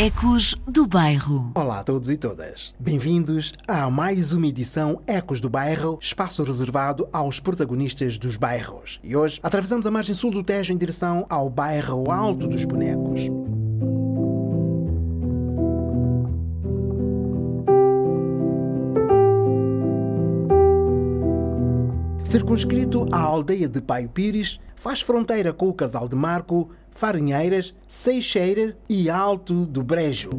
Ecos 0.00 0.54
do 0.64 0.86
Bairro. 0.86 1.50
Olá 1.56 1.80
a 1.80 1.82
todos 1.82 2.08
e 2.08 2.16
todas. 2.16 2.72
Bem-vindos 2.78 3.52
a 3.66 3.90
mais 3.90 4.32
uma 4.32 4.46
edição 4.46 5.02
Ecos 5.08 5.40
do 5.40 5.50
Bairro, 5.50 5.98
espaço 6.00 6.44
reservado 6.44 7.08
aos 7.12 7.40
protagonistas 7.40 8.16
dos 8.16 8.36
bairros. 8.36 9.00
E 9.02 9.16
hoje 9.16 9.40
atravessamos 9.42 9.88
a 9.88 9.90
margem 9.90 10.14
sul 10.14 10.30
do 10.30 10.44
Tejo 10.44 10.72
em 10.72 10.78
direção 10.78 11.26
ao 11.28 11.50
bairro 11.50 12.08
Alto 12.12 12.46
dos 12.46 12.64
Bonecos. 12.64 13.22
Circunscrito 22.22 23.08
à 23.10 23.18
aldeia 23.18 23.68
de 23.68 23.80
Paio 23.80 24.08
Pires, 24.10 24.60
faz 24.76 25.00
fronteira 25.00 25.52
com 25.52 25.68
o 25.68 25.74
casal 25.74 26.08
de 26.08 26.14
Marco, 26.14 26.70
Farinheiras, 26.98 27.72
Seixeira 27.86 28.76
e 28.88 29.08
Alto 29.08 29.64
do 29.64 29.84
Brejo. 29.84 30.30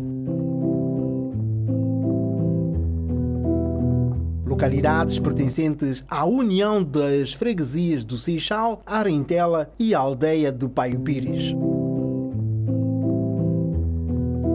Localidades 4.45 5.19
pertencentes 5.19 6.03
à 6.09 6.25
união 6.25 6.83
das 6.83 7.33
freguesias 7.33 8.03
do 8.03 8.17
Seixal, 8.17 8.83
Arentela 8.85 9.71
e 9.79 9.95
aldeia 9.95 10.51
do 10.51 10.67
Paio 10.67 10.99
Pires. 10.99 11.53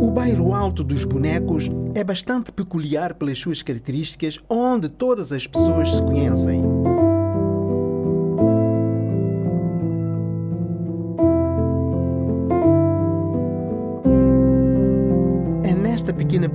O 0.03 0.11
bairro 0.11 0.55
Alto 0.55 0.85
dos 0.85 1.07
Bonecos 1.07 1.71
é 1.95 2.05
bastante 2.05 2.53
peculiar 2.53 3.15
pelas 3.15 3.39
suas 3.39 3.63
características, 3.63 4.39
onde 4.51 4.91
todas 4.91 5.33
as 5.33 5.47
pessoas 5.47 5.93
se 5.93 6.03
conhecem. 6.03 6.84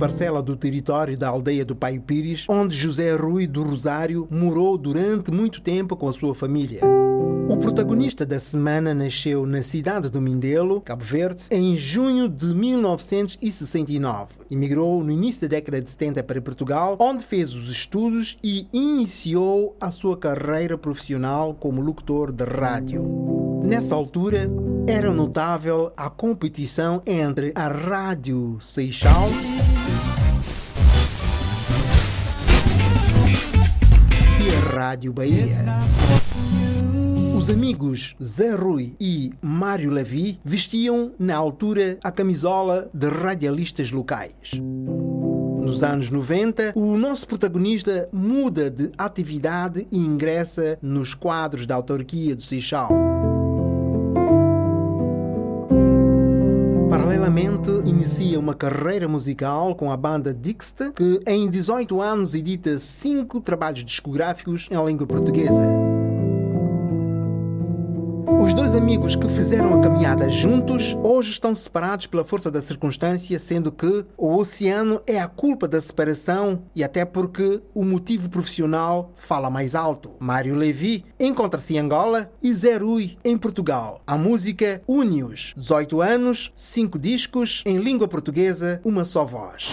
Parcela 0.00 0.42
do 0.42 0.56
território 0.56 1.14
da 1.14 1.28
aldeia 1.28 1.62
do 1.62 1.76
Pai 1.76 1.98
Pires, 1.98 2.46
onde 2.48 2.74
José 2.74 3.14
Rui 3.14 3.46
do 3.46 3.62
Rosário 3.62 4.26
morou 4.30 4.78
durante 4.78 5.30
muito 5.30 5.60
tempo 5.60 5.94
com 5.94 6.08
a 6.08 6.12
sua 6.12 6.34
família. 6.34 6.80
O 7.46 7.56
protagonista 7.58 8.24
da 8.24 8.40
semana 8.40 8.94
nasceu 8.94 9.44
na 9.44 9.62
cidade 9.62 10.08
do 10.08 10.18
Mindelo, 10.18 10.80
Cabo 10.80 11.04
Verde, 11.04 11.42
em 11.50 11.76
junho 11.76 12.30
de 12.30 12.46
1969. 12.46 14.36
Emigrou 14.50 15.04
no 15.04 15.12
início 15.12 15.42
da 15.42 15.48
década 15.48 15.82
de 15.82 15.90
70 15.90 16.22
para 16.22 16.40
Portugal, 16.40 16.96
onde 16.98 17.22
fez 17.22 17.54
os 17.54 17.70
estudos 17.70 18.38
e 18.42 18.66
iniciou 18.72 19.76
a 19.78 19.90
sua 19.90 20.16
carreira 20.16 20.78
profissional 20.78 21.52
como 21.52 21.82
locutor 21.82 22.32
de 22.32 22.44
rádio. 22.44 23.02
Nessa 23.62 23.94
altura, 23.94 24.50
era 24.86 25.12
notável 25.12 25.92
a 25.94 26.08
competição 26.08 27.02
entre 27.06 27.52
a 27.54 27.68
Rádio 27.68 28.56
Seixal 28.60 29.28
Rádio 34.80 35.12
Bahia. 35.12 35.44
Os 37.36 37.50
amigos 37.50 38.16
Zé 38.22 38.54
Rui 38.54 38.96
e 38.98 39.30
Mário 39.42 39.90
Levi 39.90 40.40
vestiam, 40.42 41.12
na 41.18 41.36
altura, 41.36 41.98
a 42.02 42.10
camisola 42.10 42.88
de 42.94 43.06
radialistas 43.06 43.90
locais. 43.90 44.52
Nos 44.54 45.82
anos 45.82 46.08
90, 46.08 46.72
o 46.74 46.96
nosso 46.96 47.28
protagonista 47.28 48.08
muda 48.10 48.70
de 48.70 48.90
atividade 48.96 49.86
e 49.92 49.98
ingressa 49.98 50.78
nos 50.80 51.12
quadros 51.12 51.66
da 51.66 51.74
autarquia 51.74 52.34
do 52.34 52.40
Seixal. 52.40 53.19
Paralelamente, 57.20 57.70
inicia 57.84 58.40
uma 58.40 58.54
carreira 58.54 59.06
musical 59.06 59.74
com 59.74 59.92
a 59.92 59.96
banda 59.96 60.32
Dixta, 60.32 60.90
que 60.90 61.20
em 61.26 61.50
18 61.50 62.00
anos 62.00 62.34
edita 62.34 62.78
cinco 62.78 63.42
trabalhos 63.42 63.84
discográficos 63.84 64.68
em 64.70 64.86
língua 64.86 65.06
portuguesa. 65.06 65.89
Dois 68.70 68.80
amigos 68.80 69.16
que 69.16 69.28
fizeram 69.28 69.74
a 69.74 69.80
caminhada 69.80 70.30
juntos 70.30 70.96
hoje 71.02 71.32
estão 71.32 71.52
separados 71.52 72.06
pela 72.06 72.24
força 72.24 72.52
da 72.52 72.62
circunstância, 72.62 73.36
sendo 73.36 73.72
que 73.72 74.06
o 74.16 74.36
oceano 74.36 75.02
é 75.08 75.18
a 75.18 75.26
culpa 75.26 75.66
da 75.66 75.80
separação 75.80 76.62
e 76.72 76.84
até 76.84 77.04
porque 77.04 77.60
o 77.74 77.84
motivo 77.84 78.28
profissional 78.28 79.12
fala 79.16 79.50
mais 79.50 79.74
alto. 79.74 80.12
Mário 80.20 80.54
Levi 80.54 81.04
encontra-se 81.18 81.74
em 81.74 81.78
Angola 81.80 82.30
e 82.40 82.54
Zé 82.54 82.76
Rui 82.76 83.18
em 83.24 83.36
Portugal. 83.36 84.02
A 84.06 84.16
música 84.16 84.80
une-os. 84.86 85.52
18 85.56 86.00
anos, 86.00 86.52
5 86.54 86.96
discos, 86.96 87.64
em 87.66 87.76
língua 87.78 88.06
portuguesa, 88.06 88.80
uma 88.84 89.02
só 89.02 89.24
voz. 89.24 89.72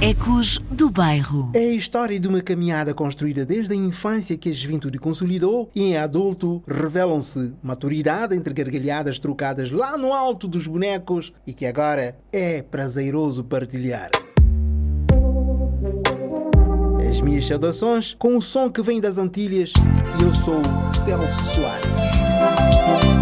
Ecos 0.00 0.58
do 0.70 0.88
Bairro. 0.88 1.50
É 1.52 1.58
a 1.58 1.74
história 1.74 2.18
de 2.18 2.26
uma 2.26 2.40
caminhada 2.40 2.94
construída 2.94 3.44
desde 3.44 3.74
a 3.74 3.76
infância 3.76 4.34
que 4.34 4.48
a 4.48 4.52
juventude 4.52 4.98
consolidou 4.98 5.70
e 5.74 5.82
em 5.82 5.98
adulto 5.98 6.62
revelam-se 6.66 7.52
maturidade 7.62 8.29
entre 8.34 8.54
gargalhadas 8.54 9.18
trocadas 9.18 9.70
lá 9.70 9.96
no 9.96 10.12
alto 10.12 10.46
dos 10.48 10.66
bonecos 10.66 11.32
e 11.46 11.52
que 11.52 11.66
agora 11.66 12.16
é 12.32 12.62
prazeroso 12.62 13.44
partilhar. 13.44 14.10
As 17.08 17.20
minhas 17.20 17.46
saudações 17.46 18.14
com 18.18 18.36
o 18.36 18.42
som 18.42 18.70
que 18.70 18.82
vem 18.82 19.00
das 19.00 19.18
Antilhas 19.18 19.72
e 20.18 20.22
eu 20.22 20.34
sou 20.34 20.62
Celso 20.94 21.42
Soares. 21.52 23.19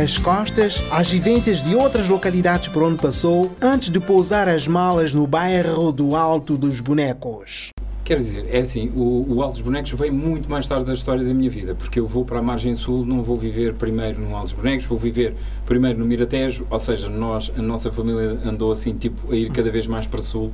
As 0.00 0.18
costas 0.18 0.82
as 0.90 1.10
vivências 1.10 1.62
de 1.62 1.74
outras 1.74 2.08
localidades 2.08 2.68
por 2.68 2.82
onde 2.82 2.96
passou 3.02 3.54
antes 3.60 3.90
de 3.90 4.00
pousar 4.00 4.48
as 4.48 4.66
malas 4.66 5.12
no 5.12 5.26
bairro 5.26 5.92
do 5.92 6.16
Alto 6.16 6.56
dos 6.56 6.80
Bonecos. 6.80 7.68
Quer 8.02 8.16
dizer, 8.16 8.46
é 8.50 8.60
assim, 8.60 8.90
o, 8.96 9.26
o 9.28 9.42
Altos 9.42 9.60
Bonecos 9.60 9.92
vem 9.92 10.10
muito 10.10 10.48
mais 10.48 10.66
tarde 10.66 10.86
da 10.86 10.94
história 10.94 11.22
da 11.22 11.34
minha 11.34 11.50
vida, 11.50 11.74
porque 11.74 12.00
eu 12.00 12.06
vou 12.06 12.24
para 12.24 12.38
a 12.38 12.42
margem 12.42 12.74
sul, 12.74 13.04
não 13.04 13.22
vou 13.22 13.36
viver 13.36 13.74
primeiro 13.74 14.22
no 14.22 14.34
Altos 14.34 14.54
Bonecos, 14.54 14.86
vou 14.86 14.98
viver 14.98 15.34
primeiro 15.66 15.98
no 15.98 16.06
Miratejo, 16.06 16.66
ou 16.70 16.80
seja, 16.80 17.10
nós, 17.10 17.52
a 17.54 17.60
nossa 17.60 17.92
família 17.92 18.38
andou 18.46 18.72
assim, 18.72 18.94
tipo, 18.94 19.30
a 19.30 19.36
ir 19.36 19.50
cada 19.50 19.70
vez 19.70 19.86
mais 19.86 20.06
para 20.06 20.22
sul. 20.22 20.50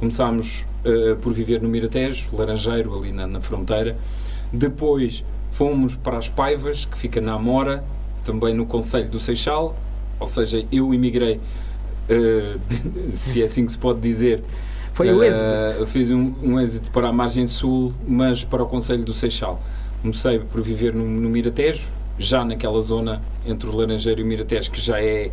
Começámos 0.00 0.66
uh, 0.84 1.14
por 1.16 1.32
viver 1.32 1.62
no 1.62 1.68
Miratejo, 1.68 2.30
Laranjeiro, 2.32 2.98
ali 2.98 3.12
na, 3.12 3.28
na 3.28 3.40
fronteira. 3.40 3.96
Depois 4.52 5.24
fomos 5.52 5.94
para 5.94 6.18
as 6.18 6.28
Paivas, 6.28 6.84
que 6.84 6.98
fica 6.98 7.20
na 7.20 7.34
Amora, 7.34 7.84
também 8.28 8.52
no 8.52 8.66
Conselho 8.66 9.08
do 9.08 9.18
Seixal, 9.18 9.74
ou 10.20 10.26
seja, 10.26 10.62
eu 10.70 10.92
emigrei, 10.92 11.40
uh, 12.10 12.60
se 13.10 13.40
é 13.40 13.46
assim 13.46 13.64
que 13.64 13.72
se 13.72 13.78
pode 13.78 14.00
dizer, 14.00 14.44
Foi 14.92 15.10
o 15.10 15.24
êxito. 15.24 15.82
Uh, 15.82 15.86
fiz 15.86 16.10
um, 16.10 16.34
um 16.42 16.60
êxito 16.60 16.90
para 16.90 17.08
a 17.08 17.12
margem 17.12 17.46
sul, 17.46 17.94
mas 18.06 18.44
para 18.44 18.62
o 18.62 18.66
Conselho 18.66 19.02
do 19.02 19.14
Seixal. 19.14 19.62
Comecei 20.02 20.40
por 20.40 20.60
viver 20.60 20.94
no, 20.94 21.04
no 21.04 21.30
Miratejo, 21.30 21.88
já 22.18 22.44
naquela 22.44 22.80
zona 22.80 23.22
entre 23.46 23.66
o 23.66 23.74
Laranjeiro 23.74 24.20
e 24.20 24.24
o 24.24 24.26
Miratejo, 24.26 24.70
que 24.70 24.80
já 24.80 25.00
é 25.00 25.30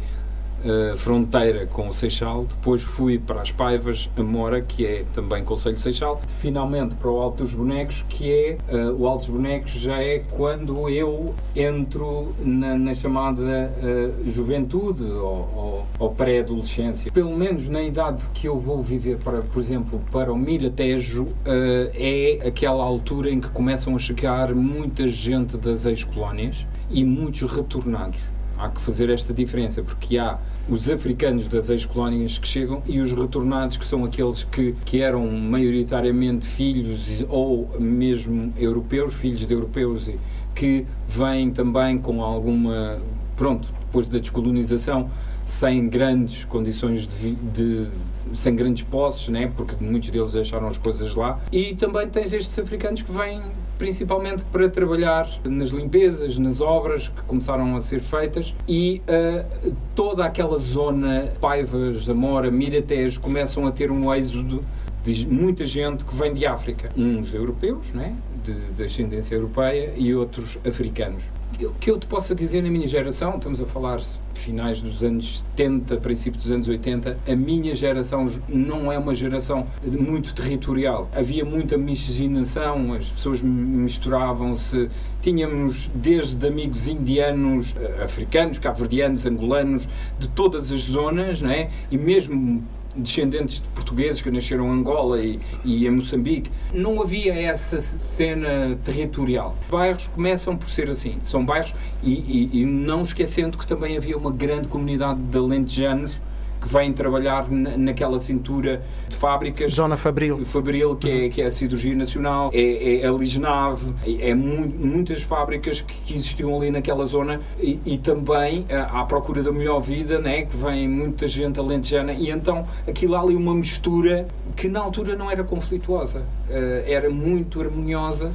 uh, 0.63 0.97
fronteira 0.97 1.65
com 1.67 1.89
o 1.89 1.93
Seixal. 1.93 2.45
Depois 2.45 2.83
fui 2.83 3.19
para 3.19 3.41
as 3.41 3.51
Paivas, 3.51 4.09
a 4.17 4.23
Mora, 4.23 4.61
que 4.61 4.85
é 4.85 5.05
também 5.13 5.43
Conselho 5.43 5.75
de 5.75 5.81
Seixal. 5.81 6.21
Finalmente 6.27 6.95
para 6.95 7.09
o 7.09 7.19
Alto 7.19 7.43
dos 7.43 7.53
Bonecos, 7.53 8.03
que 8.07 8.31
é 8.31 8.57
uh, 8.69 8.91
o 8.97 9.07
Alto 9.07 9.25
dos 9.25 9.35
Bonecos 9.35 9.71
já 9.71 10.01
é 10.01 10.19
quando 10.19 10.89
eu 10.89 11.33
entro 11.55 12.33
na, 12.39 12.77
na 12.77 12.93
chamada 12.93 13.41
uh, 13.41 14.31
juventude 14.31 15.03
ou, 15.03 15.49
ou, 15.55 15.87
ou 15.99 16.09
pré-adolescência. 16.11 17.11
Pelo 17.11 17.35
menos 17.35 17.69
na 17.69 17.81
idade 17.81 18.27
que 18.33 18.47
eu 18.47 18.59
vou 18.59 18.81
viver, 18.81 19.17
para, 19.17 19.41
por 19.41 19.59
exemplo, 19.59 20.01
para 20.11 20.31
o 20.31 20.37
Miratejo, 20.37 21.27
é 21.45 22.39
aquela 22.45 22.83
altura 22.83 23.29
em 23.29 23.39
que 23.39 23.49
começam 23.49 23.95
a 23.95 23.99
chegar 23.99 24.53
muita 24.53 25.07
gente 25.07 25.57
das 25.57 25.85
ex-colónias 25.85 26.65
e 26.89 27.03
muitos 27.03 27.51
retornados. 27.51 28.23
Há 28.57 28.69
que 28.69 28.79
fazer 28.79 29.09
esta 29.09 29.33
diferença, 29.33 29.83
porque 29.83 30.17
há 30.17 30.39
os 30.69 30.89
africanos 30.89 31.47
das 31.47 31.69
ex-colónias 31.69 32.37
que 32.37 32.47
chegam 32.47 32.81
e 32.85 32.99
os 32.99 33.11
retornados, 33.11 33.77
que 33.77 33.85
são 33.85 34.05
aqueles 34.05 34.43
que, 34.43 34.73
que 34.85 35.01
eram 35.01 35.29
maioritariamente 35.29 36.47
filhos 36.47 37.23
ou 37.29 37.69
mesmo 37.79 38.53
europeus, 38.57 39.13
filhos 39.13 39.45
de 39.45 39.53
europeus, 39.53 40.09
que 40.53 40.85
vêm 41.07 41.51
também 41.51 41.97
com 41.97 42.23
alguma. 42.23 42.99
Pronto, 43.35 43.67
depois 43.81 44.07
da 44.07 44.17
descolonização, 44.17 45.09
sem 45.45 45.87
grandes 45.87 46.43
condições 46.45 47.07
de, 47.07 47.35
de, 47.35 47.87
sem 48.33 48.55
grandes 48.55 48.83
posses, 48.83 49.29
né? 49.29 49.51
porque 49.55 49.75
muitos 49.83 50.09
deles 50.09 50.31
deixaram 50.31 50.67
as 50.67 50.77
coisas 50.77 51.13
lá. 51.13 51.39
E 51.51 51.75
também 51.75 52.09
tens 52.09 52.33
estes 52.33 52.57
africanos 52.57 53.01
que 53.01 53.11
vêm 53.11 53.41
principalmente 53.77 54.43
para 54.45 54.69
trabalhar 54.69 55.27
nas 55.43 55.69
limpezas, 55.69 56.37
nas 56.37 56.61
obras 56.61 57.09
que 57.09 57.21
começaram 57.23 57.75
a 57.75 57.81
ser 57.81 57.99
feitas 57.99 58.53
e 58.67 59.01
uh, 59.07 59.75
toda 59.93 60.25
aquela 60.25 60.57
zona, 60.57 61.29
Paivas, 61.39 62.05
Zamora, 62.05 62.49
Miratejo, 62.49 63.19
começam 63.19 63.65
a 63.65 63.71
ter 63.71 63.91
um 63.91 64.13
êxodo 64.13 64.63
de 65.03 65.27
muita 65.27 65.65
gente 65.65 66.03
que 66.03 66.15
vem 66.15 66.33
de 66.33 66.45
África. 66.45 66.89
Uns 66.97 67.33
europeus, 67.33 67.91
né? 67.91 68.15
de, 68.43 68.53
de 68.53 68.83
ascendência 68.83 69.35
europeia, 69.35 69.93
e 69.97 70.13
outros 70.13 70.57
africanos. 70.65 71.23
O 71.63 71.71
que 71.79 71.89
eu 71.89 71.97
te 71.97 72.05
possa 72.05 72.35
dizer 72.35 72.61
na 72.61 72.69
minha 72.69 72.85
geração, 72.85 73.37
estamos 73.37 73.61
a 73.61 73.65
falar 73.65 74.01
finais 74.33 74.81
dos 74.81 75.01
anos 75.03 75.39
70, 75.55 75.97
princípio 75.97 76.37
dos 76.37 76.51
anos 76.51 76.67
80, 76.67 77.17
a 77.25 77.35
minha 77.35 77.73
geração 77.73 78.29
não 78.49 78.91
é 78.91 78.97
uma 78.97 79.15
geração 79.15 79.65
muito 79.83 80.35
territorial. 80.35 81.09
Havia 81.15 81.45
muita 81.45 81.77
miscigenação, 81.77 82.93
as 82.93 83.07
pessoas 83.07 83.41
misturavam-se. 83.41 84.89
Tínhamos 85.21 85.89
desde 85.95 86.45
amigos 86.45 86.89
indianos, 86.89 87.73
africanos, 88.03 88.59
cabo-verdianos, 88.59 89.25
angolanos, 89.25 89.87
de 90.19 90.27
todas 90.27 90.73
as 90.73 90.81
zonas, 90.81 91.41
não 91.41 91.49
é? 91.49 91.69
E 91.89 91.97
mesmo 91.97 92.61
descendentes 92.95 93.61
de 93.61 93.67
portugueses 93.69 94.21
que 94.21 94.31
nasceram 94.31 94.67
em 94.67 94.79
Angola 94.79 95.21
e, 95.21 95.39
e 95.63 95.85
em 95.85 95.91
Moçambique. 95.91 96.51
Não 96.73 97.01
havia 97.01 97.33
essa 97.33 97.77
cena 97.77 98.77
territorial. 98.83 99.55
Os 99.65 99.71
bairros 99.71 100.07
começam 100.07 100.55
por 100.55 100.69
ser 100.69 100.89
assim. 100.89 101.17
São 101.21 101.45
bairros, 101.45 101.73
e, 102.03 102.13
e, 102.13 102.61
e 102.61 102.65
não 102.65 103.03
esquecendo 103.03 103.57
que 103.57 103.67
também 103.67 103.97
havia 103.97 104.17
uma 104.17 104.31
grande 104.31 104.67
comunidade 104.67 105.19
de 105.19 105.37
alentejanos 105.37 106.19
que 106.65 106.73
vêm 106.73 106.91
trabalhar 106.91 107.47
naquela 107.49 108.17
cintura 108.17 108.81
de 109.07 109.15
fábricas. 109.15 109.71
Zona 109.71 109.95
Fabril. 109.95 110.43
Fabril, 110.43 110.95
que 110.95 111.09
é, 111.09 111.29
que 111.29 111.41
é 111.41 111.45
a 111.45 111.51
Cirurgia 111.51 111.95
Nacional, 111.95 112.49
é, 112.51 113.01
é 113.01 113.07
a 113.07 113.11
Lisnave, 113.11 113.93
é, 114.03 114.31
é 114.31 114.33
mu 114.33 114.65
muitas 114.65 115.21
fábricas 115.21 115.81
que, 115.81 115.93
que, 115.93 116.15
existiam 116.15 116.55
ali 116.57 116.71
naquela 116.71 117.05
zona 117.05 117.39
e, 117.59 117.79
e 117.85 117.97
também 117.97 118.65
à 118.91 119.03
procura 119.03 119.43
da 119.43 119.51
melhor 119.51 119.79
vida, 119.79 120.19
né, 120.19 120.45
que 120.45 120.57
vem 120.57 120.87
muita 120.87 121.27
gente 121.27 121.59
alentejana 121.59 122.13
e 122.13 122.31
então 122.31 122.65
aquilo 122.87 123.15
ali 123.15 123.35
uma 123.35 123.53
mistura 123.53 124.27
que 124.55 124.67
na 124.67 124.79
altura 124.79 125.15
não 125.15 125.29
era 125.29 125.43
conflituosa, 125.43 126.19
uh, 126.19 126.83
era 126.87 127.09
muito 127.09 127.61
harmoniosa. 127.61 128.33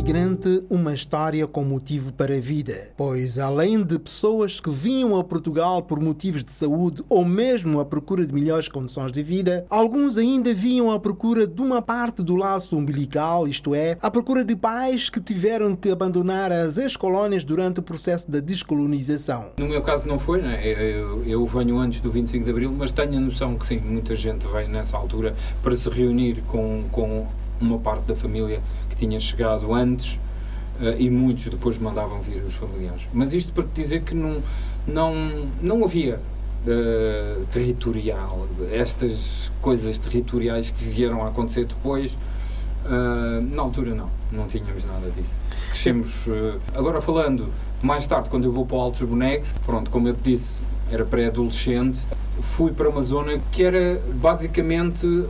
Em 0.00 0.02
cada 0.02 0.18
migrante, 0.18 0.64
uma 0.70 0.94
história 0.94 1.46
com 1.46 1.62
motivo 1.62 2.10
para 2.10 2.34
a 2.34 2.40
vida, 2.40 2.88
pois 2.96 3.38
além 3.38 3.82
de 3.84 3.98
pessoas 3.98 4.58
que 4.58 4.70
vinham 4.70 5.14
a 5.18 5.22
Portugal 5.22 5.82
por 5.82 6.00
motivos 6.00 6.42
de 6.42 6.50
saúde 6.52 7.04
ou 7.06 7.22
mesmo 7.22 7.78
à 7.78 7.84
procura 7.84 8.24
de 8.24 8.32
melhores 8.32 8.66
condições 8.66 9.12
de 9.12 9.22
vida, 9.22 9.66
alguns 9.68 10.16
ainda 10.16 10.54
vinham 10.54 10.90
à 10.90 10.98
procura 10.98 11.46
de 11.46 11.60
uma 11.60 11.82
parte 11.82 12.22
do 12.22 12.34
laço 12.34 12.78
umbilical, 12.78 13.46
isto 13.46 13.74
é, 13.74 13.98
à 14.00 14.10
procura 14.10 14.42
de 14.42 14.56
pais 14.56 15.10
que 15.10 15.20
tiveram 15.20 15.76
que 15.76 15.90
abandonar 15.90 16.50
as 16.50 16.78
ex-colónias 16.78 17.44
durante 17.44 17.80
o 17.80 17.82
processo 17.82 18.30
da 18.30 18.40
descolonização. 18.40 19.50
No 19.58 19.68
meu 19.68 19.82
caso 19.82 20.08
não 20.08 20.18
foi, 20.18 20.40
né? 20.40 20.66
eu, 20.66 21.22
eu 21.26 21.44
venho 21.44 21.78
antes 21.78 22.00
do 22.00 22.10
25 22.10 22.42
de 22.42 22.50
Abril, 22.50 22.72
mas 22.72 22.90
tenho 22.90 23.18
a 23.18 23.20
noção 23.20 23.54
que 23.54 23.66
sim, 23.66 23.78
muita 23.80 24.14
gente 24.14 24.46
veio 24.46 24.68
nessa 24.70 24.96
altura 24.96 25.34
para 25.62 25.76
se 25.76 25.90
reunir 25.90 26.42
com, 26.46 26.84
com 26.90 27.26
uma 27.60 27.78
parte 27.78 28.04
da 28.04 28.16
família 28.16 28.60
tinha 29.00 29.18
chegado 29.18 29.72
antes 29.72 30.14
uh, 30.80 30.94
e 30.98 31.08
muitos 31.10 31.46
depois 31.46 31.78
mandavam 31.78 32.20
vir 32.20 32.42
os 32.42 32.54
familiares. 32.54 33.02
Mas 33.12 33.32
isto 33.32 33.52
para 33.52 33.64
te 33.64 33.80
dizer 33.80 34.02
que 34.02 34.14
não, 34.14 34.42
não, 34.86 35.14
não 35.60 35.84
havia 35.84 36.16
uh, 36.16 37.46
territorial, 37.46 38.46
estas 38.72 39.50
coisas 39.60 39.98
territoriais 39.98 40.70
que 40.70 40.84
vieram 40.84 41.24
a 41.24 41.28
acontecer 41.28 41.64
depois, 41.64 42.18
uh, 42.84 43.40
na 43.54 43.62
altura 43.62 43.94
não, 43.94 44.10
não 44.30 44.46
tínhamos 44.46 44.84
nada 44.84 45.10
disso. 45.10 45.34
Crescemos, 45.70 46.26
agora 46.74 47.00
falando 47.00 47.48
mais 47.82 48.06
tarde, 48.06 48.28
quando 48.28 48.44
eu 48.44 48.52
vou 48.52 48.66
para 48.66 48.76
o 48.76 48.80
Altos 48.80 49.02
Bonecos, 49.02 49.50
pronto, 49.64 49.90
como 49.90 50.08
eu 50.08 50.14
te 50.14 50.32
disse, 50.32 50.60
era 50.90 51.04
pré-adolescente, 51.04 52.06
fui 52.40 52.72
para 52.72 52.88
uma 52.88 53.02
zona 53.02 53.38
que 53.52 53.62
era 53.62 54.00
basicamente 54.14 55.06
uh, 55.06 55.28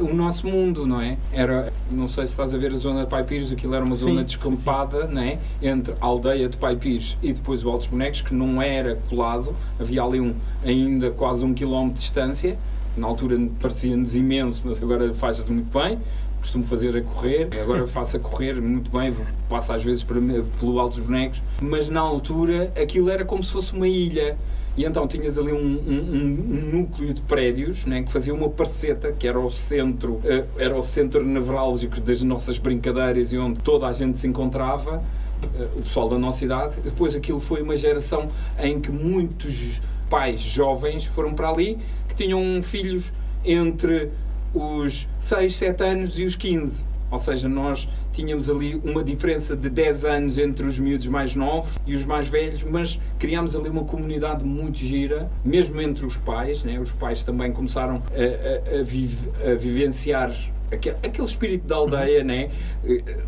o 0.00 0.14
nosso 0.14 0.46
mundo, 0.46 0.86
não 0.86 1.00
é? 1.00 1.16
Era, 1.32 1.72
não 1.90 2.06
sei 2.06 2.26
se 2.26 2.32
estás 2.32 2.54
a 2.54 2.58
ver 2.58 2.72
a 2.72 2.76
zona 2.76 3.00
de 3.00 3.10
Pai 3.10 3.24
Pires, 3.24 3.52
aquilo 3.52 3.74
era 3.74 3.84
uma 3.84 3.94
zona 3.94 4.20
sim, 4.20 4.24
descampada, 4.24 5.06
sim. 5.06 5.14
não 5.14 5.22
é? 5.22 5.38
Entre 5.60 5.94
a 6.00 6.06
aldeia 6.06 6.48
de 6.48 6.56
Pai 6.56 6.76
Pires 6.76 7.16
e 7.22 7.32
depois 7.32 7.64
o 7.64 7.70
Altos 7.70 7.86
Bonecos, 7.86 8.22
que 8.22 8.34
não 8.34 8.60
era 8.62 8.96
colado, 9.08 9.54
havia 9.78 10.02
ali 10.02 10.20
um, 10.20 10.34
ainda 10.64 11.10
quase 11.10 11.44
um 11.44 11.52
quilómetro 11.52 11.94
de 11.94 12.00
distância, 12.00 12.58
na 12.96 13.06
altura 13.06 13.38
parecia-nos 13.60 14.14
imenso, 14.14 14.62
mas 14.64 14.82
agora 14.82 15.12
faz-se 15.14 15.50
muito 15.50 15.76
bem, 15.76 15.98
costumo 16.40 16.64
fazer 16.64 16.96
a 16.96 17.00
correr, 17.00 17.48
agora 17.62 17.86
faço 17.86 18.16
a 18.16 18.20
correr 18.20 18.60
muito 18.60 18.90
bem, 18.90 19.14
passo 19.48 19.72
às 19.72 19.82
vezes 19.82 20.02
pelo 20.02 20.78
Altos 20.78 20.98
Bonecos, 20.98 21.42
mas 21.60 21.88
na 21.88 22.00
altura 22.00 22.72
aquilo 22.80 23.08
era 23.10 23.24
como 23.24 23.42
se 23.42 23.52
fosse 23.52 23.72
uma 23.72 23.88
ilha 23.88 24.36
e 24.76 24.84
então 24.84 25.06
tinhas 25.06 25.38
ali 25.38 25.52
um, 25.52 25.56
um, 25.56 26.16
um 26.16 26.76
núcleo 26.76 27.12
de 27.12 27.20
prédios 27.22 27.84
né, 27.84 28.02
que 28.02 28.10
fazia 28.10 28.32
uma 28.32 28.48
parceta, 28.48 29.12
que 29.12 29.28
era 29.28 29.38
o 29.38 29.50
centro, 29.50 30.14
uh, 30.14 30.46
era 30.58 30.74
o 30.74 30.82
centro 30.82 31.24
nevrálgico 31.24 32.00
das 32.00 32.22
nossas 32.22 32.58
brincadeiras 32.58 33.32
e 33.32 33.38
onde 33.38 33.60
toda 33.60 33.86
a 33.86 33.92
gente 33.92 34.18
se 34.18 34.26
encontrava, 34.26 34.96
uh, 34.96 35.78
o 35.78 35.82
pessoal 35.82 36.08
da 36.08 36.18
nossa 36.18 36.44
idade. 36.44 36.80
Depois 36.80 37.14
aquilo 37.14 37.40
foi 37.40 37.62
uma 37.62 37.76
geração 37.76 38.28
em 38.58 38.80
que 38.80 38.90
muitos 38.90 39.80
pais 40.08 40.40
jovens 40.40 41.04
foram 41.04 41.34
para 41.34 41.48
ali 41.48 41.78
que 42.08 42.14
tinham 42.14 42.62
filhos 42.62 43.12
entre 43.44 44.10
os 44.54 45.08
6, 45.18 45.54
7 45.54 45.84
anos 45.84 46.18
e 46.18 46.24
os 46.24 46.36
15 46.36 46.91
Ou 47.12 47.18
seja, 47.18 47.46
nós 47.46 47.86
tínhamos 48.10 48.48
ali 48.48 48.80
uma 48.82 49.04
diferença 49.04 49.54
de 49.54 49.68
10 49.68 50.04
anos 50.06 50.38
entre 50.38 50.66
os 50.66 50.78
miúdos 50.78 51.06
mais 51.08 51.34
novos 51.34 51.78
e 51.86 51.94
os 51.94 52.06
mais 52.06 52.26
velhos, 52.26 52.62
mas 52.64 52.98
criámos 53.18 53.54
ali 53.54 53.68
uma 53.68 53.84
comunidade 53.84 54.42
muito 54.42 54.78
gira, 54.78 55.30
mesmo 55.44 55.78
entre 55.82 56.06
os 56.06 56.16
pais. 56.16 56.64
Né? 56.64 56.80
Os 56.80 56.90
pais 56.90 57.22
também 57.22 57.52
começaram 57.52 58.02
a, 58.12 58.76
a, 58.76 58.80
a, 58.80 58.82
vive, 58.82 59.30
a 59.44 59.54
vivenciar 59.54 60.32
aquele, 60.72 60.96
aquele 61.02 61.26
espírito 61.26 61.66
da 61.66 61.76
aldeia, 61.76 62.24
né? 62.24 62.50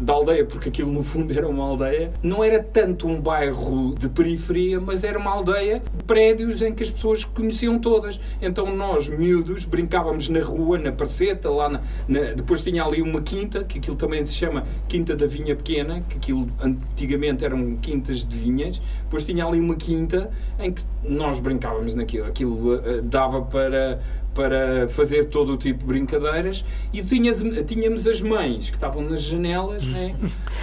Da 0.00 0.12
aldeia, 0.12 0.44
porque 0.44 0.68
aquilo 0.68 0.92
no 0.92 1.02
fundo 1.02 1.32
era 1.36 1.46
uma 1.46 1.64
aldeia, 1.64 2.12
não 2.22 2.42
era 2.42 2.62
tanto 2.62 3.06
um 3.06 3.20
bairro 3.20 3.94
de 3.94 4.08
periferia, 4.08 4.80
mas 4.80 5.04
era 5.04 5.18
uma 5.18 5.30
aldeia 5.30 5.80
de 5.80 6.04
prédios 6.04 6.62
em 6.62 6.72
que 6.72 6.82
as 6.82 6.90
pessoas 6.90 7.24
conheciam 7.24 7.78
todas. 7.78 8.20
Então 8.40 8.74
nós, 8.74 9.08
miúdos, 9.08 9.64
brincávamos 9.64 10.28
na 10.28 10.42
rua, 10.42 10.78
na 10.78 10.92
parceta, 10.92 11.50
lá 11.50 11.68
na, 11.68 11.80
na, 12.08 12.20
depois 12.32 12.62
tinha 12.62 12.82
ali 12.82 13.02
uma 13.02 13.20
quinta, 13.20 13.64
que 13.64 13.78
aquilo 13.78 13.96
também 13.96 14.24
se 14.24 14.34
chama 14.34 14.64
Quinta 14.88 15.14
da 15.16 15.26
Vinha 15.26 15.54
Pequena, 15.54 16.02
que 16.08 16.16
aquilo 16.16 16.48
antigamente 16.60 17.44
eram 17.44 17.76
quintas 17.76 18.24
de 18.24 18.36
vinhas, 18.36 18.80
depois 19.02 19.24
tinha 19.24 19.44
ali 19.44 19.60
uma 19.60 19.76
quinta 19.76 20.30
em 20.58 20.72
que 20.72 20.84
nós 21.02 21.38
brincávamos 21.38 21.94
naquilo. 21.94 22.26
Aquilo 22.26 22.74
uh, 22.74 23.02
dava 23.02 23.42
para 23.42 24.00
para 24.34 24.88
fazer 24.88 25.26
todo 25.26 25.52
o 25.52 25.56
tipo 25.56 25.80
de 25.80 25.86
brincadeiras 25.86 26.64
e 26.92 27.02
tinhas, 27.02 27.42
tínhamos 27.66 28.06
as 28.06 28.20
mães 28.20 28.68
que 28.68 28.76
estavam 28.76 29.02
nas 29.02 29.22
janelas 29.22 29.86
né, 29.86 30.14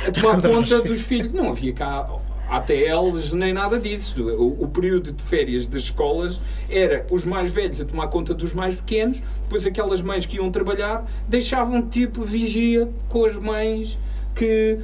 a 0.08 0.12
tomar 0.12 0.42
conta 0.42 0.82
dos 0.82 1.02
filhos. 1.02 1.34
Não 1.34 1.50
havia 1.50 1.74
cá 1.74 2.08
ATLs 2.52 3.34
nem 3.34 3.54
nada 3.54 3.80
disso. 3.80 4.22
O, 4.22 4.66
o, 4.66 4.68
período 4.68 5.14
de 5.14 5.24
férias 5.24 5.66
das 5.66 5.84
escolas 5.84 6.40
era 6.70 7.08
os 7.10 7.24
mais 7.24 7.52
velhos 7.52 7.80
a 7.80 7.86
tomar 7.86 8.08
conta 8.08 8.34
dos 8.34 8.54
mais 8.54 8.76
pequenos, 8.76 9.22
depois 9.44 9.66
aquelas 9.66 10.02
mães 10.02 10.26
que 10.26 10.36
iam 10.36 10.52
trabalhar 10.52 11.10
deixavam 11.30 11.82
tipo 11.82 12.24
vigia 12.24 12.90
com 13.08 13.24
as 13.24 13.38
mães 13.38 13.98
que 14.36 14.80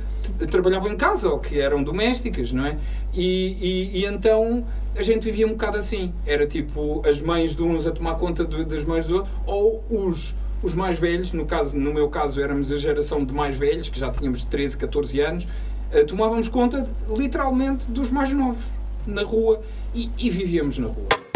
trabalhavam 0.49 0.91
em 0.91 0.97
casa 0.97 1.29
ou 1.29 1.39
que 1.39 1.59
eram 1.59 1.83
domésticas, 1.83 2.51
não 2.51 2.65
é? 2.65 2.77
E, 3.13 3.57
e, 3.93 3.99
e, 3.99 4.05
então 4.05 4.65
a 4.97 5.01
gente 5.03 5.23
vivia 5.23 5.45
um 5.45 5.51
bocado 5.51 5.77
assim. 5.77 6.11
Era 6.25 6.47
tipo 6.47 7.07
as 7.07 7.21
mães 7.21 7.55
de 7.55 7.61
uns 7.61 7.85
a 7.85 7.91
tomar 7.91 8.15
conta 8.15 8.43
de, 8.43 8.65
das 8.65 8.83
mães 8.83 9.05
dos 9.05 9.15
outros, 9.17 9.33
ou 9.45 9.83
os, 9.89 10.35
os 10.63 10.73
mais 10.73 10.99
velhos, 10.99 11.33
no, 11.33 11.45
caso, 11.45 11.77
no 11.77 11.93
meu 11.93 12.09
caso 12.09 12.41
éramos 12.41 12.71
a 12.71 12.75
geração 12.75 13.23
de 13.23 13.33
mais 13.33 13.57
velhos, 13.57 13.87
que 13.87 13.99
já 13.99 14.09
tínhamos 14.09 14.43
13, 14.43 14.77
14 14.77 15.19
anos, 15.19 15.43
uh, 15.45 16.05
tomávamos 16.05 16.49
conta 16.49 16.89
literalmente 17.15 17.89
dos 17.89 18.09
mais 18.09 18.33
novos 18.33 18.65
na 19.05 19.23
rua 19.23 19.61
e, 19.93 20.09
e 20.17 20.29
vivíamos 20.29 20.79
na 20.79 20.87
rua. 20.87 21.26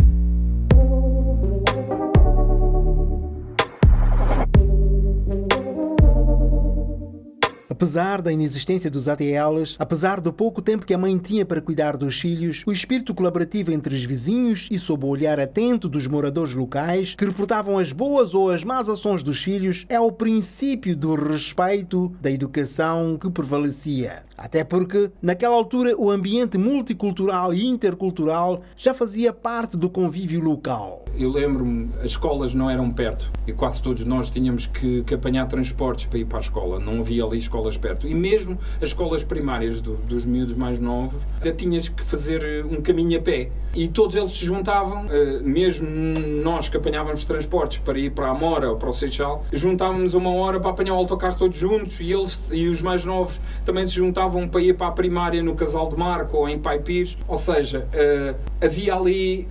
Apesar 7.72 8.22
da 8.22 8.34
inexistência 8.34 8.92
dos 8.92 9.08
ATLs, 9.08 9.78
apesar 9.80 10.20
do 10.20 10.34
pouco 10.34 10.62
tempo 10.62 10.86
que 10.86 10.94
a 10.94 10.98
mãe 10.98 11.18
tinha 11.18 11.46
para 11.46 11.62
cuidar 11.62 11.96
dos 11.96 12.20
filhos, 12.20 12.63
o 12.68 12.72
espírito 12.74 13.16
colaborativo 13.16 13.72
entre 13.72 13.96
os 13.96 14.04
vizinhos 14.04 14.68
e 14.70 14.78
sob 14.78 15.06
o 15.06 15.08
olhar 15.08 15.40
atento 15.40 15.88
dos 15.88 16.06
moradores 16.06 16.54
locais, 16.54 17.16
que 17.16 17.24
reportavam 17.24 17.78
as 17.78 17.94
boas 17.94 18.34
ou 18.34 18.51
as 18.51 18.66
más 18.66 18.90
ações 18.90 19.24
dos 19.24 19.42
filhos, 19.42 19.86
é 19.88 19.98
o 19.98 20.12
princípio 20.12 20.98
do 20.98 21.16
respeito 21.16 22.13
da 22.20 22.30
educação 22.30 23.18
que 23.18 23.32
prevalecia. 23.32 24.24
Até 24.38 24.63
porque, 24.63 25.12
naquela 25.22 25.56
altura, 25.56 25.96
o 25.96 26.10
ambiente 26.10 26.58
multicultural 26.58 27.54
e 27.54 27.66
intercultural 27.66 28.63
já 28.75 28.92
fazia 28.92 29.32
parte 29.32 29.78
do 29.78 29.88
convívio 29.88 30.42
local. 30.42 31.06
Eu 31.16 31.30
lembro-me, 31.30 31.92
as 32.00 32.12
escolas 32.12 32.56
não 32.56 32.68
eram 32.68 32.90
perto 32.90 33.32
e 33.46 33.54
quase 33.54 33.80
todos 33.80 34.04
nós 34.04 34.32
tínhamos 34.32 34.66
que, 34.66 35.04
que, 35.04 35.13
apanhar 35.13 35.48
transportes 35.48 36.06
para 36.06 36.18
ir 36.18 36.25
para 36.25 36.40
a 36.40 36.42
escola. 36.42 36.80
Não 36.80 37.01
havia 37.01 37.24
ali 37.24 37.38
escolas 37.62 37.77
perto. 37.77 38.08
E 38.08 38.13
mesmo 38.13 38.58
as 38.77 38.89
escolas 38.89 39.24
primárias 39.24 39.80
do, 39.80 39.96
dos 39.98 40.25
miúdos 40.25 40.56
mais 40.56 40.80
novos, 40.80 41.22
já 41.44 41.51
tinhas 41.53 41.88
que 41.88 42.03
fazer 42.03 42.44
eh, 42.44 42.63
um 42.63 42.82
caminho 42.82 43.20
a 43.20 43.22
pé. 43.22 43.50
E 43.74 43.88
todos 43.88 44.15
eles 44.15 44.34
se 44.34 44.46
juntavam, 44.46 45.06
eh, 45.10 45.39
mesmo 45.44 45.88
nós 46.44 46.68
que 46.68 46.77
apanhávamos 46.77 47.24
transportes 47.24 47.77
para 47.80 47.98
ir 47.98 48.12
para 48.12 48.27
a 48.27 48.32
Amora 48.32 48.70
ou 48.70 48.75
para 48.75 48.89
o 48.89 48.94
Seixal, 48.94 49.46
juntávamos 49.53 50.13
uma 50.13 50.32
hora 50.32 50.60
para 50.60 50.72
apanhar 50.72 50.94
o 50.94 50.98
autocarro 50.98 51.38
todos 51.38 51.58
juntos 51.58 52.00
e 52.00 52.12
eles 52.12 52.41
e 52.51 52.68
os 52.68 52.82
mais 52.82 53.06
novos 53.06 53.39
também 53.63 53.86
se 53.86 53.94
juntavam 53.94 54.48
para 54.48 54.62
ir 54.62 54.75
para 54.75 54.88
a 54.88 54.91
primária 54.91 55.41
no 55.41 55.56
Casal 55.56 55.89
de 55.89 55.96
Marco 55.96 56.38
ou 56.38 56.50
em 56.50 56.60
Pai 56.60 56.80
Pires, 56.80 57.18
ou 57.27 57.38
seja, 57.38 57.88
uh, 57.94 58.36
havia 58.63 58.96
ali. 58.96 59.48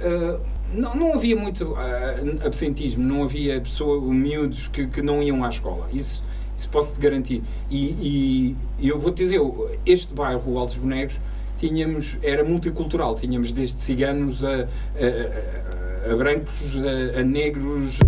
Não, 0.73 0.95
não 0.95 1.15
havia 1.15 1.35
muito 1.35 1.73
uh, 1.73 2.47
absentismo, 2.47 3.03
não 3.03 3.25
havia 3.25 3.61
pessoas, 3.61 4.05
miúdos 4.05 4.69
que, 4.69 4.87
que 4.87 5.03
não 5.03 5.21
iam 5.21 5.45
à 5.45 5.49
escola. 5.49 5.89
Isso, 5.93 6.23
isso 6.61 6.69
posso-te 6.69 7.01
garantir. 7.01 7.43
E, 7.71 8.55
e, 8.79 8.89
eu 8.89 8.99
vou-te 8.99 9.17
dizer, 9.17 9.41
este 9.85 10.15
bairro, 10.15 10.53
o 10.53 10.59
Altos 10.59 10.77
Bonecos, 10.77 11.19
tínhamos, 11.59 12.19
era 12.23 12.45
multicultural, 12.45 13.15
tínhamos 13.15 13.53
desde 13.53 13.81
ciganos 13.81 14.45
a, 14.45 14.49
a, 14.49 16.09
a, 16.09 16.13
a 16.13 16.17
brancos, 16.17 16.75
a, 17.17 17.21
a 17.21 17.25
negros. 17.25 17.99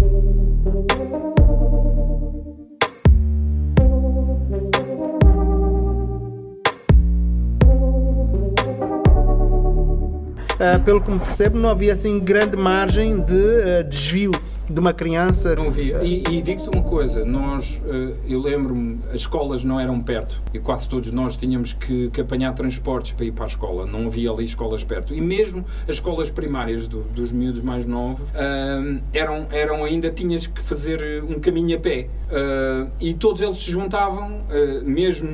uh, 10.62 10.80
pelo 10.84 11.00
que 11.00 11.10
me 11.10 11.18
percebo, 11.18 11.58
não 11.58 11.68
havia 11.68 11.92
assim 11.92 12.18
grande 12.20 12.56
margem 12.56 13.20
de 13.20 13.34
uh, 13.34 13.84
desvio 13.88 14.30
de 14.68 14.80
uma 14.80 14.92
criança. 14.92 15.54
Não 15.56 15.66
havia. 15.66 16.02
E, 16.02 16.22
e 16.30 16.42
digo-te 16.42 16.68
uma 16.68 16.82
coisa: 16.82 17.24
nós, 17.24 17.80
eh, 17.86 18.14
eu 18.28 18.40
lembro-me, 18.40 19.00
as 19.08 19.20
escolas 19.20 19.64
não 19.64 19.78
eram 19.78 20.00
perto 20.00 20.42
e 20.52 20.58
quase 20.58 20.88
todos 20.88 21.10
nós 21.10 21.36
tínhamos 21.36 21.72
que, 21.72 22.10
que, 22.10 22.20
apanhar 22.20 22.52
transportes 22.54 23.12
para 23.12 23.24
ir 23.24 23.32
para 23.32 23.44
a 23.44 23.48
escola. 23.48 23.86
Não 23.86 24.06
havia 24.06 24.30
ali 24.30 24.44
escolas 24.44 24.84
perto. 24.84 25.14
E 25.14 25.20
mesmo 25.20 25.64
as 25.88 25.96
escolas 25.96 26.30
primárias 26.30 26.86
do, 26.86 27.02
dos 27.02 27.32
miúdos 27.32 27.62
mais 27.62 27.84
novos 27.84 28.28
uh, 28.30 29.02
eram, 29.12 29.46
eram 29.50 29.84
ainda, 29.84 30.10
tinhas 30.10 30.46
que 30.46 30.62
fazer 30.62 31.22
um 31.24 31.38
caminho 31.38 31.76
a 31.76 31.80
pé. 31.80 32.08
Uh, 32.32 32.90
e 33.00 33.12
todos 33.12 33.42
eles 33.42 33.58
se 33.58 33.70
juntavam, 33.70 34.42
mesmo 34.84 35.28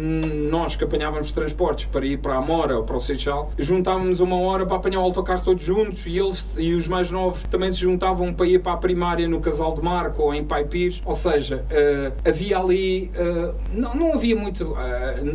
nós 0.50 0.74
que 0.74 0.82
apanhávamos 0.82 1.30
transportes 1.30 1.84
para 1.86 2.04
ir 2.04 2.18
para 2.18 2.34
a 2.34 2.38
Amora 2.38 2.76
ou 2.76 2.84
para 2.84 2.96
o 2.96 3.00
Seixal, 3.00 3.52
juntávamos 3.56 4.20
uma 4.20 4.36
hora 4.36 4.66
para 4.66 4.76
apanhar 4.76 5.00
o 5.00 5.02
autocarro 5.02 5.42
todos 5.44 5.62
juntos 5.62 6.06
e 6.06 6.18
eles 6.18 6.46
e 6.56 6.74
os 6.74 6.88
mais 6.88 7.10
novos 7.10 7.42
também 7.44 7.70
se 7.70 7.78
juntavam 7.78 8.32
para 8.32 8.46
ir 8.46 8.60
para 8.60 8.72
a 8.72 8.76
primária 8.76 9.27
no 9.28 9.40
Casal 9.40 9.74
de 9.74 9.82
Marco 9.82 10.22
ou 10.22 10.34
em 10.34 10.44
Pai 10.44 10.64
Pires. 10.64 11.02
Ou 11.04 11.14
seja, 11.14 11.64
uh, 11.70 12.28
havia 12.28 12.58
ali. 12.58 13.10
não, 13.72 13.94
não 13.94 14.14
havia 14.14 14.34
muito 14.34 14.74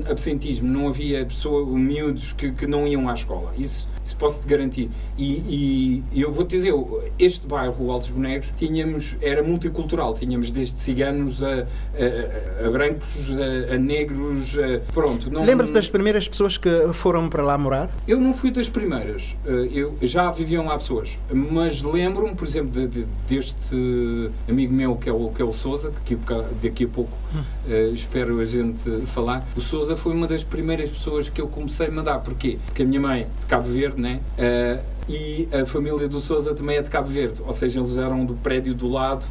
absentismo, 0.10 0.68
não 0.68 0.88
havia 0.88 1.26
pessoas, 1.26 1.68
miúdos 1.68 2.34
que, 2.34 2.52
que 2.52 2.68
não 2.68 2.88
iam 2.88 3.10
à 3.10 3.14
escola. 3.14 3.54
Isso 3.58 3.88
isso 4.04 4.18
posso-te 4.18 4.46
garantir. 4.46 4.90
E, 5.18 6.04
e, 6.12 6.22
eu 6.22 6.32
vou-te 6.32 6.50
dizer, 6.50 6.74
este 7.18 7.48
bairro, 7.48 7.86
o 7.86 7.92
Altos 7.92 8.10
Bonecos, 8.10 8.52
tínhamos, 8.56 9.16
era 9.22 9.42
multicultural, 9.42 10.14
tínhamos 10.14 10.52
desde 10.52 10.80
ciganos 10.80 11.42
a, 11.42 11.66
a, 11.66 12.68
a 12.68 12.70
brancos, 12.70 13.30
a, 13.30 13.76
a 13.76 13.78
negros, 13.78 14.58
pronto. 14.94 15.30
Lembra-se 15.30 15.72
das 15.72 15.88
primeiras 15.88 16.28
pessoas 16.28 16.58
que 16.58 16.70
foram 16.92 17.30
para 17.30 17.44
lá 17.44 17.58
morar? 17.58 17.90
Eu 18.06 18.20
não 18.20 18.34
fui 18.34 18.52
das 18.52 18.68
primeiras, 18.68 19.36
eu, 19.72 19.96
já 20.02 20.30
viviam 20.32 20.66
lá 20.66 20.78
pessoas, 20.78 21.18
mas 21.34 21.82
lembro-me, 21.82 22.36
por 22.36 22.46
exemplo, 22.46 22.72
de, 22.72 22.88
de, 22.88 23.06
deste 23.28 23.73
amigo 24.48 24.74
meu 24.74 24.96
que 24.96 25.10
é 25.10 25.14
o, 25.14 25.30
que 25.30 25.42
é 25.42 25.46
o 25.46 25.52
Souza, 25.52 25.92
daqui, 25.92 26.18
daqui 26.62 26.86
a 26.86 26.88
pouco 26.88 27.18
uh, 27.66 27.94
espero 27.94 28.40
a 28.40 28.46
gente 28.46 29.06
falar. 29.06 29.48
O 29.56 29.62
Souza 29.62 29.96
foi 29.96 30.14
uma 30.14 30.28
das 30.28 30.44
primeiras 30.44 30.90
pessoas 30.90 31.30
que 31.30 31.42
eu 31.42 31.48
comecei 31.48 31.88
a 31.88 31.92
mandar. 31.92 32.20
Porquê? 32.20 32.58
Porque 32.66 32.84
a 32.84 32.86
minha 32.86 33.02
mãe, 33.02 33.28
de 33.40 33.46
Cabo 33.46 33.68
Verde, 33.68 34.00
né? 34.00 34.22
Uh, 34.38 34.93
e 35.08 35.48
a 35.52 35.66
família 35.66 36.08
do 36.08 36.20
Souza 36.20 36.54
também 36.54 36.78
é 36.78 36.82
de 36.82 36.90
Cabo 36.90 37.08
Verde, 37.08 37.42
ou 37.46 37.54
seja, 37.54 37.80
eles 37.80 37.98
eram 37.98 38.26
do 38.26 38.36
prédio 38.36 38.74
do 38.74 38.88
lado. 38.90 39.26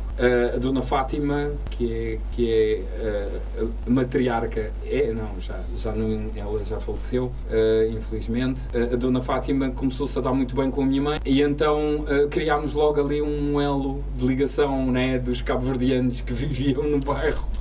A 0.55 0.59
Dona 0.59 0.83
Fátima, 0.83 1.50
que 1.71 1.93
é, 1.93 2.19
que 2.33 2.50
é 2.50 3.33
uh, 3.61 3.71
a 3.87 3.91
matriarca, 3.91 4.73
é, 4.87 5.12
não, 5.12 5.41
já, 5.41 5.59
já 5.76 5.93
não, 5.93 6.31
ela 6.37 6.62
já 6.62 6.79
faleceu, 6.79 7.26
uh, 7.26 7.97
infelizmente. 7.97 8.62
a 8.93 8.97
Dona 8.97 9.21
Fátima 9.21 9.71
começou-se 9.71 10.17
a 10.19 10.21
dar 10.21 10.33
muito 10.33 10.55
bem 10.55 10.71
com 10.71 10.83
a 10.83 10.87
minha 10.87 11.02
mãe 11.02 11.21
e 11.25 11.41
então 11.41 12.05
criámos 12.31 12.75
logo 12.75 13.00
ali 13.00 13.21
um 13.21 13.61
elo 13.61 14.02
de 14.17 14.26
ligação 14.26 14.91
né, 14.91 15.19
dos 15.19 15.41
cabo-verdianos 15.41 16.21
que 16.21 16.33
viviam 16.35 16.83
no 16.85 17.00
bairro. 17.00 17.52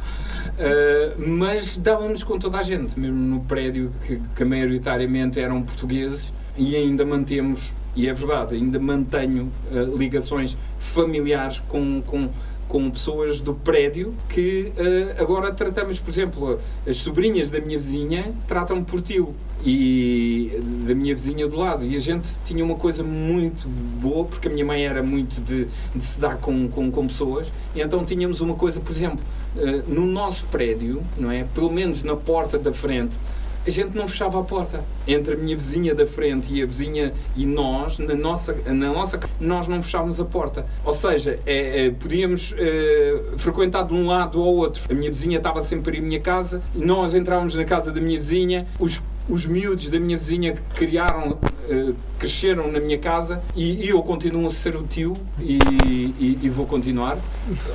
Uh, 0.51 1.27
mas 1.27 1.77
dávamos 1.77 2.23
com 2.23 2.37
toda 2.37 2.59
a 2.59 2.61
gente, 2.61 2.99
mesmo 2.99 3.17
no 3.17 3.39
prédio 3.41 3.91
que, 4.05 4.21
que 4.35 4.43
maioritariamente 4.45 5.39
eram 5.39 5.61
portugueses, 5.61 6.31
e 6.57 6.75
ainda 6.75 7.05
mantemos, 7.05 7.73
e 7.95 8.07
é 8.07 8.13
verdade, 8.13 8.55
ainda 8.55 8.79
mantenho 8.79 9.51
uh, 9.71 9.97
ligações 9.97 10.55
familiares 10.77 11.61
com, 11.67 12.01
com, 12.01 12.29
com 12.67 12.89
pessoas 12.89 13.41
do 13.41 13.53
prédio 13.53 14.13
que 14.29 14.71
uh, 14.77 15.21
agora 15.21 15.51
tratamos, 15.51 15.99
por 15.99 16.11
exemplo, 16.11 16.59
as 16.87 16.97
sobrinhas 16.97 17.49
da 17.49 17.59
minha 17.59 17.77
vizinha 17.77 18.33
tratam 18.47 18.83
por 18.83 19.01
tio 19.01 19.35
e 19.63 20.51
da 20.87 20.95
minha 20.95 21.13
vizinha 21.13 21.47
do 21.47 21.55
lado. 21.55 21.85
E 21.85 21.95
a 21.95 21.99
gente 21.99 22.37
tinha 22.43 22.63
uma 22.63 22.75
coisa 22.75 23.03
muito 23.03 23.67
boa, 23.67 24.25
porque 24.25 24.47
a 24.47 24.51
minha 24.51 24.65
mãe 24.65 24.85
era 24.85 25.03
muito 25.03 25.39
de, 25.41 25.67
de 25.95 26.03
se 26.03 26.19
dar 26.19 26.37
com, 26.37 26.67
com, 26.67 26.89
com 26.91 27.07
pessoas, 27.07 27.51
e 27.75 27.81
então 27.81 28.03
tínhamos 28.03 28.41
uma 28.41 28.55
coisa, 28.55 28.79
por 28.79 28.91
exemplo, 28.91 29.19
eh, 29.57 29.83
no 29.87 30.05
nosso 30.05 30.45
prédio, 30.45 31.03
não 31.17 31.31
é? 31.31 31.43
Pelo 31.43 31.71
menos 31.71 32.03
na 32.03 32.15
porta 32.15 32.57
da 32.57 32.71
frente, 32.71 33.17
a 33.65 33.69
gente 33.69 33.95
não 33.95 34.07
fechava 34.07 34.39
a 34.39 34.43
porta. 34.43 34.83
Entre 35.07 35.33
a 35.33 35.37
minha 35.37 35.55
vizinha 35.55 35.93
da 35.93 36.05
frente 36.05 36.53
e 36.53 36.61
a 36.61 36.65
vizinha 36.65 37.13
e 37.35 37.45
nós, 37.45 37.99
na 37.99 38.15
nossa, 38.15 38.55
na 38.65 38.93
nossa 38.93 39.19
nós 39.39 39.67
não 39.67 39.81
fechávamos 39.81 40.19
a 40.19 40.25
porta. 40.25 40.65
Ou 40.83 40.93
seja, 40.93 41.39
é, 41.45 41.85
é, 41.85 41.89
podíamos 41.89 42.53
é, 42.57 43.21
frequentar 43.37 43.83
de 43.83 43.93
um 43.93 44.07
lado 44.07 44.39
ao 44.39 44.53
outro. 44.53 44.83
A 44.89 44.93
minha 44.93 45.11
vizinha 45.11 45.37
estava 45.37 45.61
sempre 45.61 45.97
em 45.97 46.01
minha 46.01 46.19
casa 46.19 46.61
nós 46.73 47.13
entrávamos 47.13 47.55
na 47.55 47.63
casa 47.63 47.91
da 47.91 48.01
minha 48.01 48.19
vizinha. 48.19 48.67
Os 48.79 49.01
os 49.29 49.45
miúdos 49.45 49.89
da 49.89 49.99
minha 49.99 50.17
vizinha 50.17 50.55
criaram, 50.75 51.37
uh, 51.71 51.95
cresceram 52.19 52.71
na 52.71 52.79
minha 52.79 52.97
casa 52.97 53.41
e, 53.55 53.85
e, 53.85 53.89
eu 53.89 54.01
continuo 54.03 54.47
a 54.47 54.53
ser 54.53 54.75
o 54.75 54.83
tio 54.83 55.13
e, 55.39 55.57
e, 55.87 56.39
e, 56.43 56.49
vou 56.49 56.65
continuar. 56.67 57.17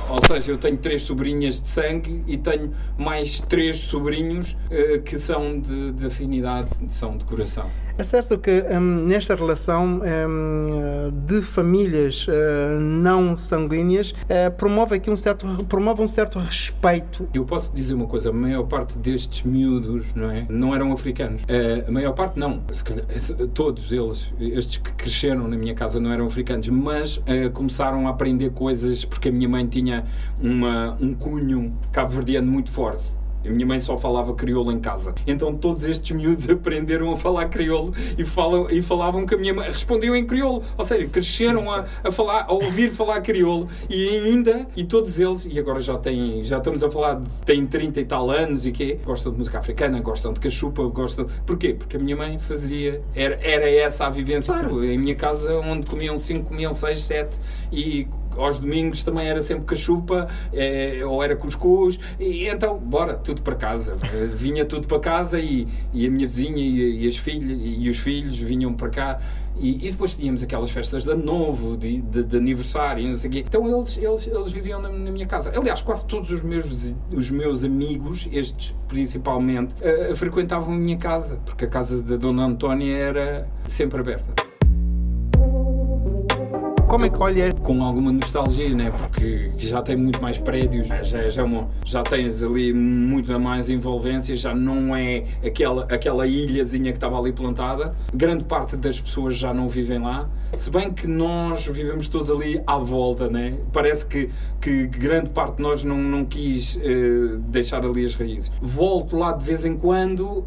Ou 0.09 0.25
seja, 0.25 0.51
eu 0.51 0.57
tenho 0.57 0.77
três 0.77 1.01
sobrinhas 1.01 1.61
de 1.61 1.69
sangue 1.69 2.23
e 2.27 2.37
tenho 2.37 2.71
mais 2.97 3.39
três 3.41 3.79
sobrinhos 3.79 4.55
uh, 4.71 5.01
que 5.01 5.19
são 5.19 5.59
de, 5.59 5.91
de 5.91 6.05
afinidade, 6.05 6.69
são 6.87 7.17
de 7.17 7.25
coração. 7.25 7.69
É 7.97 8.03
certo 8.03 8.37
que 8.37 8.63
um, 8.69 9.07
nesta 9.07 9.33
relação 9.33 10.01
um, 10.03 11.11
de 11.25 11.41
famílias 11.41 12.27
uh, 12.27 12.79
não 12.79 13.35
sanguíneas 13.35 14.13
promove 14.55 14.95
aqui 14.95 15.09
um 15.09 15.15
certo 15.15 15.47
promove 15.65 16.03
um 16.03 16.07
certo 16.07 16.37
respeito. 16.37 17.27
Eu 17.33 17.43
posso 17.43 17.73
dizer 17.73 17.95
uma 17.95 18.05
coisa, 18.05 18.29
a 18.29 18.33
maior 18.33 18.63
parte 18.63 18.97
destes 18.99 19.41
miúdos, 19.41 20.13
não 20.13 20.29
é, 20.29 20.45
não 20.47 20.75
eram 20.75 20.91
africanos. 20.91 21.41
A 21.87 21.91
maior 21.91 22.13
parte 22.13 22.39
não, 22.39 22.61
calhar, 22.83 23.05
todos 23.53 23.86
eles, 23.91 24.33
estes 24.39 24.77
que 24.77 24.93
cresceram 24.93 25.47
na 25.47 25.57
minha 25.57 25.73
casa 25.73 25.99
não 25.99 26.11
eram 26.11 26.25
africanos, 26.25 26.67
mas 26.69 27.21
começaram 27.53 28.07
a 28.07 28.11
aprender 28.11 28.51
coisas 28.51 29.05
porque 29.05 29.29
a 29.29 29.31
minha 29.31 29.49
mãe 29.49 29.65
tinha 29.67 30.05
uma, 30.41 30.97
um 30.99 31.13
cunho 31.13 31.73
cabo-verdiano 31.91 32.51
muito 32.51 32.71
forte 32.71 33.16
a 33.45 33.49
minha 33.49 33.65
mãe 33.65 33.79
só 33.79 33.97
falava 33.97 34.33
crioulo 34.33 34.71
em 34.71 34.79
casa. 34.79 35.13
Então 35.25 35.55
todos 35.55 35.85
estes 35.85 36.15
miúdos 36.15 36.47
aprenderam 36.49 37.11
a 37.11 37.17
falar 37.17 37.47
crioulo 37.49 37.93
e, 38.17 38.25
falam, 38.25 38.67
e 38.69 38.81
falavam 38.81 39.25
que 39.25 39.35
a 39.35 39.37
minha 39.37 39.53
mãe 39.53 39.69
respondiam 39.69 40.15
em 40.15 40.25
crioulo. 40.25 40.63
Ou 40.77 40.83
seja, 40.83 41.07
cresceram 41.07 41.71
a, 41.71 41.85
a, 42.03 42.11
falar, 42.11 42.45
a 42.47 42.53
ouvir 42.53 42.91
falar 42.91 43.21
crioulo 43.21 43.67
e 43.89 44.09
ainda, 44.09 44.67
e 44.75 44.83
todos 44.83 45.19
eles, 45.19 45.45
e 45.45 45.57
agora 45.59 45.79
já 45.79 45.97
têm, 45.97 46.43
já 46.43 46.57
estamos 46.57 46.83
a 46.83 46.89
falar, 46.89 47.21
têm 47.45 47.65
30 47.65 47.99
e 47.99 48.05
tal 48.05 48.29
anos 48.29 48.65
e 48.65 48.71
quê? 48.71 48.99
Gostam 49.05 49.31
de 49.31 49.37
música 49.37 49.59
africana, 49.59 49.99
gostam 49.99 50.33
de 50.33 50.39
cachupa, 50.39 50.83
gostam. 50.83 51.25
Porquê? 51.45 51.73
Porque 51.73 51.97
a 51.97 51.99
minha 51.99 52.15
mãe 52.15 52.37
fazia, 52.37 53.01
era, 53.15 53.39
era 53.41 53.69
essa 53.69 54.05
a 54.05 54.09
vivência. 54.09 54.53
Claro. 54.53 54.83
Em 54.83 54.97
minha 54.97 55.15
casa, 55.15 55.53
onde 55.59 55.87
comiam 55.87 56.17
5, 56.17 56.45
comiam 56.45 56.73
6, 56.73 57.05
7 57.05 57.37
e 57.71 58.07
aos 58.37 58.59
domingos 58.59 59.03
também 59.03 59.27
era 59.27 59.41
sempre 59.41 59.65
cachupa 59.65 60.27
é, 60.53 61.01
ou 61.05 61.23
era 61.23 61.35
cuscuz 61.35 61.99
e 62.19 62.47
então 62.47 62.77
bora 62.77 63.15
tudo 63.15 63.41
para 63.41 63.55
casa 63.55 63.95
vinha 64.33 64.65
tudo 64.65 64.87
para 64.87 64.99
casa 64.99 65.39
e, 65.39 65.67
e 65.93 66.05
a 66.07 66.09
minha 66.09 66.27
vizinha 66.27 66.57
e, 66.57 67.03
e 67.03 67.07
as 67.07 67.17
filhas 67.17 67.59
e 67.61 67.89
os 67.89 67.97
filhos 67.97 68.37
vinham 68.37 68.73
para 68.73 68.89
cá 68.89 69.19
e, 69.59 69.87
e, 69.87 69.91
depois 69.91 70.13
tínhamos 70.13 70.43
aquelas 70.43 70.69
festas 70.69 71.03
de 71.03 71.11
ano 71.11 71.23
novo, 71.23 71.75
de, 71.75 72.01
de, 72.01 72.23
de 72.23 72.37
aniversário, 72.37 73.07
não 73.07 73.15
sei 73.15 73.29
o 73.29 73.33
quê. 73.33 73.43
Então 73.47 73.67
eles, 73.67 73.97
eles, 73.97 74.27
eles 74.27 74.51
viviam 74.51 74.81
na, 74.81 74.89
na, 74.89 75.11
minha 75.11 75.25
casa. 75.25 75.51
Aliás, 75.55 75.81
quase 75.81 76.05
todos 76.05 76.29
os 76.31 76.43
meus, 76.43 76.95
os 77.11 77.31
meus 77.31 77.63
amigos, 77.63 78.27
estes 78.31 78.73
principalmente, 78.87 79.75
uh, 79.81 80.15
frequentavam 80.15 80.73
a 80.73 80.77
minha 80.77 80.97
casa, 80.97 81.39
porque 81.45 81.65
a 81.65 81.67
casa 81.67 82.01
da 82.01 82.17
Dona 82.17 82.45
Antónia 82.45 82.95
era 82.95 83.47
sempre 83.67 83.99
aberta. 83.99 84.46
Como 86.87 87.05
é 87.05 87.09
que 87.09 87.17
olha? 87.21 87.51
Com 87.51 87.83
alguma 87.83 88.13
nostalgia, 88.13 88.73
né? 88.73 88.89
Porque 88.91 89.51
já 89.57 89.81
tem 89.81 89.97
muito 89.97 90.21
mais 90.21 90.37
prédios, 90.37 90.87
já, 90.87 91.03
já, 91.03 91.41
é 91.41 91.43
uma, 91.43 91.67
já 91.83 92.01
tens 92.01 92.41
ali 92.41 92.71
muito 92.71 93.37
mais 93.37 93.69
envolvência, 93.69 94.33
já 94.37 94.55
não 94.55 94.95
é 94.95 95.25
aquela, 95.45 95.83
aquela 95.91 96.25
ilhazinha 96.25 96.93
que 96.93 96.97
estava 96.97 97.19
ali 97.19 97.33
plantada. 97.33 97.91
Grande 98.13 98.45
parte 98.45 98.77
das 98.77 99.01
pessoas 99.01 99.35
já 99.35 99.53
não 99.53 99.67
vivem 99.67 99.99
lá, 99.99 100.29
se 100.55 100.71
bem 100.71 100.93
que 100.93 101.07
nós 101.07 101.67
vivemos 101.67 102.07
todos 102.07 102.31
ali 102.31 102.61
à 102.65 102.77
volta, 102.77 103.27
né? 103.27 103.57
Parece 103.73 104.05
que, 104.05 104.29
que 104.61 104.87
grande 104.87 105.29
parte 105.31 105.57
de 105.57 105.63
nós 105.63 105.83
não, 105.83 105.97
não 105.97 106.23
quis 106.23 106.77
uh, 106.77 107.37
deixar 107.49 107.85
ali 107.85 108.05
as 108.05 108.15
raízes. 108.15 108.49
Volto 108.61 109.17
lá 109.17 109.33
de 109.33 109.43
vez 109.43 109.65
em 109.65 109.75
quando, 109.75 110.21
uh, 110.25 110.45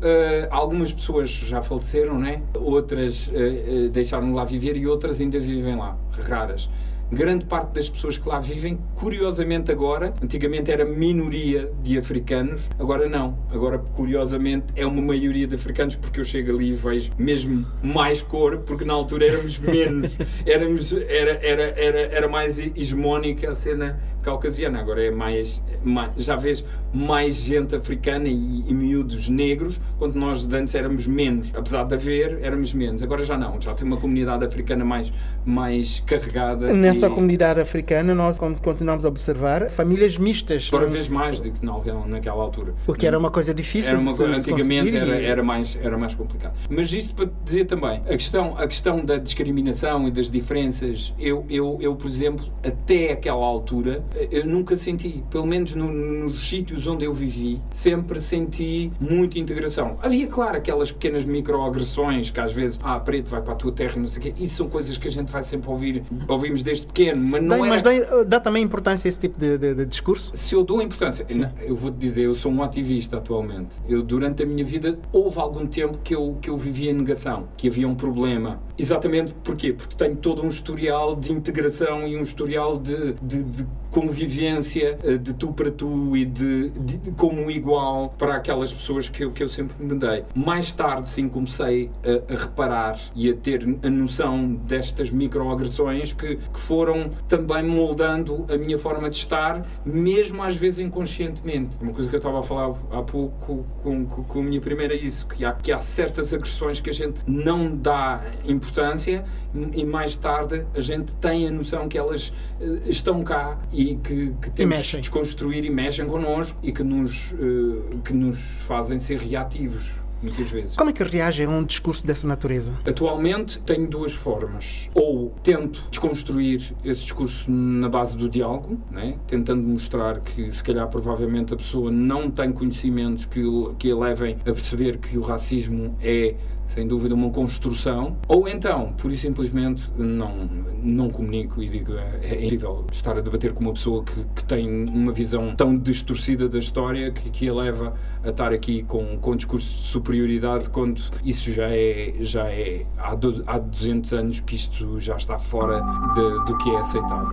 algumas 0.50 0.90
pessoas 0.90 1.28
já 1.28 1.60
faleceram, 1.60 2.18
né? 2.18 2.40
Outras 2.58 3.28
uh, 3.28 3.90
deixaram 3.90 4.32
lá 4.32 4.46
viver 4.46 4.74
e 4.78 4.86
outras 4.86 5.20
ainda 5.20 5.38
vivem 5.38 5.76
lá 5.76 5.98
raras. 6.30 6.68
Grande 7.12 7.44
parte 7.44 7.72
das 7.74 7.90
pessoas 7.90 8.16
que 8.16 8.28
lá 8.28 8.38
vivem, 8.38 8.78
curiosamente 8.94 9.72
agora, 9.72 10.14
antigamente 10.22 10.70
era 10.70 10.84
minoria 10.84 11.68
de 11.82 11.98
africanos, 11.98 12.68
agora 12.78 13.08
não. 13.08 13.36
Agora, 13.52 13.78
curiosamente, 13.78 14.66
é 14.76 14.86
uma 14.86 15.02
maioria 15.02 15.46
de 15.46 15.56
africanos, 15.56 15.96
porque 15.96 16.20
eu 16.20 16.24
chego 16.24 16.54
ali 16.54 16.68
e 16.68 16.72
vejo 16.72 17.10
mesmo 17.18 17.66
mais 17.82 18.22
cor, 18.22 18.58
porque 18.58 18.84
na 18.84 18.92
altura 18.92 19.26
éramos 19.26 19.58
menos. 19.58 20.16
éramos, 20.46 20.92
era, 20.92 21.32
era, 21.42 21.62
era, 21.76 21.98
era 21.98 22.28
mais 22.28 22.60
hegemónica 22.60 23.50
a 23.50 23.54
cena 23.56 23.98
caucasiana, 24.22 24.80
agora 24.80 25.04
é 25.04 25.10
mais, 25.10 25.62
mais 25.82 26.10
já 26.18 26.36
vês 26.36 26.64
mais 26.92 27.36
gente 27.36 27.74
africana 27.74 28.28
e, 28.28 28.64
e, 28.68 28.74
miúdos 28.74 29.28
negros, 29.28 29.80
quando 29.98 30.14
nós 30.16 30.46
antes 30.52 30.74
éramos 30.74 31.06
menos, 31.06 31.52
apesar 31.54 31.84
de 31.84 31.94
haver, 31.94 32.38
éramos 32.42 32.74
menos, 32.74 33.02
agora 33.02 33.24
já 33.24 33.36
não, 33.36 33.60
já 33.60 33.72
tem 33.74 33.86
uma 33.86 33.96
comunidade 33.96 34.44
africana 34.44 34.84
mais, 34.84 35.12
mais 35.44 36.00
carregada. 36.00 36.72
Nessa 36.72 36.99
e... 37.06 37.10
comunidade 37.10 37.60
africana 37.60 38.14
nós 38.14 38.38
continuamos 38.38 39.04
a 39.04 39.08
observar 39.08 39.70
famílias 39.70 40.18
mistas. 40.18 40.68
Agora 40.68 40.86
vês 40.86 41.08
mais 41.08 41.40
do 41.40 41.50
que 41.50 41.64
naquela 41.64 42.42
altura. 42.42 42.74
Porque 42.84 43.06
era 43.06 43.18
uma 43.18 43.30
coisa 43.30 43.54
difícil 43.54 43.92
era 43.92 44.00
uma, 44.00 44.12
de 44.12 44.24
Antigamente 44.24 44.96
era, 44.96 45.20
era, 45.20 45.42
mais, 45.42 45.78
era 45.82 45.96
mais 45.96 46.14
complicado. 46.14 46.54
Mas 46.68 46.92
isto 46.92 47.14
para 47.14 47.28
dizer 47.44 47.66
também, 47.66 48.02
a 48.06 48.16
questão, 48.16 48.56
a 48.56 48.66
questão 48.66 49.04
da 49.04 49.16
discriminação 49.16 50.06
e 50.08 50.10
das 50.10 50.30
diferenças, 50.30 51.12
eu, 51.18 51.44
eu, 51.48 51.78
eu 51.80 51.94
por 51.94 52.06
exemplo, 52.06 52.46
até 52.64 53.12
aquela 53.12 53.44
altura, 53.44 54.02
eu 54.30 54.46
nunca 54.46 54.76
senti, 54.76 55.22
pelo 55.30 55.46
menos 55.46 55.74
no, 55.74 55.92
nos 55.92 56.48
sítios 56.48 56.86
onde 56.86 57.04
eu 57.04 57.12
vivi, 57.12 57.60
sempre 57.70 58.20
senti 58.20 58.90
muita 59.00 59.38
integração. 59.38 59.98
Havia, 60.02 60.26
claro, 60.26 60.56
aquelas 60.56 60.90
pequenas 60.90 61.24
microagressões 61.24 62.30
que 62.30 62.40
às 62.40 62.52
vezes, 62.52 62.78
ah, 62.82 62.98
preto, 62.98 63.30
vai 63.30 63.42
para 63.42 63.52
a 63.52 63.56
tua 63.56 63.72
terra 63.72 63.94
e 63.96 64.00
não 64.00 64.08
sei 64.08 64.20
o 64.20 64.22
quê. 64.22 64.34
Isso 64.38 64.56
são 64.56 64.68
coisas 64.68 64.96
que 64.96 65.08
a 65.08 65.10
gente 65.10 65.30
vai 65.30 65.42
sempre 65.42 65.70
ouvir, 65.70 66.02
ouvimos 66.28 66.62
desde 66.62 66.86
pequeno, 66.92 67.22
mas 67.22 67.42
não 67.42 67.64
era... 67.64 67.68
Mas 67.68 67.82
dá, 67.82 67.90
dá, 68.24 68.40
também 68.40 68.62
importância 68.62 69.08
a 69.08 69.10
esse 69.10 69.20
tipo 69.20 69.38
de, 69.38 69.56
de, 69.56 69.74
de 69.74 69.86
discurso? 69.86 70.32
Se 70.34 70.54
eu 70.54 70.64
dou 70.64 70.82
importância, 70.82 71.26
não, 71.34 71.50
eu 71.62 71.74
vou-te 71.74 71.96
dizer, 71.96 72.24
eu 72.24 72.34
sou 72.34 72.52
um 72.52 72.62
ativista 72.62 73.16
atualmente. 73.16 73.76
Eu, 73.88 74.02
durante 74.02 74.42
a 74.42 74.46
minha 74.46 74.64
vida, 74.64 74.98
houve 75.12 75.38
algum 75.38 75.66
tempo 75.66 75.98
que 76.02 76.14
eu, 76.14 76.36
que 76.40 76.50
eu 76.50 76.56
vivia 76.56 76.90
em 76.90 76.94
negação, 76.94 77.48
que 77.56 77.68
havia 77.68 77.88
um 77.88 77.94
problema. 77.94 78.60
Exatamente 78.78 79.34
porquê? 79.44 79.72
Porque 79.72 79.94
tenho 79.96 80.16
todo 80.16 80.42
um 80.42 80.48
historial 80.48 81.14
de 81.14 81.32
integração 81.32 82.06
e 82.06 82.16
um 82.16 82.22
historial 82.22 82.76
de, 82.76 83.14
de, 83.22 83.42
de 83.42 83.66
convivência 83.90 84.98
eh, 85.02 85.16
de 85.16 85.34
tu 85.34 85.52
para 85.52 85.70
tu 85.70 86.16
e 86.16 86.24
de, 86.24 86.70
de, 86.70 87.10
como 87.12 87.50
igual 87.50 88.14
para 88.16 88.36
aquelas 88.36 88.72
pessoas 88.72 89.08
que 89.08 89.24
eu, 89.24 89.30
que 89.30 89.42
eu 89.42 89.48
sempre 89.48 89.74
me 89.82 89.98
dei. 89.98 90.24
Mais 90.34 90.72
tarde, 90.72 91.08
sim, 91.08 91.28
comecei 91.28 91.90
a, 92.04 92.32
a 92.32 92.36
reparar 92.36 92.98
e 93.14 93.28
a 93.30 93.34
ter 93.34 93.66
a 93.82 93.90
noção 93.90 94.54
destas 94.54 95.10
microagressões 95.10 96.12
que, 96.12 96.36
que 96.36 96.60
foram 96.60 97.10
também 97.28 97.62
moldando 97.64 98.46
a 98.52 98.56
minha 98.56 98.78
forma 98.78 99.10
de 99.10 99.16
estar, 99.16 99.66
mesmo 99.84 100.42
às 100.42 100.56
vezes 100.56 100.80
inconscientemente. 100.80 101.78
Uma 101.82 101.92
coisa 101.92 102.08
que 102.08 102.14
eu 102.14 102.18
estava 102.18 102.40
a 102.40 102.42
falar 102.42 102.74
há 102.90 103.02
pouco 103.02 103.64
com, 103.82 104.04
com, 104.04 104.24
com 104.24 104.38
a 104.40 104.42
minha 104.42 104.60
primeira 104.60 104.94
é 104.94 104.98
isso, 104.98 105.26
que 105.26 105.44
há, 105.44 105.52
que 105.52 105.72
há 105.72 105.80
certas 105.80 106.32
agressões 106.32 106.80
que 106.80 106.90
a 106.90 106.92
gente 106.92 107.20
não 107.26 107.76
dá 107.76 108.22
importância 108.44 109.24
e 109.72 109.84
mais 109.84 110.14
tarde 110.14 110.66
a 110.74 110.80
gente 110.80 111.12
tem 111.16 111.48
a 111.48 111.50
noção 111.50 111.88
que 111.88 111.98
elas 111.98 112.28
uh, 112.60 112.88
estão 112.88 113.22
cá 113.24 113.58
e 113.72 113.79
que, 114.02 114.34
que 114.40 114.50
temos 114.50 114.78
de 114.78 114.98
desconstruir 114.98 115.64
e 115.64 115.70
mexem 115.70 116.06
connosco 116.06 116.58
e 116.62 116.72
que 116.72 116.82
nos, 116.82 117.32
uh, 117.32 118.00
que 118.04 118.12
nos 118.12 118.38
fazem 118.66 118.98
ser 118.98 119.18
reativos 119.18 119.92
muitas 120.22 120.50
vezes. 120.50 120.76
Como 120.76 120.90
é 120.90 120.92
que 120.92 121.02
reage 121.02 121.44
a 121.44 121.48
um 121.48 121.64
discurso 121.64 122.06
dessa 122.06 122.26
natureza? 122.26 122.74
Atualmente 122.86 123.58
tenho 123.60 123.88
duas 123.88 124.12
formas. 124.12 124.88
Ou 124.94 125.34
tento 125.42 125.86
desconstruir 125.90 126.74
esse 126.84 127.02
discurso 127.02 127.50
na 127.50 127.88
base 127.88 128.16
do 128.16 128.28
diálogo, 128.28 128.78
né? 128.90 129.16
tentando 129.26 129.62
mostrar 129.62 130.20
que 130.20 130.50
se 130.52 130.62
calhar 130.62 130.86
provavelmente 130.88 131.54
a 131.54 131.56
pessoa 131.56 131.90
não 131.90 132.30
tem 132.30 132.52
conhecimentos 132.52 133.24
que, 133.24 133.42
que 133.78 133.90
a 133.90 133.96
levem 133.96 134.36
a 134.40 134.52
perceber 134.52 134.98
que 134.98 135.16
o 135.16 135.22
racismo 135.22 135.96
é 136.02 136.34
sem 136.74 136.86
dúvida 136.86 137.14
uma 137.14 137.30
construção, 137.30 138.16
ou 138.28 138.48
então, 138.48 138.92
pura 138.96 139.14
e 139.14 139.16
simplesmente, 139.16 139.90
não, 139.96 140.48
não 140.82 141.10
comunico 141.10 141.62
e 141.62 141.68
digo 141.68 141.94
é, 141.94 142.18
é 142.22 142.34
impossível 142.36 142.86
estar 142.92 143.16
a 143.18 143.20
debater 143.20 143.52
com 143.52 143.60
uma 143.60 143.72
pessoa 143.72 144.04
que, 144.04 144.24
que 144.34 144.44
tem 144.44 144.68
uma 144.88 145.12
visão 145.12 145.54
tão 145.54 145.76
distorcida 145.76 146.48
da 146.48 146.58
história 146.58 147.10
que, 147.10 147.30
que 147.30 147.48
a 147.48 147.54
leva 147.54 147.94
a 148.22 148.30
estar 148.30 148.52
aqui 148.52 148.82
com, 148.82 149.18
com 149.18 149.36
discurso 149.36 149.70
de 149.70 149.88
superioridade 149.88 150.70
quando 150.70 151.02
isso 151.24 151.50
já 151.50 151.68
é, 151.68 152.14
já 152.20 152.48
é 152.48 152.86
há, 152.98 153.14
do, 153.14 153.42
há 153.46 153.58
200 153.58 154.12
anos 154.12 154.40
que 154.40 154.54
isto 154.54 154.98
já 155.00 155.16
está 155.16 155.38
fora 155.38 155.80
de, 156.14 156.44
do 156.46 156.58
que 156.58 156.70
é 156.70 156.76
aceitável. 156.76 157.30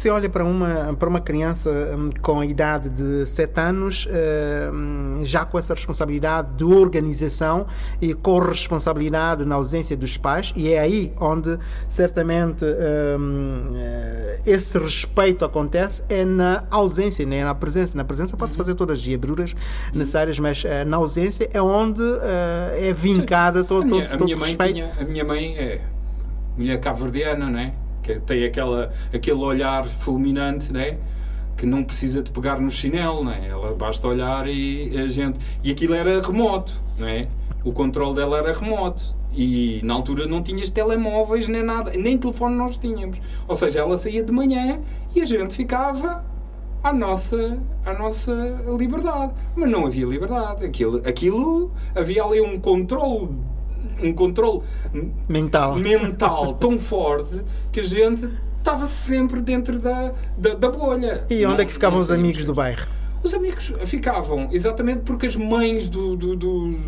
Se 0.00 0.08
olha 0.08 0.28
para 0.30 0.42
uma, 0.44 0.94
para 0.98 1.08
uma 1.08 1.20
criança 1.20 1.70
hum, 1.96 2.08
com 2.22 2.40
a 2.40 2.46
idade 2.46 2.88
de 2.88 3.26
7 3.26 3.60
anos, 3.60 4.08
hum, 4.72 5.20
já 5.24 5.44
com 5.44 5.58
essa 5.58 5.74
responsabilidade 5.74 6.48
de 6.56 6.64
organização 6.64 7.66
e 8.00 8.14
corresponsabilidade 8.14 9.44
na 9.44 9.56
ausência 9.56 9.96
dos 9.96 10.16
pais? 10.16 10.52
E 10.56 10.72
é 10.72 10.80
aí 10.80 11.12
onde 11.20 11.58
certamente 11.88 12.64
hum, 12.64 13.72
eh, 13.76 14.40
esse 14.46 14.78
respeito 14.78 15.44
acontece, 15.44 16.02
é 16.08 16.24
na 16.24 16.64
ausência, 16.70 17.26
nem 17.26 17.44
na 17.44 17.54
presença. 17.54 17.96
Na 17.96 18.04
presença 18.04 18.36
pode-se 18.36 18.56
fazer 18.58 18.74
todas 18.74 18.98
as 18.98 19.04
diabruras 19.04 19.54
necessárias, 19.92 20.38
mas 20.38 20.64
eh, 20.64 20.84
na 20.84 20.96
ausência 20.96 21.48
é 21.52 21.60
onde 21.60 22.02
eh, 22.02 22.88
é 22.88 22.92
vincada 22.92 23.62
todo, 23.64 23.88
todo, 23.88 24.16
todo 24.16 24.38
mãe 24.38 24.48
respeito. 24.48 24.74
tinha- 24.74 24.92
a 24.98 25.04
minha 25.04 25.24
mãe 25.24 25.56
é 25.58 25.80
mulher 26.56 26.80
cabo-verdiana, 26.80 27.50
não 27.50 27.58
é? 27.58 27.72
Que 28.02 28.18
tem 28.20 28.44
aquela, 28.44 28.92
aquele 29.12 29.38
olhar 29.38 29.86
fulminante, 29.86 30.72
não 30.72 30.80
é? 30.80 30.98
Que 31.56 31.66
não 31.66 31.84
precisa 31.84 32.22
de 32.22 32.30
pegar 32.30 32.60
no 32.60 32.70
chinelo, 32.70 33.24
não 33.24 33.32
é? 33.32 33.48
Ela 33.48 33.74
basta 33.74 34.06
olhar 34.06 34.46
e 34.48 34.96
a 34.98 35.06
gente. 35.06 35.38
E 35.62 35.70
aquilo 35.70 35.94
era 35.94 36.20
remoto, 36.20 36.80
não 36.98 37.06
é? 37.06 37.22
O 37.64 37.72
controle 37.72 38.16
dela 38.16 38.38
era 38.38 38.52
remoto. 38.52 39.14
E 39.32 39.80
na 39.84 39.94
altura 39.94 40.26
não 40.26 40.42
tinhas 40.42 40.70
telemóveis 40.70 41.46
nem 41.46 41.62
nada, 41.62 41.92
nem 41.92 42.18
telefone 42.18 42.56
nós 42.56 42.76
tínhamos. 42.76 43.20
Ou 43.46 43.54
seja, 43.54 43.80
ela 43.80 43.96
saía 43.96 44.24
de 44.24 44.32
manhã 44.32 44.80
e 45.14 45.20
a 45.20 45.24
gente 45.24 45.54
ficava 45.54 46.24
à 46.82 46.92
nossa, 46.92 47.60
à 47.84 47.92
nossa 47.94 48.32
liberdade. 48.78 49.32
Mas 49.54 49.70
não 49.70 49.86
havia 49.86 50.06
liberdade. 50.06 50.64
Aquilo, 50.64 51.02
aquilo 51.06 51.70
havia 51.94 52.24
ali 52.24 52.40
um 52.40 52.58
controle, 52.58 53.36
um 54.02 54.12
controle 54.12 54.62
Mental. 55.28 55.76
mental 55.76 56.54
tão 56.54 56.78
forte 56.78 57.40
que 57.72 57.80
a 57.80 57.84
gente 57.84 58.28
estava 58.56 58.86
sempre 58.86 59.40
dentro 59.40 59.78
da, 59.78 60.12
da, 60.36 60.54
da 60.54 60.68
bolha. 60.70 61.24
E 61.30 61.44
onde 61.46 61.54
Não- 61.56 61.62
é 61.62 61.64
que 61.64 61.72
ficavam 61.72 61.98
os 61.98 62.10
amigos 62.10 62.44
do 62.44 62.54
bairro? 62.54 62.86
Os 63.22 63.34
amigos 63.34 63.72
ficavam, 63.84 64.48
exatamente 64.50 65.00
porque 65.02 65.26
as 65.26 65.36
mães 65.36 65.88
do, 65.88 66.16
do- 66.16 66.36
do- 66.36 66.78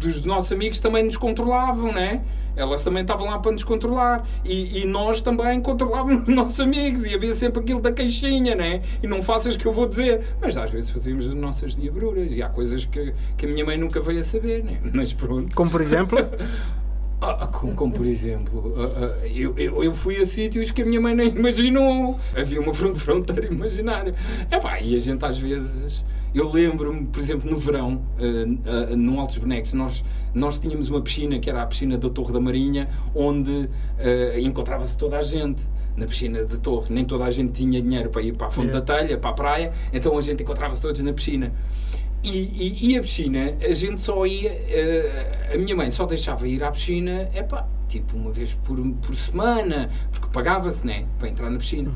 dos 0.00 0.22
nossos 0.24 0.50
amigos 0.52 0.80
também 0.80 1.04
nos 1.04 1.16
controlavam, 1.16 1.92
né? 1.92 2.22
Elas 2.56 2.82
também 2.82 3.02
estavam 3.02 3.26
lá 3.26 3.38
para 3.38 3.52
nos 3.52 3.62
controlar. 3.62 4.26
E, 4.44 4.80
e 4.80 4.84
nós 4.84 5.20
também 5.20 5.60
controlávamos 5.60 6.22
os 6.28 6.34
nossos 6.34 6.58
amigos. 6.60 7.04
E 7.04 7.14
havia 7.14 7.32
sempre 7.34 7.60
aquilo 7.60 7.80
da 7.80 7.92
queixinha, 7.92 8.54
né? 8.54 8.82
E 9.02 9.06
não 9.06 9.22
faças 9.22 9.56
que 9.56 9.64
eu 9.66 9.72
vou 9.72 9.86
dizer. 9.86 10.22
Mas 10.40 10.56
às 10.56 10.70
vezes 10.70 10.90
fazíamos 10.90 11.28
as 11.28 11.34
nossas 11.34 11.76
diabruras. 11.76 12.34
E 12.34 12.42
há 12.42 12.48
coisas 12.48 12.84
que, 12.84 13.14
que 13.36 13.46
a 13.46 13.48
minha 13.48 13.64
mãe 13.64 13.78
nunca 13.78 14.00
veio 14.00 14.18
a 14.20 14.24
saber, 14.24 14.64
né? 14.64 14.78
Mas 14.92 15.12
pronto. 15.12 15.54
Como 15.54 15.70
por 15.70 15.80
exemplo, 15.80 16.18
Ah, 17.22 17.46
como, 17.46 17.74
como, 17.74 17.92
por 17.92 18.06
exemplo, 18.06 18.72
ah, 18.78 18.90
ah, 19.22 19.26
eu, 19.26 19.54
eu, 19.58 19.84
eu 19.84 19.92
fui 19.92 20.16
a 20.16 20.26
sítios 20.26 20.70
que 20.70 20.80
a 20.80 20.86
minha 20.86 20.98
mãe 21.02 21.14
nem 21.14 21.28
imaginou. 21.28 22.18
Havia 22.34 22.58
uma 22.58 22.72
fron- 22.72 22.94
fronteira 22.94 23.44
imaginária. 23.52 24.14
Epá, 24.50 24.80
e 24.80 24.96
a 24.96 24.98
gente 24.98 25.22
às 25.22 25.38
vezes. 25.38 26.02
Eu 26.34 26.50
lembro-me, 26.52 27.06
por 27.06 27.18
exemplo, 27.18 27.50
no 27.50 27.56
verão, 27.56 28.02
ah, 28.18 28.94
no 28.94 29.18
Altos 29.18 29.38
Bonecos, 29.38 29.72
nós, 29.72 30.04
nós 30.32 30.58
tínhamos 30.58 30.88
uma 30.88 31.00
piscina 31.00 31.38
que 31.38 31.50
era 31.50 31.62
a 31.62 31.66
piscina 31.66 31.98
da 31.98 32.08
Torre 32.08 32.32
da 32.32 32.40
Marinha, 32.40 32.88
onde 33.14 33.68
ah, 33.98 34.38
encontrava-se 34.40 34.96
toda 34.96 35.18
a 35.18 35.22
gente 35.22 35.68
na 35.96 36.06
piscina 36.06 36.44
da 36.44 36.56
Torre. 36.56 36.86
Nem 36.90 37.04
toda 37.04 37.24
a 37.24 37.30
gente 37.30 37.52
tinha 37.52 37.82
dinheiro 37.82 38.10
para 38.10 38.22
ir 38.22 38.34
para 38.34 38.46
a 38.46 38.50
Fonte 38.50 38.70
da 38.70 38.80
Telha, 38.80 39.18
para 39.18 39.30
a 39.30 39.34
praia, 39.34 39.72
então 39.92 40.16
a 40.16 40.20
gente 40.20 40.42
encontrava-se 40.42 40.80
todos 40.80 41.00
na 41.00 41.12
piscina. 41.12 41.52
E, 42.22 42.28
e, 42.28 42.90
e 42.90 42.98
a 42.98 43.00
piscina, 43.00 43.56
a 43.62 43.72
gente 43.72 44.00
só 44.00 44.26
ia. 44.26 44.50
eh, 44.50 45.52
a 45.54 45.58
minha 45.58 45.74
mãe 45.74 45.90
só 45.90 46.04
deixava 46.04 46.46
ir 46.46 46.62
à 46.62 46.70
piscina, 46.70 47.30
é 47.32 47.42
pá, 47.42 47.66
tipo 47.88 48.14
uma 48.16 48.30
vez 48.30 48.54
por, 48.54 48.78
por 48.96 49.16
semana, 49.16 49.88
porque 50.12 50.28
pagava-se, 50.28 50.86
né? 50.86 51.06
Para 51.18 51.28
entrar 51.28 51.48
na 51.50 51.58
piscina. 51.58 51.92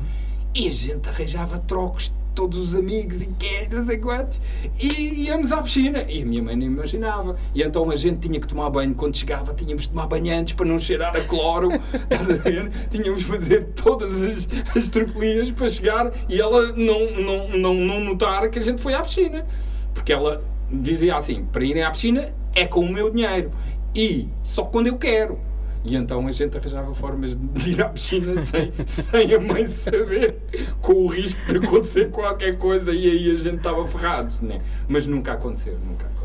E 0.53 0.67
a 0.67 0.71
gente 0.71 1.07
arranjava 1.07 1.59
trocos, 1.59 2.11
todos 2.35 2.59
os 2.59 2.75
amigos 2.75 3.23
e 3.23 3.27
quê, 3.39 3.67
não 3.71 3.83
sei 3.83 3.97
quantos, 3.97 4.39
e 4.79 5.25
íamos 5.25 5.51
à 5.51 5.61
piscina. 5.61 6.05
E 6.09 6.21
a 6.21 6.25
minha 6.25 6.43
mãe 6.43 6.55
nem 6.55 6.67
imaginava. 6.67 7.37
E 7.55 7.63
então 7.63 7.89
a 7.89 7.95
gente 7.95 8.27
tinha 8.27 8.39
que 8.39 8.47
tomar 8.47 8.69
banho. 8.69 8.93
Quando 8.93 9.15
chegava, 9.15 9.53
tínhamos 9.53 9.83
de 9.83 9.89
tomar 9.89 10.07
banho 10.07 10.37
antes 10.37 10.53
para 10.53 10.65
não 10.65 10.77
cheirar 10.77 11.15
a 11.15 11.21
cloro, 11.21 11.71
estás 11.95 12.29
a 12.29 12.33
ver? 12.33 12.69
Tínhamos 12.89 13.21
de 13.21 13.25
fazer 13.25 13.65
todas 13.73 14.21
as, 14.21 14.49
as 14.75 14.89
tropelias 14.89 15.49
para 15.51 15.69
chegar 15.69 16.11
e 16.27 16.39
ela 16.39 16.73
não, 16.73 17.11
não, 17.11 17.57
não, 17.57 17.73
não 17.73 17.99
notar 18.01 18.49
que 18.49 18.59
a 18.59 18.63
gente 18.63 18.81
foi 18.81 18.93
à 18.93 19.01
piscina. 19.01 19.47
Porque 19.93 20.11
ela 20.11 20.43
dizia 20.69 21.15
assim: 21.15 21.45
para 21.45 21.63
irem 21.63 21.83
à 21.83 21.89
piscina 21.89 22.33
é 22.53 22.65
com 22.65 22.81
o 22.81 22.91
meu 22.91 23.09
dinheiro 23.09 23.51
e 23.95 24.27
só 24.43 24.65
quando 24.65 24.87
eu 24.87 24.97
quero. 24.97 25.39
E 25.85 25.95
então 25.95 26.25
a 26.25 26.31
gente 26.31 26.57
arranjava 26.57 26.93
formas 26.95 27.35
de 27.35 27.69
ir 27.71 27.83
à 27.83 27.89
piscina 27.89 28.35
sem, 28.39 28.73
sem 28.87 29.33
a 29.33 29.39
mãe 29.39 29.63
saber, 29.65 30.35
com 30.81 30.93
o 30.93 31.07
risco 31.07 31.39
de 31.47 31.57
acontecer 31.57 32.09
qualquer 32.09 32.57
coisa 32.57 32.91
e 32.91 33.09
aí 33.09 33.31
a 33.31 33.35
gente 33.35 33.57
estava 33.57 33.85
ferrado, 33.85 34.33
né? 34.41 34.61
Mas 34.87 35.05
nunca 35.05 35.33
aconteceu, 35.33 35.73
nunca 35.73 36.05
aconteceu. 36.05 36.15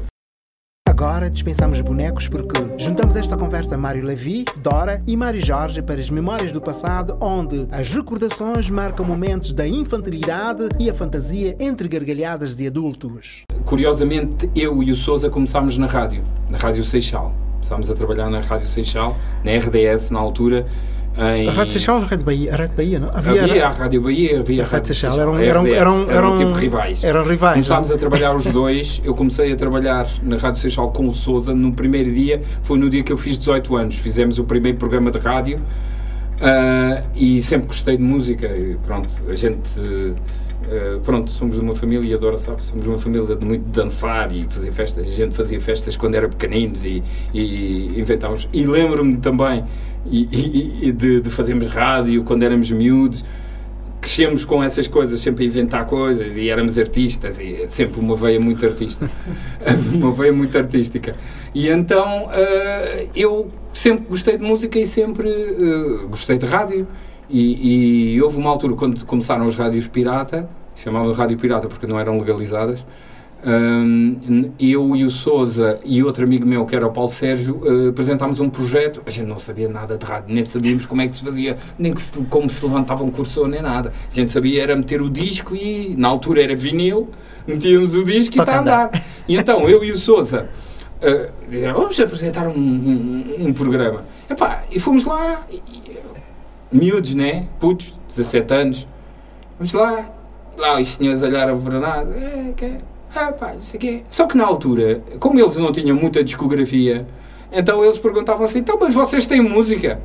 Agora 0.89 1.31
dispensamos 1.31 1.81
bonecos 1.81 2.27
porque 2.27 2.59
juntamos 2.79 3.17
esta 3.17 3.37
conversa 3.37 3.75
a 3.75 3.79
Mário 3.79 4.05
Levi, 4.05 4.45
Dora 4.57 5.01
e 5.07 5.17
Mário 5.17 5.45
Jorge 5.45 5.81
para 5.83 6.01
as 6.01 6.11
memórias 6.11 6.53
do 6.53 6.61
passado, 6.61 7.17
onde 7.21 7.67
as 7.71 7.93
recordações 7.93 8.69
marcam 8.69 9.05
momentos 9.05 9.53
da 9.53 9.67
infantilidade 9.67 10.69
e 10.79 10.91
a 10.91 10.95
fantasia 10.95 11.55
entre 11.61 11.87
gargalhadas 11.87 12.57
de 12.57 12.67
adultos. 12.67 13.45
Curiosamente, 13.65 14.51
eu 14.57 14.83
e 14.83 14.91
o 14.91 14.97
Souza 14.97 15.31
começámos 15.31 15.79
na 15.79 15.87
rádio, 15.87 16.23
na 16.51 16.59
Rádio 16.59 16.85
Seixal. 16.85 17.35
Começámos 17.61 17.91
a 17.91 17.95
trabalhar 17.95 18.31
na 18.31 18.41
Rádio 18.41 18.67
Seixal, 18.67 19.17
na 19.45 19.53
RDS 19.53 20.11
na 20.11 20.19
altura. 20.19 20.67
Em... 21.17 21.49
A 21.49 21.53
Rádio 21.53 21.73
Seixal 21.73 21.99
ou 21.99 22.03
a 22.03 22.07
Rádio 22.07 22.25
Bahia? 22.25 22.55
A 22.55 22.57
Rádio 22.57 22.77
Bahia, 22.77 22.99
não? 22.99 23.11
Havia, 23.13 23.67
a 23.67 23.71
Rádio 23.71 24.01
Bahia, 24.01 24.41
havia 24.41 24.63
a 24.63 24.65
Rádio 24.65 24.77
Rádio 24.77 24.87
Seixal. 24.95 25.21
Eram, 25.21 25.39
eram, 25.39 25.67
eram, 25.67 26.11
eram, 26.11 26.35
tipo 26.37 26.53
rivais. 26.53 27.05
Eram 27.05 27.23
rivais. 27.23 27.55
Começámos 27.55 27.91
a 27.93 27.99
trabalhar 27.99 28.35
os 28.35 28.47
dois. 28.47 29.03
Eu 29.05 29.15
comecei 29.15 29.53
a 29.53 29.57
trabalhar 29.57 30.07
na 30.23 30.37
Rádio 30.37 30.61
Seixal 30.61 30.91
com 30.91 31.07
o 31.07 31.13
Souza 31.13 31.55
no 31.55 31.73
primeiro 31.73 32.11
dia. 32.11 32.41
Foi 32.63 32.79
no 32.79 32.89
dia 32.89 33.03
que 33.03 33.13
eu 33.13 33.17
fiz 33.19 33.39
18 33.39 33.77
anos. 33.77 33.97
Fizemos 33.97 34.39
o 34.39 34.45
primeiro 34.45 34.79
programa 34.79 35.11
de 35.11 35.19
rádio 35.19 35.61
ah, 36.41 37.03
e 37.15 37.43
sempre 37.43 37.67
gostei 37.67 37.97
de 37.97 38.03
música. 38.03 38.47
E 38.47 38.77
pronto, 38.87 39.09
a 39.29 39.35
gente. 39.35 39.69
Ah, 40.65 41.01
pronto, 41.05 41.31
somos 41.31 41.57
de 41.57 41.61
uma 41.61 41.75
família, 41.75 42.09
e 42.09 42.15
adoro, 42.15 42.39
sabe? 42.39 42.63
Somos 42.63 42.87
uma 42.87 42.99
família 42.99 43.37
de 43.37 43.45
muito 43.45 43.65
dançar 43.71 44.33
e 44.33 44.45
fazer 44.49 44.73
festas. 44.73 45.07
A 45.07 45.11
gente 45.11 45.35
fazia 45.37 45.61
festas 45.61 45.97
quando 45.97 46.15
era 46.15 46.29
pequeninos 46.29 46.85
e, 46.85 47.03
e 47.33 47.99
inventávamos. 47.99 48.49
E 48.53 48.65
lembro-me 48.65 49.17
também 49.19 49.65
e, 50.07 50.89
e- 50.89 50.93
de, 50.93 51.21
de 51.21 51.31
fazermos 51.31 51.67
rádio 51.67 52.23
quando 52.25 52.43
éramos 52.43 52.71
miúdos 52.71 53.25
crescemos 54.01 54.47
com 54.47 54.63
essas 54.65 54.87
coisas, 54.87 55.21
sempre 55.21 55.45
a 55.45 55.47
inventar 55.47 55.85
coisas 55.87 56.35
e 56.37 56.49
éramos 56.49 56.79
artistas 56.79 57.39
e 57.39 57.69
sempre 57.69 58.01
uma 58.01 58.17
veia 58.17 58.41
muito 58.41 58.65
artista, 58.65 59.09
uma 59.93 60.11
veia 60.11 60.33
muito 60.33 60.57
artística. 60.57 61.15
E 61.55 61.69
então 61.69 62.29
eh, 62.33 63.09
eu 63.15 63.51
sempre 63.75 64.07
gostei 64.09 64.39
de 64.39 64.43
música 64.43 64.79
e 64.79 64.87
sempre 64.87 65.29
eh, 65.29 66.07
gostei 66.09 66.39
de 66.39 66.47
rádio. 66.47 66.87
E, 67.31 68.15
e 68.15 68.23
houve 68.23 68.37
uma 68.39 68.51
altura 68.51 68.75
quando 68.75 69.05
começaram 69.07 69.47
as 69.47 69.55
rádios 69.55 69.87
pirata, 69.87 70.49
chamavam 70.75 71.13
rádio 71.13 71.39
pirata 71.39 71.69
porque 71.69 71.87
não 71.87 71.99
eram 71.99 72.19
legalizadas, 72.19 72.85
hum, 73.47 74.51
eu 74.59 74.97
e 74.97 75.05
o 75.05 75.11
Souza 75.11 75.79
e 75.85 76.03
outro 76.03 76.25
amigo 76.25 76.47
meu, 76.47 76.65
que 76.67 76.75
era 76.75 76.87
o 76.87 76.91
Paulo 76.91 77.11
Sérgio, 77.11 77.61
eh, 77.65 77.89
apresentámos 77.89 78.41
um 78.41 78.49
projeto. 78.51 79.03
A 79.07 79.11
gente 79.11 79.27
não 79.27 79.39
sabia 79.39 79.69
nada 79.69 79.97
de 79.97 80.05
rádio, 80.05 80.35
nem 80.35 80.45
sabíamos 80.45 80.87
como 80.87 81.03
é 81.03 81.09
que 81.09 81.17
se 81.17 81.23
fazia, 81.25 81.57
nem 81.79 81.93
que 81.95 82.01
se- 82.01 82.23
como 82.25 82.49
se 82.51 82.65
levantava 82.65 83.05
um 83.05 83.11
cursor, 83.11 83.49
nem 83.49 83.63
nada. 83.63 83.93
A 84.11 84.15
gente 84.15 84.31
sabia 84.33 84.63
era 84.63 84.77
meter 84.77 85.01
o 85.01 85.09
disco 85.09 85.55
e, 85.55 85.95
na 85.97 86.09
altura 86.09 86.43
era 86.43 86.55
vinil, 86.57 87.09
metíamos 87.47 87.95
o 87.95 88.05
disco 88.05 88.35
e 88.35 88.37
Toca 88.39 88.51
está 88.51 88.59
a 88.59 88.61
andar. 88.63 88.87
andar. 88.89 89.03
E 89.29 89.37
então, 89.37 89.69
eu 89.69 89.83
e 89.85 89.91
o 89.93 89.97
Souza 89.99 90.49
uh, 91.03 91.31
dizia, 91.49 91.73
vamos 91.73 91.99
apresentar 92.01 92.47
um, 92.49 92.59
um- 92.59 93.47
um 93.47 93.53
programa. 93.53 94.03
Epá, 94.29 94.65
e 94.71 94.79
fomos 94.79 95.05
lá, 95.07 95.43
e- 95.51 95.57
e, 95.57 95.91
miúdos, 96.73 97.15
né? 97.15 97.47
Putos, 97.59 97.95
17 98.09 98.55
anos. 98.55 98.89
Vamos 99.59 99.73
lá, 99.73 100.11
lá 100.57 100.81
os 100.81 100.89
senhores 100.89 101.23
olharam 101.23 101.61
para 101.61 101.81
nós, 101.81 102.09
é, 102.17 102.53
que 102.57 102.65
é? 102.65 102.81
Ah, 103.15 103.33
pá, 103.33 103.55
isso 103.57 103.77
aqui 103.77 103.89
é. 103.89 104.03
Só 104.09 104.27
que 104.27 104.37
na 104.37 104.45
altura, 104.45 105.03
como 105.19 105.39
eles 105.39 105.57
não 105.57 105.73
tinham 105.73 105.97
muita 105.97 106.23
discografia, 106.23 107.07
então 107.53 107.83
eles 107.83 107.99
perguntavam 107.99 108.45
assim: 108.45 108.61
então, 108.61 108.79
mas 108.81 108.95
vocês 108.95 109.27
têm 109.27 109.41
música? 109.41 110.01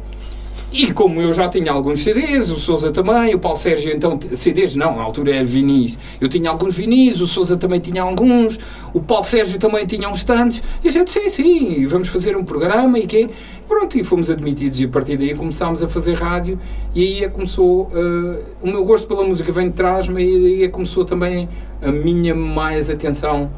E 0.71 0.91
como 0.91 1.21
eu 1.21 1.33
já 1.33 1.47
tinha 1.47 1.71
alguns 1.71 2.03
CDs, 2.03 2.49
o 2.49 2.59
Souza 2.59 2.91
também, 2.91 3.33
o 3.33 3.39
Paulo 3.39 3.57
Sérgio 3.57 3.95
então, 3.95 4.19
CDs 4.33 4.75
não, 4.75 4.97
na 4.97 5.03
altura 5.03 5.35
era 5.35 5.45
vinis. 5.45 5.97
Eu 6.19 6.27
tinha 6.27 6.49
alguns 6.49 6.75
vinis, 6.75 7.21
o 7.21 7.27
Souza 7.27 7.55
também 7.55 7.79
tinha 7.79 8.01
alguns, 8.01 8.59
o 8.93 8.99
Paulo 8.99 9.23
Sérgio 9.23 9.57
também 9.57 9.85
tinha 9.85 10.09
uns 10.09 10.23
tantos. 10.23 10.61
E 10.83 10.87
a 10.89 10.91
gente, 10.91 11.11
sim, 11.11 11.29
sim, 11.29 11.85
vamos 11.85 12.09
fazer 12.09 12.35
um 12.35 12.43
programa 12.43 12.99
e 12.99 13.07
quê? 13.07 13.29
Pronto, 13.67 13.97
e 13.97 14.03
fomos 14.03 14.29
admitidos 14.29 14.79
e 14.79 14.85
a 14.85 14.89
partir 14.89 15.17
daí 15.17 15.33
começámos 15.33 15.81
a 15.81 15.87
fazer 15.87 16.13
rádio 16.13 16.59
e 16.93 17.01
aí 17.01 17.23
é 17.23 17.29
começou, 17.29 17.89
eh, 17.93 18.41
o 18.61 18.67
meu 18.67 18.85
gosto 18.85 19.07
pela 19.07 19.23
música 19.23 19.51
vem 19.51 19.69
de 19.69 19.75
trás, 19.75 20.07
mas 20.07 20.23
aí 20.23 20.63
é 20.63 20.67
começou 20.67 21.05
também 21.05 21.49
a 21.81 21.91
minha 21.91 22.35
mais 22.35 22.89
atenção 22.89 23.49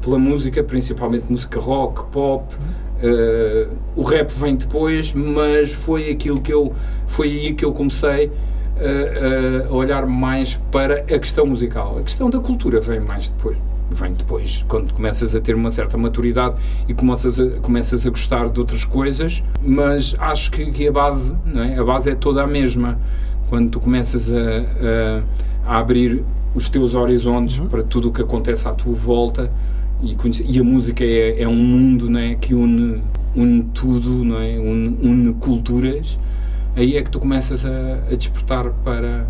pela 0.00 0.18
música, 0.18 0.62
principalmente 0.62 1.26
música 1.28 1.60
rock, 1.60 2.10
pop. 2.10 2.54
Eh, 3.00 3.68
o 3.94 4.02
rap 4.02 4.30
vem 4.30 4.56
depois, 4.56 5.12
mas 5.12 5.72
foi 5.72 6.10
aquilo 6.10 6.40
que 6.40 6.52
eu 6.52 6.72
foi 7.06 7.28
aí 7.28 7.52
que 7.52 7.64
eu 7.64 7.72
comecei 7.72 8.30
eh, 8.80 9.66
a 9.68 9.72
olhar 9.72 10.06
mais 10.06 10.58
para 10.70 11.00
a 11.00 11.18
questão 11.18 11.46
musical. 11.46 11.98
A 11.98 12.02
questão 12.02 12.30
da 12.30 12.38
cultura 12.38 12.80
vem 12.80 13.00
mais 13.00 13.28
depois. 13.28 13.56
Vem 13.90 14.12
depois, 14.12 14.64
quando 14.68 14.92
começas 14.92 15.34
a 15.34 15.40
ter 15.40 15.54
uma 15.54 15.70
certa 15.70 15.96
maturidade 15.96 16.56
e 16.86 16.92
começas 16.92 17.40
a, 17.40 17.48
começas 17.60 18.06
a 18.06 18.10
gostar 18.10 18.50
de 18.50 18.60
outras 18.60 18.84
coisas, 18.84 19.42
mas 19.62 20.14
acho 20.18 20.50
que, 20.50 20.70
que 20.70 20.86
a 20.86 20.92
base, 20.92 21.34
não 21.42 21.62
é? 21.62 21.78
a 21.78 21.84
base 21.84 22.10
é 22.10 22.14
toda 22.14 22.42
a 22.42 22.46
mesma. 22.46 22.98
Quando 23.48 23.70
tu 23.70 23.80
começas 23.80 24.30
a, 24.30 24.36
a, 24.36 25.74
a 25.74 25.78
abrir 25.78 26.22
os 26.54 26.68
teus 26.68 26.94
horizontes 26.94 27.58
para 27.70 27.82
tudo 27.82 28.10
o 28.10 28.12
que 28.12 28.20
acontece 28.20 28.68
à 28.68 28.72
tua 28.72 28.92
volta 28.92 29.50
e, 30.02 30.14
conhecer- 30.14 30.46
e 30.48 30.58
a 30.58 30.64
música 30.64 31.04
é, 31.04 31.42
é 31.42 31.48
um 31.48 31.56
mundo 31.56 32.10
não 32.10 32.20
é? 32.20 32.34
que 32.34 32.54
une, 32.54 33.02
une 33.34 33.62
tudo, 33.74 34.24
não 34.24 34.40
é? 34.40 34.58
une, 34.58 34.98
une 35.02 35.34
culturas, 35.34 36.18
aí 36.76 36.96
é 36.96 37.02
que 37.02 37.10
tu 37.10 37.18
começas 37.18 37.64
a, 37.64 37.98
a 38.10 38.14
despertar 38.14 38.70
para, 38.84 39.26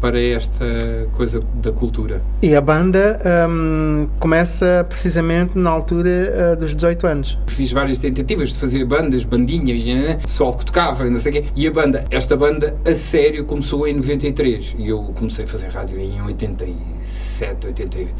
para 0.00 0.20
esta 0.20 0.64
coisa 1.12 1.40
da 1.62 1.72
cultura. 1.72 2.20
E 2.42 2.54
a 2.54 2.60
banda 2.60 3.18
hum, 3.48 4.06
começa 4.20 4.84
precisamente 4.88 5.58
na 5.58 5.70
altura 5.70 6.52
ah, 6.52 6.54
dos 6.56 6.74
18 6.74 7.06
anos. 7.06 7.38
Fiz 7.46 7.72
várias 7.72 7.98
tentativas 7.98 8.50
de 8.50 8.58
fazer 8.58 8.84
bandas, 8.84 9.24
bandinhas, 9.24 9.82
né? 9.82 10.18
pessoal 10.22 10.54
que 10.54 10.64
tocava, 10.64 11.04
não 11.04 11.18
sei 11.18 11.30
o 11.30 11.34
quê. 11.36 11.44
E 11.56 11.66
a 11.66 11.70
banda, 11.70 12.04
esta 12.10 12.36
banda, 12.36 12.76
a 12.84 12.92
sério, 12.92 13.44
começou 13.44 13.88
em 13.88 13.94
93. 13.94 14.76
E 14.78 14.88
eu 14.88 15.02
comecei 15.14 15.44
a 15.46 15.48
fazer 15.48 15.68
rádio 15.68 15.98
em 15.98 16.20
87, 16.20 17.66
88. 17.66 18.14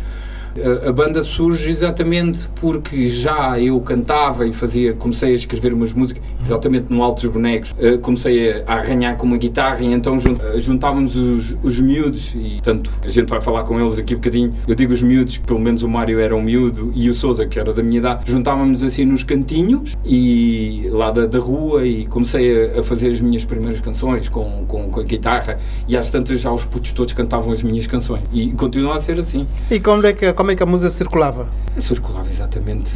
A- 0.86 0.92
banda 0.92 1.22
surge 1.22 1.68
exatamente 1.70 2.48
porque 2.60 3.08
já 3.08 3.58
eu 3.60 3.80
cantava 3.80 4.46
e 4.46 4.52
fazia, 4.52 4.92
comecei 4.92 5.32
a 5.32 5.34
escrever 5.34 5.72
umas 5.74 5.92
músicas, 5.92 6.22
exatamente 6.40 6.86
no 6.88 7.02
Alto 7.02 7.22
dos 7.22 7.30
Bonecos. 7.32 7.74
Comecei 8.02 8.62
a, 8.62 8.74
arranhar 8.74 9.16
com 9.16 9.26
uma 9.26 9.36
guitarra 9.36 9.80
e 9.82 9.92
então 9.92 10.18
jun- 10.20 10.36
juntávamos 10.56 11.16
os, 11.16 11.56
os 11.62 11.80
miúdos 11.80 12.32
e 12.34 12.60
tanto 12.62 12.90
a 13.04 13.08
gente 13.08 13.28
vai 13.28 13.40
falar 13.40 13.64
com 13.64 13.80
eles 13.80 13.98
aqui 13.98 14.14
um 14.14 14.18
bocadinho. 14.18 14.54
Eu 14.68 14.74
digo 14.74 14.92
os 14.92 15.02
miúdos, 15.02 15.38
pelo 15.38 15.58
menos 15.58 15.82
o 15.82 15.88
Mário 15.88 16.18
era 16.20 16.34
um 16.36 16.42
miúdo 16.42 16.92
e 16.94 17.08
o 17.08 17.14
Souza, 17.14 17.46
que 17.46 17.58
era 17.58 17.72
da 17.72 17.82
minha 17.82 17.98
idade, 17.98 18.30
juntávamos 18.30 18.82
assim 18.82 19.04
nos 19.04 19.24
cantinhos 19.24 19.96
e 20.04 20.88
lá 20.90 21.10
da, 21.10 21.26
da 21.26 21.38
rua 21.38 21.86
e 21.86 22.06
comecei 22.06 22.70
a, 22.76 22.80
a 22.80 22.82
fazer 22.82 23.08
as 23.08 23.20
minhas 23.20 23.44
primeiras 23.44 23.80
canções 23.80 24.28
com, 24.28 24.64
com, 24.66 24.88
com 24.90 25.00
a 25.00 25.02
guitarra 25.02 25.58
e 25.88 25.96
às 25.96 26.08
tantas 26.10 26.40
já 26.40 26.52
os 26.52 26.64
putos 26.64 26.92
todos 26.92 27.12
cantavam 27.12 27.52
as 27.52 27.62
minhas 27.62 27.86
canções 27.86 28.22
e 28.32 28.52
continua 28.52 28.94
a 28.96 29.00
ser 29.00 29.18
assim. 29.18 29.46
E 29.70 29.80
como 29.80 30.06
é 30.06 30.12
que, 30.12 30.32
como 30.32 30.43
é 30.50 30.56
que 30.56 30.62
a 30.62 30.66
música 30.66 30.90
circulava? 30.90 31.48
Circulava 31.78 32.28
exatamente 32.30 32.90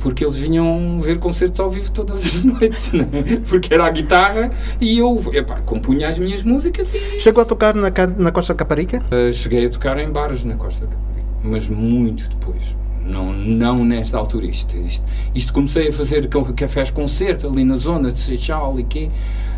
porque 0.00 0.24
eles 0.24 0.36
vinham 0.36 0.98
ver 1.00 1.18
concertos 1.18 1.60
ao 1.60 1.70
vivo 1.70 1.90
todas 1.92 2.18
as 2.24 2.42
noites, 2.44 2.92
né? 2.92 3.06
porque 3.48 3.72
era 3.72 3.86
a 3.86 3.90
guitarra 3.90 4.50
e 4.80 4.98
eu 4.98 5.20
epá, 5.32 5.60
compunha 5.60 6.08
as 6.08 6.18
minhas 6.18 6.42
músicas 6.42 6.92
e 6.94 7.20
Chegou 7.20 7.42
a 7.42 7.44
tocar 7.44 7.74
na, 7.74 7.90
na 8.18 8.32
Costa 8.32 8.54
Caparica? 8.54 8.98
Uh, 9.12 9.32
cheguei 9.32 9.66
a 9.66 9.70
tocar 9.70 9.98
em 9.98 10.10
bares 10.10 10.44
na 10.44 10.56
Costa 10.56 10.86
Caparica, 10.86 11.26
mas 11.44 11.68
muito 11.68 12.28
depois. 12.28 12.76
Não, 13.04 13.32
não 13.32 13.84
nesta 13.84 14.18
altura. 14.18 14.46
Isto, 14.46 14.76
isto, 14.78 15.04
isto 15.32 15.52
comecei 15.52 15.88
a 15.88 15.92
fazer 15.92 16.26
ca- 16.28 16.52
cafés 16.54 16.90
concerto 16.90 17.46
ali 17.46 17.62
na 17.64 17.76
zona 17.76 18.10
de 18.10 18.18
Seixal 18.18 18.80
e 18.80 18.82
quê. 18.82 19.08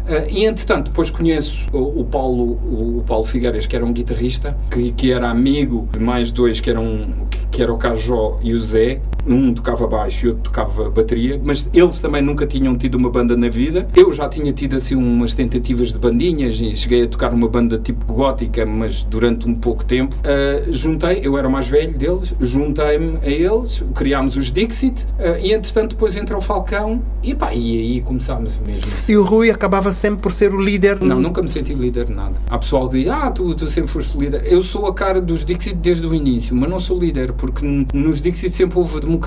Uh, 0.08 0.26
e 0.30 0.46
entretanto, 0.46 0.86
depois 0.86 1.10
conheço 1.10 1.66
o, 1.70 2.00
o 2.00 2.04
Paulo, 2.04 2.58
o, 2.64 2.98
o 2.98 3.04
Paulo 3.06 3.24
Figueiras, 3.24 3.66
que 3.66 3.76
era 3.76 3.84
um 3.84 3.92
guitarrista, 3.92 4.56
que, 4.70 4.90
que 4.92 5.12
era 5.12 5.28
amigo 5.28 5.86
de 5.92 5.98
mais 5.98 6.30
dois, 6.30 6.60
que 6.60 6.70
eram 6.70 7.26
que, 7.30 7.46
que 7.48 7.62
era 7.62 7.70
o 7.70 7.76
Cajó 7.76 8.38
e 8.42 8.54
o 8.54 8.60
Zé. 8.60 9.00
Um 9.28 9.52
tocava 9.52 9.86
baixo 9.86 10.26
e 10.26 10.28
outro 10.30 10.44
tocava 10.44 10.90
bateria, 10.90 11.40
mas 11.44 11.68
eles 11.74 12.00
também 12.00 12.22
nunca 12.22 12.46
tinham 12.46 12.76
tido 12.76 12.94
uma 12.96 13.10
banda 13.10 13.36
na 13.36 13.48
vida. 13.48 13.86
Eu 13.94 14.12
já 14.12 14.28
tinha 14.28 14.52
tido 14.52 14.76
assim 14.76 14.94
umas 14.94 15.34
tentativas 15.34 15.92
de 15.92 15.98
bandinhas 15.98 16.60
e 16.60 16.74
cheguei 16.76 17.04
a 17.04 17.08
tocar 17.08 17.30
numa 17.30 17.48
banda 17.48 17.78
tipo 17.78 18.12
gótica, 18.12 18.64
mas 18.64 19.04
durante 19.04 19.48
um 19.48 19.54
pouco 19.54 19.84
tempo. 19.84 20.16
Uh, 20.16 20.72
juntei, 20.72 21.20
eu 21.22 21.36
era 21.36 21.46
o 21.46 21.50
mais 21.50 21.66
velho 21.66 21.96
deles, 21.96 22.34
juntei-me 22.40 23.18
a 23.22 23.28
eles, 23.28 23.84
criámos 23.94 24.36
os 24.36 24.50
Dixit 24.50 25.04
uh, 25.18 25.38
e 25.40 25.52
entretanto 25.52 25.90
depois 25.90 26.16
entrou 26.16 26.38
o 26.38 26.42
Falcão 26.42 27.02
e 27.22 27.34
pá, 27.34 27.52
e 27.52 27.78
aí 27.78 28.00
começámos 28.00 28.58
mesmo 28.58 28.86
assim. 28.96 29.12
E 29.12 29.16
o 29.16 29.24
Rui 29.24 29.50
acabava 29.50 29.92
sempre 29.92 30.22
por 30.22 30.32
ser 30.32 30.54
o 30.54 30.60
líder. 30.60 31.00
Não, 31.00 31.20
nunca 31.20 31.42
me 31.42 31.48
senti 31.48 31.74
líder 31.74 32.06
de 32.06 32.12
nada. 32.12 32.34
Há 32.48 32.58
pessoal 32.58 32.88
que 32.88 32.98
diz, 32.98 33.08
ah, 33.08 33.30
tu, 33.30 33.54
tu 33.54 33.68
sempre 33.70 33.90
foste 33.90 34.16
líder. 34.16 34.42
Eu 34.46 34.62
sou 34.62 34.86
a 34.86 34.94
cara 34.94 35.20
dos 35.20 35.44
Dixit 35.44 35.76
desde 35.76 36.06
o 36.06 36.14
início, 36.14 36.54
mas 36.54 36.70
não 36.70 36.78
sou 36.78 36.98
líder, 36.98 37.32
porque 37.32 37.66
nos 37.92 38.20
Dixit 38.20 38.50
sempre 38.50 38.78
houve 38.78 39.00
democracia, 39.00 39.17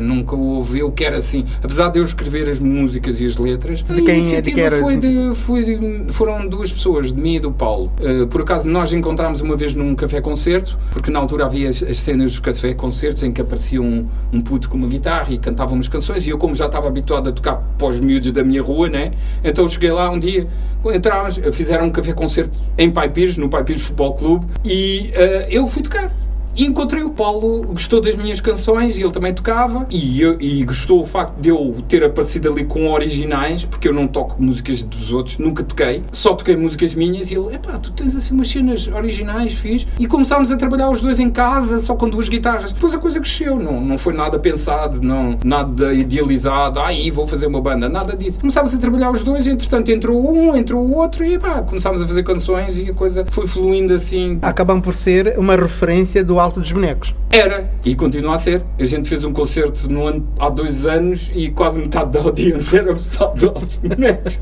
nunca 0.00 0.34
houve 0.36 0.78
eu 0.80 0.90
quero 0.92 1.16
assim. 1.16 1.44
Apesar 1.62 1.88
de 1.88 1.98
eu 1.98 2.04
escrever 2.04 2.48
as 2.48 2.60
músicas 2.60 3.20
e 3.20 3.24
as 3.26 3.36
letras, 3.36 3.82
De 3.82 4.00
a 4.00 4.04
quem- 4.04 4.40
de 4.42 4.52
quem 4.52 4.62
era 4.62 4.78
foi 4.78 4.96
de, 4.96 5.34
foi 5.34 5.64
de- 5.64 6.12
foram 6.12 6.46
duas 6.48 6.72
pessoas, 6.72 7.12
de 7.12 7.20
mim 7.20 7.36
e 7.36 7.40
do 7.40 7.50
Paulo. 7.52 7.92
Uh, 8.00 8.26
por 8.26 8.42
acaso 8.42 8.68
nós 8.68 8.92
encontramos 8.92 9.40
uma 9.40 9.56
vez 9.56 9.74
num 9.74 9.94
café-concerto, 9.94 10.78
porque 10.90 11.10
na 11.10 11.18
altura 11.18 11.46
havia 11.46 11.68
as, 11.68 11.82
as 11.82 12.00
cenas 12.00 12.30
dos 12.32 12.40
café-concertos 12.40 13.22
em 13.22 13.32
que 13.32 13.40
aparecia 13.40 13.80
um, 13.80 14.06
um 14.32 14.40
puto 14.40 14.68
com 14.68 14.76
uma 14.76 14.88
guitarra 14.88 15.32
e 15.32 15.38
cantávamos 15.38 15.88
canções, 15.88 16.26
e 16.26 16.30
eu 16.30 16.38
como 16.38 16.54
já 16.54 16.66
estava 16.66 16.88
habituado 16.88 17.28
a 17.28 17.32
tocar 17.32 17.56
para 17.78 17.88
os 17.88 18.00
miúdos 18.00 18.30
da 18.32 18.42
minha 18.44 18.62
rua, 18.62 18.88
né? 18.88 19.10
então 19.44 19.66
cheguei 19.68 19.90
lá 19.92 20.10
um 20.10 20.18
dia, 20.18 20.46
entrámos, 20.94 21.38
fizeram 21.52 21.86
um 21.86 21.90
café-concerto 21.90 22.58
em 22.76 22.90
Pai 22.90 23.08
Pires, 23.08 23.36
no 23.36 23.48
Pai 23.48 23.64
Pires 23.64 23.82
Futebol 23.82 24.14
Clube, 24.14 24.46
e 24.64 25.10
uh, 25.14 25.50
eu 25.50 25.66
fui 25.66 25.82
tocar. 25.82 26.14
E 26.58 26.66
encontrei 26.66 27.04
o 27.04 27.10
Paulo, 27.10 27.62
gostou 27.68 28.00
das 28.00 28.16
minhas 28.16 28.40
canções 28.40 28.98
e 28.98 29.02
ele 29.02 29.12
também 29.12 29.32
tocava. 29.32 29.86
E, 29.92 30.24
e 30.40 30.64
gostou 30.64 31.00
o 31.00 31.06
facto 31.06 31.40
de 31.40 31.50
eu 31.50 31.76
ter 31.88 32.02
aparecido 32.02 32.50
ali 32.50 32.64
com 32.64 32.90
originais, 32.90 33.64
porque 33.64 33.86
eu 33.86 33.94
não 33.94 34.08
toco 34.08 34.42
músicas 34.42 34.82
dos 34.82 35.12
outros, 35.12 35.38
nunca 35.38 35.62
toquei. 35.62 36.02
Só 36.10 36.34
toquei 36.34 36.56
músicas 36.56 36.94
minhas 36.94 37.30
e 37.30 37.34
ele, 37.34 37.54
epá, 37.54 37.78
tu 37.78 37.92
tens 37.92 38.16
assim 38.16 38.34
umas 38.34 38.48
cenas 38.48 38.88
originais, 38.88 39.52
fiz. 39.52 39.86
E 40.00 40.06
começámos 40.08 40.50
a 40.50 40.56
trabalhar 40.56 40.90
os 40.90 41.00
dois 41.00 41.20
em 41.20 41.30
casa, 41.30 41.78
só 41.78 41.94
com 41.94 42.10
duas 42.10 42.28
guitarras. 42.28 42.72
Depois 42.72 42.92
a 42.92 42.98
coisa 42.98 43.20
cresceu, 43.20 43.56
não, 43.56 43.80
não 43.80 43.96
foi 43.96 44.12
nada 44.12 44.36
pensado, 44.36 45.00
não, 45.00 45.38
nada 45.44 45.94
idealizado, 45.94 46.80
aí 46.80 47.08
vou 47.08 47.24
fazer 47.24 47.46
uma 47.46 47.60
banda, 47.60 47.88
nada 47.88 48.16
disso. 48.16 48.40
Começámos 48.40 48.74
a 48.74 48.78
trabalhar 48.78 49.12
os 49.12 49.22
dois 49.22 49.46
entretanto 49.46 49.92
entrou 49.92 50.28
um, 50.28 50.56
entrou 50.56 50.84
o 50.84 50.96
outro 50.96 51.24
e 51.24 51.34
epá, 51.34 51.62
começámos 51.62 52.02
a 52.02 52.06
fazer 52.06 52.24
canções 52.24 52.78
e 52.78 52.90
a 52.90 52.94
coisa 52.94 53.24
foi 53.30 53.46
fluindo 53.46 53.94
assim. 53.94 54.40
Acabam 54.42 54.80
por 54.80 54.92
ser 54.92 55.38
uma 55.38 55.54
referência 55.54 56.24
do 56.24 56.47
Alto 56.48 56.60
dos 56.60 56.72
Bonecos. 56.72 57.14
Era, 57.30 57.70
e 57.84 57.94
continua 57.94 58.36
a 58.36 58.38
ser. 58.38 58.64
A 58.78 58.84
gente 58.84 59.06
fez 59.06 59.22
um 59.22 59.34
concerto 59.34 59.86
no 59.92 60.06
ano, 60.06 60.26
há 60.38 60.48
dois 60.48 60.86
anos 60.86 61.30
e 61.34 61.50
quase 61.50 61.78
metade 61.78 62.10
da 62.10 62.20
audiência 62.20 62.78
era 62.78 62.94
pessoal 62.94 63.34
Alves 63.54 63.76
Bonecos. 63.76 64.40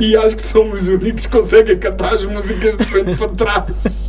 E 0.00 0.16
acho 0.16 0.36
que 0.36 0.42
somos 0.42 0.82
os 0.82 0.88
únicos 0.88 1.26
que 1.26 1.32
conseguem 1.36 1.76
cantar 1.76 2.14
as 2.14 2.24
músicas 2.24 2.76
de 2.76 2.84
frente 2.84 3.16
para 3.16 3.28
trás. 3.30 4.06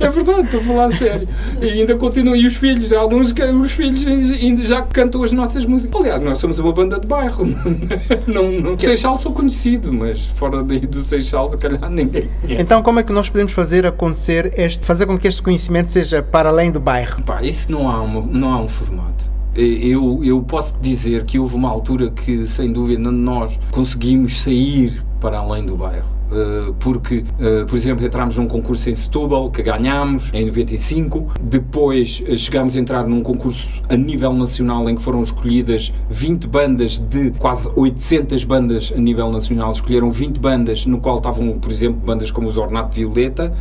É 0.00 0.08
verdade, 0.08 0.42
estou 0.42 0.60
a 0.60 0.64
falar 0.64 0.84
a 0.86 0.90
sério. 0.90 1.28
E 1.60 1.68
ainda 1.68 1.94
continuam. 1.94 2.34
E 2.34 2.44
os 2.44 2.56
filhos, 2.56 2.92
alguns 2.92 3.30
que 3.30 3.42
os 3.44 3.70
filhos 3.70 4.04
ainda 4.04 4.64
já 4.64 4.82
cantam 4.82 5.22
as 5.22 5.30
nossas 5.30 5.64
músicas. 5.64 6.00
Aliás, 6.00 6.20
nós 6.20 6.38
somos 6.38 6.58
uma 6.58 6.72
banda 6.72 6.98
de 6.98 7.06
bairro. 7.06 7.44
Não, 8.26 8.50
não, 8.50 8.78
Seixal 8.78 9.18
sou 9.18 9.32
conhecido, 9.32 9.92
mas 9.92 10.26
fora 10.26 10.62
daí 10.62 10.80
do 10.80 11.00
Seixal, 11.00 11.48
se 11.48 11.56
calhar 11.56 11.88
ninguém 11.90 12.28
conhece. 12.40 12.62
Então, 12.62 12.82
como 12.82 12.98
é 12.98 13.02
que 13.02 13.12
nós 13.12 13.28
podemos 13.28 13.52
fazer 13.52 13.86
acontecer 13.86 14.52
este, 14.56 14.84
fazer 14.84 15.06
com 15.06 15.18
que 15.18 15.28
este 15.28 15.42
conhecimento 15.42 15.90
seja 15.90 16.22
para 16.22 16.50
além 16.54 16.70
do 16.70 16.78
bairro? 16.78 17.20
Pá, 17.22 17.42
isso 17.42 17.70
não 17.70 17.90
há, 17.90 18.00
uma, 18.00 18.20
não 18.22 18.52
há 18.52 18.60
um 18.60 18.68
formato. 18.68 19.32
Eu, 19.56 20.22
eu 20.24 20.40
posso 20.42 20.76
dizer 20.80 21.24
que 21.24 21.38
houve 21.38 21.54
uma 21.56 21.68
altura 21.68 22.10
que, 22.10 22.46
sem 22.46 22.72
dúvida, 22.72 23.10
nós 23.10 23.58
conseguimos 23.70 24.40
sair 24.40 25.04
para 25.20 25.38
além 25.38 25.66
do 25.66 25.76
bairro. 25.76 26.08
Uh, 26.34 26.74
porque, 26.80 27.18
uh, 27.18 27.64
por 27.64 27.76
exemplo, 27.76 28.04
entramos 28.04 28.36
num 28.36 28.48
concurso 28.48 28.90
em 28.90 28.94
Setúbal 28.94 29.52
que 29.52 29.62
ganhámos 29.62 30.30
em 30.34 30.44
95. 30.46 31.32
Depois 31.40 32.24
uh, 32.28 32.36
chegámos 32.36 32.76
a 32.76 32.80
entrar 32.80 33.06
num 33.06 33.22
concurso 33.22 33.80
a 33.88 33.96
nível 33.96 34.32
nacional 34.32 34.90
em 34.90 34.96
que 34.96 35.02
foram 35.02 35.22
escolhidas 35.22 35.92
20 36.10 36.48
bandas 36.48 36.98
de 36.98 37.30
quase 37.38 37.70
800 37.76 38.42
bandas 38.42 38.92
a 38.94 38.98
nível 38.98 39.30
nacional. 39.30 39.70
Escolheram 39.70 40.10
20 40.10 40.38
bandas, 40.40 40.86
no 40.86 40.98
qual 40.98 41.18
estavam, 41.18 41.56
por 41.56 41.70
exemplo, 41.70 42.00
bandas 42.04 42.32
como 42.32 42.48
os 42.48 42.56
Ornato 42.56 42.96
Violeta. 42.96 43.52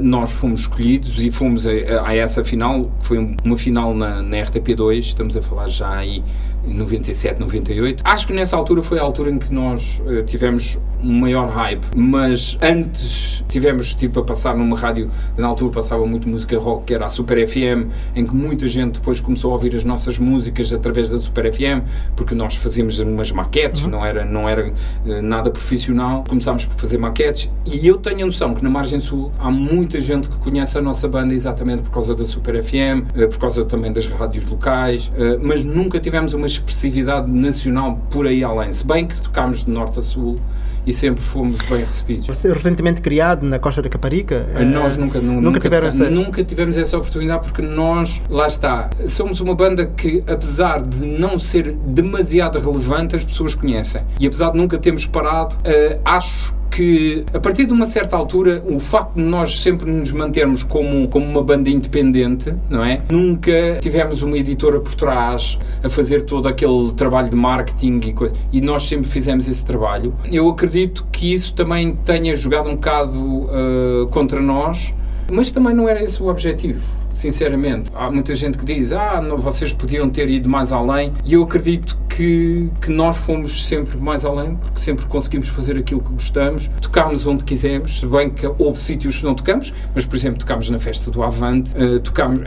nós 0.00 0.30
fomos 0.30 0.60
escolhidos 0.60 1.20
e 1.20 1.30
fomos 1.30 1.66
a, 1.66 1.70
a, 2.06 2.14
essa 2.14 2.44
final, 2.44 2.84
que 3.00 3.06
foi 3.06 3.36
uma 3.44 3.56
final 3.56 3.94
na, 3.94 4.22
na 4.22 4.36
RTP2. 4.36 4.98
Estamos 4.98 5.36
a 5.36 5.42
falar 5.42 5.68
já 5.68 5.92
aí 5.92 6.22
97, 6.64 7.40
98. 7.40 8.02
Acho 8.06 8.26
que 8.26 8.32
nessa 8.32 8.56
altura 8.56 8.82
foi 8.82 8.98
a 8.98 9.02
altura 9.02 9.30
em 9.30 9.38
que 9.38 9.52
nós 9.52 10.00
tivemos 10.26 10.78
um 11.02 11.20
maior 11.20 11.48
hype, 11.48 11.84
mas 11.96 12.58
antes 12.62 13.44
tivemos 13.48 13.92
tipo 13.92 14.20
a 14.20 14.24
passar 14.24 14.56
numa 14.56 14.76
rádio, 14.78 15.10
na 15.36 15.46
altura 15.46 15.72
passava 15.72 16.06
muito 16.06 16.28
música 16.28 16.58
rock, 16.58 16.86
que 16.86 16.94
era 16.94 17.06
a 17.06 17.08
Super 17.08 17.46
FM, 17.46 17.90
em 18.14 18.24
que 18.24 18.34
muita 18.34 18.66
gente 18.68 18.94
depois 18.94 19.20
começou 19.20 19.50
a 19.50 19.54
ouvir 19.54 19.76
as 19.76 19.84
nossas 19.84 20.18
músicas 20.18 20.72
através 20.72 21.10
da 21.10 21.18
Super 21.18 21.52
FM, 21.52 21.86
porque 22.16 22.34
nós 22.34 22.54
fazíamos 22.56 22.98
umas 23.00 23.30
maquetes, 23.30 23.82
uhum. 23.82 23.90
não 23.90 24.06
era, 24.06 24.24
não 24.24 24.48
era 24.48 24.70
uh, 24.70 25.22
nada 25.22 25.50
profissional. 25.50 26.24
Começámos 26.28 26.64
por 26.64 26.76
fazer 26.76 26.98
maquetes 26.98 27.50
e 27.66 27.86
eu 27.86 27.98
tenho 27.98 28.22
a 28.22 28.26
noção 28.26 28.54
que 28.54 28.62
na 28.62 28.70
Margem 28.70 29.00
Sul 29.00 29.30
há 29.38 29.50
muita 29.50 30.00
gente 30.00 30.28
que 30.28 30.36
conhece 30.38 30.78
a 30.78 30.82
nossa 30.82 31.08
banda 31.08 31.34
exatamente 31.34 31.82
por 31.82 31.90
causa 31.90 32.14
da 32.14 32.24
Super 32.24 32.62
FM, 32.62 33.10
uh, 33.14 33.28
por 33.28 33.38
causa 33.38 33.64
também 33.64 33.92
das 33.92 34.06
rádios 34.06 34.44
locais, 34.44 35.10
mas 35.40 35.62
nunca 35.62 35.98
tivemos 36.00 36.34
uma 36.34 36.46
expressividade 36.46 37.30
nacional 37.30 38.00
por 38.10 38.26
aí 38.26 38.42
além. 38.42 38.72
Se 38.72 38.86
bem 38.86 39.06
que 39.06 39.20
tocámos 39.20 39.64
de 39.64 39.70
norte 39.70 39.98
a 39.98 40.02
sul 40.02 40.38
e 40.86 40.92
sempre 40.92 41.22
fomos 41.22 41.60
bem 41.68 41.80
recebidos. 41.80 42.26
Você 42.26 42.52
recentemente 42.52 43.00
criado 43.00 43.46
na 43.46 43.58
Costa 43.58 43.82
da 43.82 43.88
Caparica? 43.88 44.46
Nós 44.66 44.96
nunca, 44.96 45.20
nunca, 45.20 45.40
nunca, 45.40 45.60
tiveram 45.60 45.88
essa... 45.88 46.10
nunca 46.10 46.44
tivemos 46.44 46.76
essa 46.76 46.96
oportunidade 46.96 47.44
porque 47.44 47.62
nós, 47.62 48.20
lá 48.28 48.46
está, 48.46 48.90
somos 49.06 49.40
uma 49.40 49.54
banda 49.54 49.86
que, 49.86 50.22
apesar 50.28 50.82
de 50.82 51.06
não 51.06 51.38
ser 51.38 51.72
demasiado 51.86 52.58
relevante, 52.58 53.16
as 53.16 53.24
pessoas 53.24 53.54
conhecem. 53.54 54.02
E 54.18 54.26
apesar 54.26 54.50
de 54.50 54.58
nunca 54.58 54.78
termos 54.78 55.06
parado, 55.06 55.54
uh, 55.56 56.00
acho 56.04 56.54
que 56.72 57.24
a 57.34 57.38
partir 57.38 57.66
de 57.66 57.72
uma 57.72 57.86
certa 57.86 58.16
altura 58.16 58.62
o 58.66 58.80
facto 58.80 59.14
de 59.14 59.22
nós 59.22 59.60
sempre 59.60 59.90
nos 59.90 60.10
mantermos 60.10 60.62
como, 60.62 61.06
como 61.08 61.26
uma 61.26 61.42
banda 61.42 61.68
independente, 61.68 62.54
não 62.68 62.82
é? 62.82 63.02
Nunca 63.10 63.78
tivemos 63.80 64.22
uma 64.22 64.38
editora 64.38 64.80
por 64.80 64.94
trás 64.94 65.58
a 65.82 65.90
fazer 65.90 66.22
todo 66.22 66.48
aquele 66.48 66.92
trabalho 66.92 67.28
de 67.28 67.36
marketing 67.36 68.00
e 68.06 68.12
coisa, 68.14 68.34
e 68.50 68.60
nós 68.60 68.84
sempre 68.84 69.06
fizemos 69.06 69.46
esse 69.46 69.62
trabalho. 69.64 70.14
Eu 70.30 70.48
acredito 70.48 71.06
que 71.12 71.32
isso 71.32 71.52
também 71.52 71.94
tenha 71.96 72.34
jogado 72.34 72.70
um 72.70 72.74
bocado 72.74 73.18
uh, 73.18 74.06
contra 74.10 74.40
nós, 74.40 74.94
mas 75.30 75.50
também 75.50 75.74
não 75.74 75.86
era 75.86 76.02
esse 76.02 76.22
o 76.22 76.28
objetivo 76.28 77.01
sinceramente. 77.12 77.90
Há 77.94 78.10
muita 78.10 78.34
gente 78.34 78.58
que 78.58 78.64
diz, 78.64 78.92
ah, 78.92 79.20
não, 79.20 79.38
vocês 79.38 79.72
podiam 79.72 80.08
ter 80.08 80.28
ido 80.28 80.48
mais 80.48 80.72
além, 80.72 81.12
e 81.24 81.34
eu 81.34 81.42
acredito 81.42 81.98
que, 82.16 82.70
que 82.80 82.92
nós 82.92 83.16
fomos 83.16 83.66
sempre 83.66 84.00
mais 84.02 84.24
além, 84.24 84.56
porque 84.56 84.80
sempre 84.80 85.06
conseguimos 85.06 85.48
fazer 85.48 85.78
aquilo 85.78 86.00
que 86.00 86.12
gostamos, 86.12 86.68
tocámos 86.80 87.26
onde 87.26 87.42
quisemos, 87.44 88.00
se 88.00 88.06
bem 88.06 88.30
que 88.30 88.46
houve 88.46 88.78
sítios 88.78 89.18
que 89.18 89.24
não 89.24 89.34
tocamos, 89.34 89.72
mas, 89.94 90.04
por 90.04 90.16
exemplo, 90.16 90.38
tocámos 90.38 90.68
na 90.70 90.78
festa 90.78 91.10
do 91.10 91.22
Avante, 91.22 91.72
uh, 91.74 92.00
tocámos, 92.00 92.40
uh, 92.40 92.44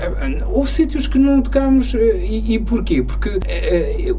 houve 0.52 0.70
sítios 0.70 1.08
que 1.08 1.18
não 1.18 1.42
tocámos, 1.42 1.94
uh, 1.94 1.98
e, 1.98 2.54
e, 2.54 2.60
porquê? 2.60 3.02
Porque 3.02 3.40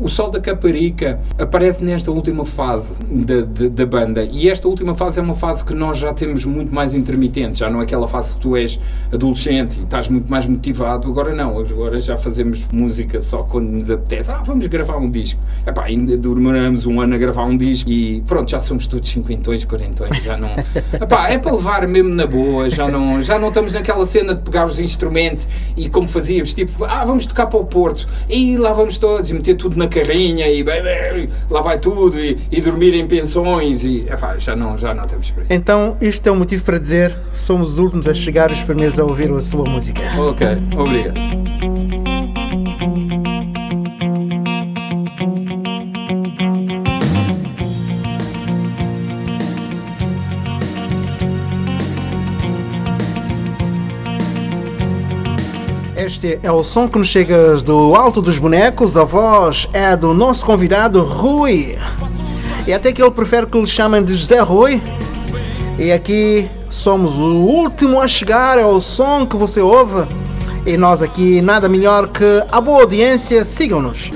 o 0.01 0.09
Sol 0.09 0.31
da 0.31 0.41
Caparica 0.41 1.21
aparece 1.39 1.85
nesta 1.85 2.11
última 2.11 2.45
fase 2.45 3.01
da, 3.03 3.43
da, 3.43 3.69
da, 3.69 3.87
banda, 3.87 4.25
e 4.25 4.49
esta 4.49 4.67
última 4.69 4.95
fase 4.95 5.21
é 5.21 5.23
uma 5.23 5.35
fase 5.35 5.65
que 5.65 5.75
nós 5.75 5.99
já 5.99 6.13
temos 6.13 6.45
muito 6.45 6.75
mais 6.75 6.95
intermitente, 6.95 7.59
já 7.59 7.71
não 7.71 7.81
é 7.81 7.85
aquela 7.85 8.09
fase 8.09 8.35
que 8.35 8.41
tu 8.41 8.57
és 8.57 8.81
adolescente 9.13 9.79
e 9.79 9.85
estás 9.85 10.09
muito 10.09 10.29
mais 10.29 10.36
mais 10.37 10.47
motivado. 10.47 11.09
Agora 11.09 11.35
não, 11.35 11.59
agora 11.59 11.99
já 11.99 12.19
fazemos 12.19 12.67
música 12.71 13.21
só 13.23 13.43
quando 13.43 13.69
nos 13.69 13.91
apetece. 13.91 14.31
Ah, 14.31 14.43
vamos 14.45 14.67
gravar 14.67 14.99
um 14.99 15.11
disco. 15.11 15.41
Epá, 15.67 15.85
ainda 15.85 16.17
demoramos 16.17 16.85
um 16.85 17.01
ano 17.01 17.15
a 17.15 17.19
gravar 17.19 17.45
um 17.45 17.57
disco 17.57 17.89
e 17.89 18.21
pronto, 18.27 18.51
já 18.51 18.61
somos 18.61 18.87
todos 18.87 19.09
cinquentões, 19.09 19.65
quarentões, 19.65 20.23
já 20.23 20.37
não. 20.37 20.51
Epá, 21.01 21.31
é 21.31 21.39
para 21.39 21.55
levar 21.55 21.89
mesmo 21.89 22.11
na 22.11 22.27
boa, 22.27 22.69
já 22.69 22.87
não, 22.89 23.23
já 23.23 23.39
não 23.39 23.49
estamos 23.49 23.73
naquela 23.73 24.05
cena 24.05 24.35
de 24.35 24.43
pegar 24.43 24.67
os 24.67 24.79
instrumentos 24.79 25.49
e 25.75 25.89
como 25.89 26.07
fazíamos, 26.07 26.53
tipo, 26.53 26.85
ah, 26.85 27.05
vamos 27.05 27.25
tocar 27.25 27.47
para 27.47 27.59
o 27.59 27.65
Porto 27.65 28.07
e 28.29 28.59
lá 28.59 28.73
vamos 28.75 28.99
todos 28.99 29.31
e 29.31 29.35
meter 29.35 29.55
tudo 29.55 29.77
na 29.79 29.89
carrinha 29.89 30.49
e 30.49 30.63
bem, 30.63 30.83
bem, 30.83 31.29
lá 31.51 31.63
vai 31.63 31.79
tudo 31.79 32.21
e, 32.21 32.39
e 32.51 32.61
dormir 32.61 32.93
em 32.95 33.07
pensões 33.07 33.85
e 33.85 34.01
epá, 34.03 34.37
já 34.37 34.55
não, 34.55 34.77
já 34.77 34.95
não 34.95 35.05
estamos. 35.05 35.33
Então, 35.49 35.97
isto 36.01 36.27
é 36.27 36.33
um 36.33 36.37
motivo 36.37 36.63
para 36.65 36.79
dizer 36.79 37.17
somos 37.33 37.73
os 37.73 37.79
últimos 37.79 38.07
a 38.07 38.13
chegar, 38.13 38.51
os 38.51 38.63
primeiros 38.63 38.99
a 38.99 39.05
ouvir 39.05 39.33
a 39.33 39.41
sua 39.41 39.69
música. 39.69 40.03
Ok, 40.27 40.45
obrigado. 40.77 41.15
Este 55.97 56.41
é 56.43 56.51
o 56.51 56.65
som 56.65 56.89
que 56.89 56.99
nos 56.99 57.07
chega 57.07 57.59
do 57.59 57.95
Alto 57.95 58.21
dos 58.21 58.41
Bonecos. 58.41 58.97
A 58.97 59.05
voz 59.05 59.69
é 59.73 59.95
do 59.95 60.13
nosso 60.13 60.45
convidado 60.45 61.05
Rui. 61.05 61.79
E 62.67 62.73
até 62.73 62.93
que 62.93 63.01
ele 63.01 63.13
prefere 63.13 63.47
que 63.47 63.61
lhe 63.61 63.67
chamem 63.67 64.03
de 64.03 64.17
José 64.17 64.41
Rui. 64.41 64.83
E 65.79 65.93
aqui 65.93 66.51
somos 66.69 67.15
o 67.15 67.37
último 67.43 68.01
a 68.01 68.09
chegar 68.09 68.59
ao 68.59 68.81
som 68.81 69.25
que 69.25 69.37
você 69.37 69.61
ouve. 69.61 70.26
E 70.67 70.77
nós 70.77 71.01
aqui, 71.01 71.41
nada 71.41 71.69
melhor 71.69 72.09
que 72.09 72.43
a 72.51 72.61
boa 72.61 72.81
audiência, 72.81 73.45
sigam-nos. 73.45 74.11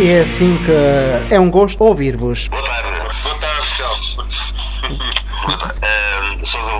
É 0.00 0.20
assim 0.20 0.56
que 0.56 0.70
é 1.34 1.40
um 1.40 1.50
gosto 1.50 1.82
ouvir-vos. 1.82 2.46
Boa 2.48 2.62
tarde. 2.62 2.88
Boa 3.22 3.38
tarde, 3.38 3.66
Celso. 3.66 4.20
uh, 4.22 6.46
sou 6.46 6.62
Zé 6.62 6.72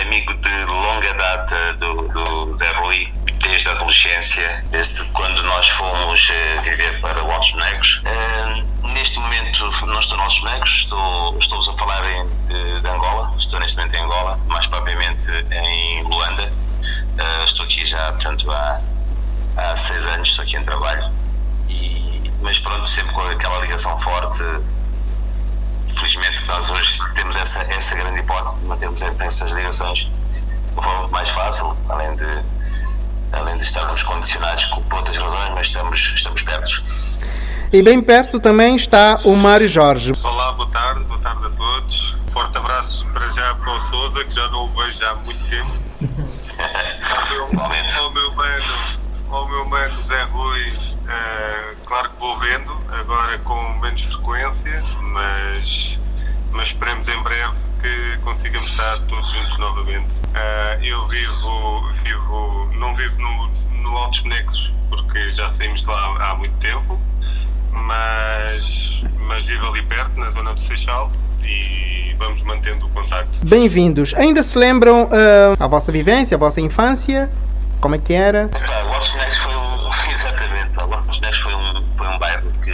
amigo 0.00 0.34
de 0.34 0.64
longa 0.64 1.14
data 1.14 1.74
do, 1.74 2.08
do 2.08 2.52
Zé 2.54 2.72
Rui, 2.72 3.12
desde 3.42 3.68
a 3.68 3.72
adolescência 3.72 4.64
desde 4.70 5.04
quando 5.12 5.42
nós 5.44 5.68
fomos 5.68 6.30
eh, 6.30 6.60
viver 6.62 7.00
para 7.00 7.22
Altos 7.32 7.52
Bonecos. 7.52 8.02
Eh, 8.04 8.64
neste 8.92 9.20
momento 9.20 9.70
não 9.86 10.00
estou 10.00 10.18
nos 10.18 10.40
Bonecos, 10.40 10.70
estou, 10.70 11.38
estou 11.38 11.60
a 11.60 11.78
falar 11.78 12.04
em, 12.10 12.26
de, 12.48 12.80
de, 12.80 12.88
Angola, 12.88 13.32
estou 13.38 13.60
neste 13.60 13.76
momento 13.76 13.94
em 13.94 14.02
Angola, 14.02 14.40
mais 14.48 14.66
propriamente 14.66 15.30
em 15.50 16.02
Luanda. 16.02 16.52
Eh, 17.18 17.44
estou 17.44 17.64
aqui 17.64 17.86
já, 17.86 18.10
portanto, 18.12 18.50
há, 18.50 18.80
há 19.56 19.76
seis 19.76 20.04
anos, 20.06 20.28
estou 20.28 20.42
aqui 20.42 20.56
em 20.56 20.64
trabalho, 20.64 21.12
e, 21.68 22.05
mas 22.46 22.60
pronto, 22.60 22.86
sempre 22.86 23.12
com 23.12 23.22
aquela 23.22 23.58
ligação 23.58 23.98
forte 23.98 24.44
felizmente 25.96 26.44
nós 26.46 26.70
hoje 26.70 26.96
temos 27.16 27.34
essa, 27.34 27.60
essa 27.62 27.96
grande 27.96 28.20
hipótese 28.20 28.60
de 28.60 28.66
mantermos 28.66 29.02
essas 29.02 29.50
ligações 29.50 29.98
de 29.98 30.72
uma 30.72 30.82
forma 30.82 31.00
muito 31.00 31.12
mais 31.12 31.28
fácil, 31.30 31.76
além 31.88 32.14
de, 32.14 32.44
além 33.32 33.58
de 33.58 33.64
estarmos 33.64 34.00
condicionados 34.04 34.66
por 34.66 34.94
outras 34.94 35.18
razões, 35.18 35.54
mas 35.54 35.66
estamos, 35.66 35.98
estamos 36.14 36.42
perto. 36.42 36.70
E 37.72 37.82
bem 37.82 38.00
perto 38.00 38.38
também 38.38 38.76
está 38.76 39.18
o 39.24 39.34
Mário 39.34 39.66
Jorge. 39.66 40.12
Olá, 40.22 40.52
boa 40.52 40.70
tarde, 40.70 41.02
boa 41.04 41.18
tarde 41.18 41.46
a 41.46 41.50
todos. 41.50 42.16
Forte 42.28 42.58
abraço 42.58 43.04
para 43.06 43.28
já 43.30 43.56
para 43.56 43.72
o 43.72 43.80
Souza, 43.80 44.24
que 44.24 44.32
já 44.32 44.46
não 44.50 44.66
o 44.66 44.68
vejo 44.68 45.04
há 45.04 45.16
muito 45.16 45.50
tempo. 45.50 45.72
ao, 47.58 47.68
meu, 47.68 48.04
ao 48.04 48.12
meu 48.12 48.32
mano, 48.36 48.62
ao 49.30 49.48
meu 49.48 49.64
mano 49.66 49.88
Zé 49.88 50.22
Rui, 50.24 50.68
uh, 50.68 51.76
claro 51.84 52.10
que 52.10 52.20
vou 52.20 52.38
vendo, 52.38 52.76
agora 52.88 53.38
com 53.38 53.78
menos 53.80 54.02
frequência, 54.02 54.82
mas, 55.12 55.98
mas 56.52 56.68
esperemos 56.68 57.08
em 57.08 57.22
breve 57.22 57.54
que 57.80 58.18
consigamos 58.22 58.68
estar 58.70 58.98
todos 59.08 59.30
juntos 59.32 59.58
novamente. 59.58 60.06
Uh, 60.06 60.84
eu 60.84 61.06
vivo, 61.08 61.92
vivo, 62.04 62.70
não 62.74 62.94
vivo 62.94 63.20
no, 63.20 63.48
no 63.82 63.96
Altos 63.96 64.20
Bonecos 64.20 64.72
porque 64.88 65.32
já 65.32 65.48
saímos 65.48 65.80
de 65.80 65.86
lá 65.86 66.30
há 66.30 66.34
muito 66.36 66.54
tempo, 66.58 66.98
mas, 67.72 69.02
mas 69.26 69.46
vivo 69.46 69.66
ali 69.66 69.82
perto, 69.82 70.18
na 70.18 70.30
zona 70.30 70.54
do 70.54 70.60
Seixal, 70.60 71.10
e 71.42 72.14
vamos 72.18 72.42
mantendo 72.42 72.86
o 72.86 72.88
contacto. 72.90 73.44
Bem-vindos. 73.44 74.14
Ainda 74.14 74.42
se 74.42 74.58
lembram 74.58 75.04
uh, 75.04 75.56
a 75.58 75.66
vossa 75.66 75.90
vivência, 75.90 76.36
a 76.36 76.38
vossa 76.38 76.60
infância? 76.60 77.30
Como 77.80 77.94
é 77.94 77.98
que 77.98 78.14
era? 78.14 78.46
O 78.46 79.12
Bonecos 79.12 79.38
foi 79.38 79.54
um, 79.54 79.90
exatamente, 80.10 80.72
Bonecos 80.74 81.38
foi 81.38 81.54
um, 81.54 81.92
foi 81.92 82.08
um 82.08 82.18
bairro 82.18 82.50
que 82.62 82.72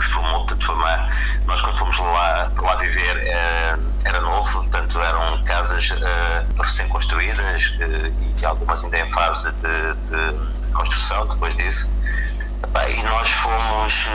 se 0.00 0.10
formou, 0.10 0.40
portanto, 0.40 0.64
foi 0.64 0.74
uma, 0.74 1.08
nós 1.46 1.62
quando 1.62 1.76
fomos 1.78 1.98
lá, 1.98 2.50
lá 2.58 2.76
viver 2.76 3.16
eh, 3.16 3.76
era 4.04 4.20
novo, 4.20 4.52
portanto 4.52 5.00
eram 5.00 5.42
casas 5.44 5.90
eh, 5.90 6.44
recém-construídas 6.60 7.74
eh, 7.80 8.12
e 8.40 8.46
algumas 8.46 8.84
ainda 8.84 8.98
em 8.98 9.08
fase 9.08 9.52
de, 9.52 9.94
de 10.64 10.72
construção 10.72 11.26
depois 11.26 11.54
disso. 11.54 11.88
E 12.90 13.02
nós 13.02 13.30
fomos, 13.30 14.08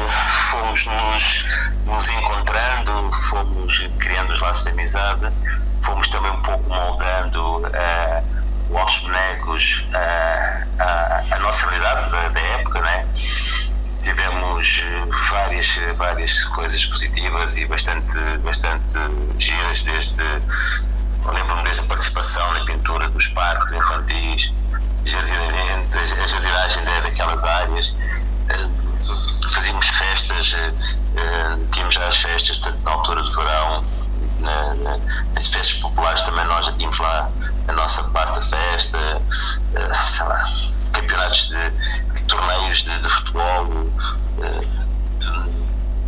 fomos 0.51 0.85
nos, 0.85 1.45
nos 1.85 2.09
encontrando, 2.09 3.11
fomos 3.29 3.87
criando 3.99 4.33
os 4.33 4.41
laços 4.41 4.63
de 4.65 4.71
amizade, 4.71 5.29
fomos 5.81 6.07
também 6.09 6.31
um 6.31 6.41
pouco 6.41 6.69
moldando 6.69 7.59
uh, 7.59 8.32
aos 8.77 8.97
bonecos 8.99 9.85
uh, 9.89 10.67
a, 10.79 11.23
a 11.31 11.39
nossa 11.39 11.69
realidade 11.69 12.09
da, 12.11 12.29
da 12.29 12.39
época, 12.39 12.81
né? 12.81 13.07
tivemos 14.03 14.83
várias, 15.29 15.79
várias 15.97 16.43
coisas 16.45 16.85
positivas 16.85 17.55
e 17.55 17.65
bastante, 17.65 18.17
bastante 18.43 18.99
giras, 19.39 19.81
desde 19.83 20.23
lembro-me 21.31 21.63
desde 21.63 21.83
a 21.83 21.85
participação 21.85 22.53
na 22.53 22.65
pintura 22.65 23.07
dos 23.09 23.27
parques 23.29 23.71
infantis, 23.71 24.53
a 25.05 26.27
jardinagem 26.27 26.83
daquelas 27.03 27.43
áreas, 27.43 27.95
eh, 28.49 28.69
fazíamos 29.53 29.87
festas, 29.87 30.53
eh, 30.53 30.69
eh, 31.15 31.57
tínhamos 31.71 31.97
as 31.97 32.17
festas 32.17 32.59
na 32.83 32.91
altura 32.91 33.21
do 33.21 33.31
verão, 33.31 33.83
na, 34.43 34.75
na, 34.75 34.99
nas 35.33 35.47
festas 35.47 35.79
populares 35.79 36.21
também 36.21 36.45
nós 36.45 36.65
já 36.65 36.73
tínhamos 36.73 36.99
lá 36.99 37.31
a 37.67 37.73
nossa 37.73 38.03
parte 38.05 38.35
da 38.35 38.41
festa, 38.41 39.21
sei 39.73 40.27
lá, 40.27 40.45
campeonatos 40.91 41.49
de, 41.49 41.71
de 42.13 42.25
torneios 42.25 42.83
de, 42.83 42.99
de 42.99 43.09
futebol, 43.09 43.65
de, 45.19 45.62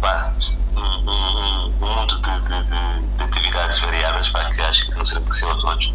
pá, 0.05 0.31
um, 0.77 0.81
um, 0.81 1.65
um, 1.65 1.71
mundo 1.79 2.21
de, 2.21 3.23
atividades 3.23 3.79
variadas 3.79 4.29
pá, 4.29 4.51
que 4.51 4.61
acho 4.61 4.85
que 4.85 4.95
nos 4.95 5.11
enriqueceu 5.11 5.49
a 5.49 5.55
todos 5.55 5.93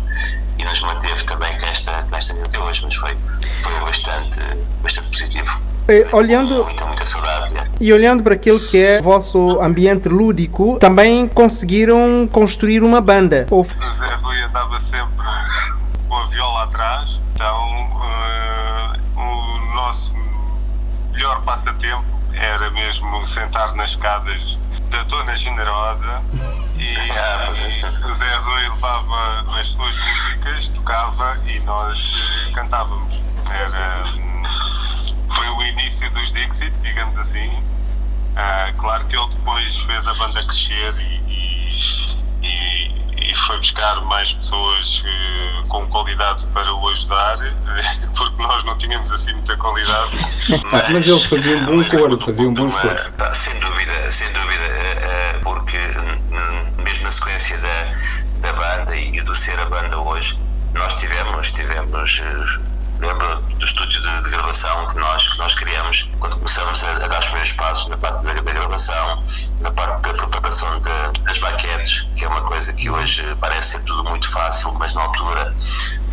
e 0.59 0.65
nos 0.65 0.81
manteve 0.83 1.23
também 1.25 1.57
com 1.59 1.67
esta, 1.67 2.03
com 2.03 2.17
esta 2.17 2.35
de 2.35 2.59
hoje, 2.59 2.83
mas 2.85 2.97
foi, 2.97 3.17
foi 3.63 3.81
bastante, 3.81 4.41
bastante 4.83 5.09
positivo. 5.11 5.61
E, 5.89 6.07
olhando, 6.13 6.65
muita, 6.65 6.85
muita 6.87 7.07
saudade, 7.07 7.57
é. 7.57 7.65
e 7.81 7.93
olhando 7.93 8.23
para 8.23 8.35
aquilo 8.35 8.61
que 8.61 8.83
é 8.83 8.99
o 8.99 9.03
vosso 9.03 9.61
ambiente 9.61 10.09
lúdico, 10.09 10.77
também 10.81 11.29
conseguiram 11.29 12.29
construir 12.31 12.83
uma 12.83 13.01
banda. 13.01 13.47
O 13.51 13.65
Zé 13.65 14.15
Rui 14.23 14.43
andava 14.43 14.79
sempre 14.81 15.25
com 16.09 16.17
a 16.17 16.27
viola 16.27 16.65
atrás, 16.65 17.21
então 17.35 17.91
uh, 17.95 19.21
o 19.21 19.75
nosso 19.75 20.15
melhor 21.13 21.43
passatempo 21.43 22.20
era 22.35 22.71
mesmo 22.71 23.25
sentar 23.27 23.75
nas 23.75 23.91
escadas 23.91 24.59
da 24.91 25.03
Dona 25.05 25.37
Generosa 25.37 26.23
e, 26.77 26.85
e 26.95 28.05
o 28.05 28.13
Zé 28.13 28.37
Rui 28.37 28.69
levava 28.69 29.61
as 29.61 29.69
suas 29.69 29.99
músicas, 29.99 30.69
tocava 30.71 31.39
e 31.47 31.61
nós 31.61 32.13
uh, 32.13 32.53
cantávamos. 32.53 33.21
Era, 33.51 34.03
foi 35.29 35.49
o 35.49 35.63
início 35.63 36.11
dos 36.11 36.33
Dixit, 36.33 36.73
digamos 36.83 37.17
assim. 37.19 37.49
Uh, 37.49 38.77
claro 38.79 39.05
que 39.07 39.17
ele 39.17 39.29
depois 39.29 39.77
fez 39.83 40.07
a 40.07 40.15
banda 40.15 40.43
crescer 40.45 40.95
e, 40.99 42.01
e, 42.43 43.31
e 43.31 43.35
foi 43.35 43.59
buscar 43.59 44.01
mais 44.03 44.33
pessoas 44.33 45.03
uh, 45.05 45.50
com 45.71 45.87
qualidade 45.87 46.47
para 46.49 46.75
o 46.75 46.89
ajudar, 46.89 47.39
porque 48.15 48.43
nós 48.43 48.63
não 48.65 48.77
tínhamos 48.77 49.11
assim 49.11 49.33
muita 49.33 49.57
qualidade. 49.57 50.11
Mas, 50.71 50.91
mas 50.91 51.09
ele 51.09 51.21
fazia 51.21 51.57
um 51.57 51.65
bom 51.65 51.85
coro, 51.85 52.21
fazia 52.21 52.49
um 52.49 52.53
bom 52.53 52.71
coro. 52.71 53.35
Sem 53.35 53.59
dúvida, 53.59 54.13
sem 54.13 54.31
dúvida, 54.33 54.65
uh, 54.65 55.41
porque 55.43 55.79
mesmo 56.83 57.05
na 57.05 57.13
sequência 57.13 57.57
da, 57.59 57.95
da 58.41 58.53
banda 58.53 58.97
e 58.97 59.21
do 59.23 59.35
ser 59.35 59.59
a 59.59 59.67
banda 59.67 59.99
hoje, 59.99 60.39
nós 60.75 60.95
tivemos, 60.97 61.53
tivemos 61.53 62.21
lembro 63.01 63.37
do 63.37 63.65
estúdio 63.65 64.01
de, 64.01 64.23
de, 64.23 64.31
gravação 64.31 64.89
que 64.89 64.97
nós, 64.97 65.29
que 65.29 65.39
nós 65.39 65.55
criamos. 65.55 66.11
Quando 66.19 66.37
começamos 66.37 66.85
a, 66.85 66.91
a 66.93 67.09
dar 67.09 67.19
os 67.19 67.27
primeiros 67.27 67.53
passos 67.53 67.89
na 67.89 67.97
parte 67.97 68.25
da, 68.25 68.35
da 68.35 68.53
gravação, 68.53 69.23
na 69.61 69.71
parte 69.71 70.03
da 70.03 70.27
preparação 70.27 70.81
de, 70.81 71.21
das 71.23 71.39
baquetes, 71.39 72.07
que 72.17 72.25
é 72.25 72.29
uma 72.29 72.43
coisa 72.43 72.73
que 72.73 72.91
hoje 72.91 73.25
parece 73.41 73.79
ser 73.79 73.85
tudo 73.85 74.05
muito 74.05 74.31
fácil, 74.31 74.73
mas 74.75 74.95
na 74.95 75.03
altura 75.03 75.55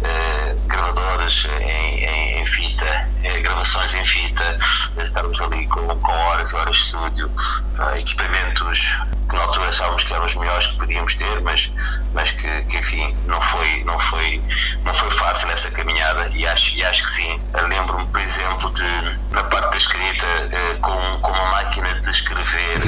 eh, 0.03 0.55
gravadoras 0.67 1.47
em, 1.61 2.03
em, 2.03 2.41
em 2.41 2.45
fita, 2.45 3.09
eh, 3.23 3.39
gravações 3.41 3.93
em 3.93 4.05
fita, 4.05 4.57
estarmos 4.97 5.41
ali 5.41 5.67
com, 5.67 5.87
com 5.87 6.11
horas 6.11 6.51
e 6.51 6.55
horas 6.55 6.75
de 6.75 6.81
estúdio, 6.83 7.31
eh, 7.79 7.99
equipamentos 7.99 8.97
que 9.27 9.35
na 9.35 9.41
altura 9.41 9.69
achávamos 9.69 10.03
que 10.03 10.13
eram 10.13 10.25
os 10.25 10.35
melhores 10.35 10.67
que 10.67 10.77
podíamos 10.77 11.15
ter, 11.15 11.41
mas, 11.41 11.71
mas 12.13 12.31
que, 12.31 12.63
que 12.65 12.77
enfim, 12.77 13.15
não 13.25 13.39
foi, 13.41 13.83
não, 13.83 13.99
foi, 13.99 14.41
não 14.85 14.93
foi 14.93 15.11
fácil 15.11 15.49
essa 15.51 15.69
caminhada 15.71 16.29
e 16.33 16.47
acho, 16.47 16.75
e 16.77 16.83
acho 16.83 17.03
que 17.03 17.11
sim. 17.11 17.41
Lembro-me, 17.67 18.05
por 18.07 18.21
exemplo, 18.21 18.71
de 18.71 19.17
na 19.31 19.43
parte 19.43 19.71
da 19.71 19.77
escrita, 19.77 20.27
eh, 20.51 20.77
com, 20.81 21.19
com 21.21 21.31
uma 21.31 21.51
máquina 21.51 22.01
de 22.01 22.09
escrever. 22.09 22.79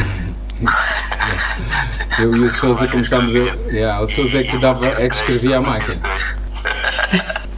Eu 2.19 2.35
e 2.35 2.39
o 2.41 2.49
Souza 2.51 2.87
começámos 2.87 3.35
a. 3.35 3.39
Yeah, 3.71 4.01
o 4.01 4.07
Souza 4.07 4.39
é 4.39 4.43
que, 4.43 4.57
dava, 4.57 4.85
é 4.87 5.07
que 5.07 5.15
escrevia 5.15 5.57
a 5.57 5.61
máquina. 5.61 5.99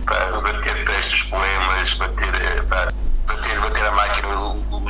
bater 0.43 0.86
textos, 0.86 1.23
poemas, 1.23 1.93
bater, 1.95 2.36
eh, 2.36 2.61
bater, 3.27 3.59
bater 3.59 3.86
a 3.86 3.91
máquina 3.91 4.27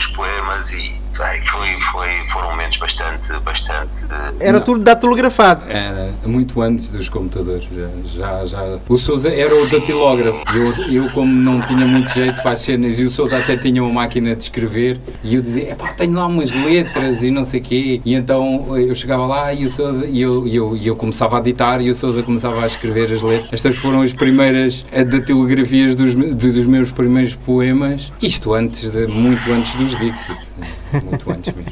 os 0.02 0.08
poemas 0.08 0.72
e 0.72 1.00
foi, 1.46 1.80
foi, 1.92 2.10
foram 2.30 2.52
momentos 2.52 2.78
bastante, 2.78 3.32
bastante. 3.40 4.06
Era 4.40 4.58
não. 4.58 4.62
tudo 4.62 4.80
datilografado. 4.80 5.66
Era 5.70 6.12
muito 6.26 6.62
antes 6.62 6.90
dos 6.90 7.10
computadores. 7.10 7.68
Já, 8.16 8.46
já, 8.46 8.80
O 8.90 8.98
Souza 8.98 9.30
era 9.30 9.54
o 9.54 9.70
datilógrafo. 9.70 10.44
Eu, 10.56 11.04
eu, 11.04 11.10
como 11.12 11.32
não 11.32 11.62
tinha 11.62 11.86
muito 11.86 12.12
jeito 12.12 12.42
para 12.42 12.52
as 12.52 12.62
cenas, 12.62 13.00
e 13.00 13.04
o 13.04 13.10
Souza 13.10 13.38
até 13.38 13.56
tinha 13.56 13.84
uma 13.84 13.94
máquina 13.94 14.36
de 14.36 14.44
escrever, 14.44 15.00
e 15.24 15.36
eu 15.36 15.42
dizia: 15.42 15.76
pá, 15.76 15.94
tenho 15.94 16.14
lá 16.14 16.26
umas 16.26 16.52
letras 16.66 17.24
e 17.24 17.32
não 17.32 17.46
sei 17.46 17.60
o 17.60 17.64
quê. 17.64 18.02
E 18.04 18.14
então 18.16 18.78
eu 18.78 18.94
chegava 18.96 19.26
lá 19.28 19.54
e 19.54 19.66
o 19.66 19.70
Souza, 19.70 20.06
e 20.06 20.22
eu, 20.22 20.48
e 20.48 20.56
eu, 20.56 20.76
e 20.76 20.88
eu 20.88 20.96
começava 20.96 21.38
a 21.38 21.42
ditar, 21.42 21.82
e 21.82 21.90
o 21.90 21.96
Souza 21.96 22.24
começava 22.24 22.64
a 22.64 22.68
escrever 22.68 23.12
as 23.12 23.22
letras. 23.22 23.54
Estas 23.54 23.76
foram 23.76 24.02
as 24.02 24.14
primeiras 24.14 24.86
datilografias 25.10 25.96
dos, 25.96 26.16
dos 26.16 26.66
meus 26.66 26.92
primeiros 26.92 27.36
poemas. 27.36 28.12
Isto 28.22 28.54
antes 28.54 28.90
de, 28.90 29.08
muito 29.08 29.52
antes 29.52 29.76
dos 29.76 29.98
Dixit. 29.98 30.56
Muito 31.12 31.32
antes 31.32 31.54
mesmo. 31.54 31.71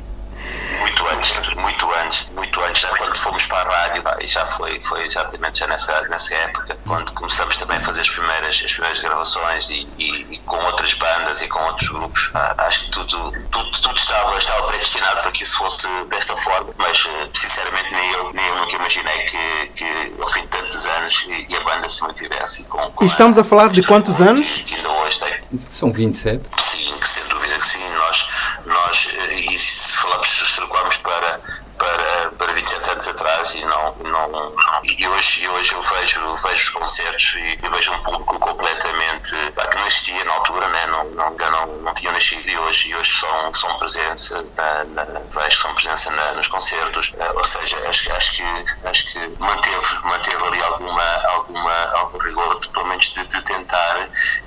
Muito 2.70 2.78
antes, 2.78 2.82
já 2.82 2.90
quando 2.90 3.18
fomos 3.18 3.46
para 3.48 3.70
a 3.70 3.88
rádio, 3.88 4.04
e 4.22 4.28
já 4.28 4.46
foi, 4.48 4.80
foi 4.82 5.06
exatamente 5.06 5.60
já 5.60 5.68
nessa, 5.68 6.02
nessa 6.04 6.36
época, 6.36 6.78
quando 6.86 7.12
começamos 7.14 7.58
também 7.58 7.78
a 7.78 7.82
fazer 7.82 8.02
as 8.02 8.10
primeiras, 8.10 8.62
as 8.64 8.72
primeiras 8.72 9.00
gravações 9.00 9.70
e, 9.70 9.88
e, 9.98 10.28
e 10.32 10.38
com 10.40 10.58
outras 10.58 10.94
bandas 10.94 11.42
e 11.42 11.48
com 11.48 11.60
outros 11.64 11.90
grupos. 11.90 12.32
Acho 12.34 12.86
que 12.86 12.92
tudo, 12.92 13.32
tudo, 13.52 13.82
tudo 13.82 13.98
estava, 13.98 14.38
estava 14.38 14.68
predestinado 14.68 15.22
para 15.22 15.32
que 15.32 15.44
isso 15.44 15.58
fosse 15.58 15.88
desta 16.10 16.36
forma, 16.38 16.72
mas 16.78 17.08
eh, 17.08 17.30
sinceramente 17.34 17.92
nem 17.92 18.12
eu, 18.12 18.34
nem 18.34 18.46
eu 18.48 18.56
nunca 18.58 18.76
imaginei 18.76 19.20
que, 19.22 19.70
que 19.76 20.16
ao 20.20 20.28
fim 20.28 20.42
de 20.42 20.48
tantos 20.48 20.86
anos 20.86 21.26
e, 21.28 21.48
e 21.50 21.56
a 21.56 21.60
banda 21.62 21.90
se 21.90 22.02
mantivesse. 22.04 22.64
Com, 22.66 22.92
com 22.92 23.04
E 23.04 23.08
estamos 23.08 23.38
a 23.38 23.44
falar 23.44 23.70
de 23.70 23.82
quantos 23.84 24.22
anos? 24.22 24.64
Que 24.64 24.76
ainda 24.76 24.90
hoje 24.90 25.20
tem. 25.20 25.60
São 25.70 25.92
27. 25.92 26.44
Sim, 26.58 26.94
sem 27.04 27.24
dúvida 27.26 27.56
que 27.56 27.66
sim. 27.66 27.90
Nós, 27.90 28.28
nós 28.66 29.10
eh, 29.18 29.34
e 29.34 29.60
se 29.60 29.98
falamos, 29.98 30.28
se 30.28 30.62
recuarmos 30.62 30.98
para, 30.98 31.40
para, 31.80 32.32
para 32.38 32.54
27 32.54 32.90
anos 32.92 33.08
atrás 33.08 33.56
e 33.56 33.66
não, 33.66 33.96
não, 34.04 34.28
não- 34.28 34.54
e 34.84 35.08
hoje, 35.08 35.48
hoje 35.48 35.74
eu 35.74 35.82
vejo, 35.82 36.36
vejo 36.36 36.56
os 36.64 36.70
concertos 36.70 37.34
e, 37.36 37.58
e 37.64 37.70
vejo 37.70 37.92
um 37.94 38.04
público 38.04 38.38
completamente 38.40 39.36
pá, 39.56 39.66
que 39.68 39.78
não 39.78 39.88
existia 39.88 40.24
na 40.26 40.34
altura, 40.34 40.68
né? 40.68 40.88
não, 40.88 41.04
não, 41.12 41.32
não, 41.36 41.66
não 41.78 41.94
tinham 41.94 42.14
nascido 42.14 42.48
e 42.48 42.58
hoje, 42.58 42.90
e 42.90 42.96
hoje 42.96 43.12
são, 43.20 43.54
são 43.54 43.78
presença 43.78 44.46
na, 44.58 44.84
na, 44.86 45.04
vejo 45.32 45.58
são 45.62 45.74
presença 45.74 46.12
na- 46.12 46.34
nos 46.34 46.48
concertos, 46.48 47.14
Eh, 47.18 47.32
ou 47.36 47.44
seja, 47.46 47.78
acho, 47.90 48.12
acho 48.14 48.34
que 48.34 48.44
acho 48.88 49.06
que 49.08 49.20
manteve, 49.40 49.88
manteve 50.04 50.44
ali 50.46 50.62
alguma, 50.64 51.04
alguma, 51.34 51.74
algum 52.00 52.18
rigor 52.20 52.60
de, 52.60 52.70
pelo 52.70 52.88
menos 52.88 53.06
de, 53.14 53.26
de 53.26 53.42
tentar 53.44 53.98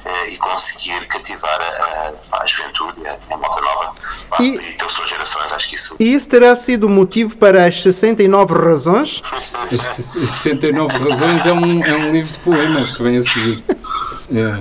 eh, 0.05 0.28
e 0.28 0.37
conseguir 0.39 1.07
cativar 1.09 1.59
a, 1.61 2.12
a, 2.37 2.43
a 2.43 2.47
juventude, 2.47 3.07
a, 3.09 3.16
a 3.35 3.37
malta 3.37 3.61
nova. 3.61 3.95
Pá, 4.28 4.37
E- 4.41 4.55
e, 4.57 4.76
das 4.76 4.93
suas 4.93 5.09
gerações, 5.09 5.53
acho 5.53 5.68
que 5.68 5.74
isso 5.74 5.97
E 5.99 6.14
isso 6.14 6.28
terá 6.28 6.55
sido 6.55 6.85
o 6.87 6.91
motivo 6.91 7.22
para 7.31 7.66
as 7.66 7.83
69 7.83 8.55
razões? 8.55 9.20
As 9.33 9.81
69 9.81 10.99
Razões 10.99 11.47
é 11.47 11.53
um, 11.53 11.83
é 11.83 11.97
um 11.97 12.12
livro 12.12 12.33
de 12.33 12.39
poemas 12.41 12.93
que 12.93 13.03
vem 13.03 13.16
a 13.16 13.20
seguir. 13.20 13.62
É. 14.35 14.61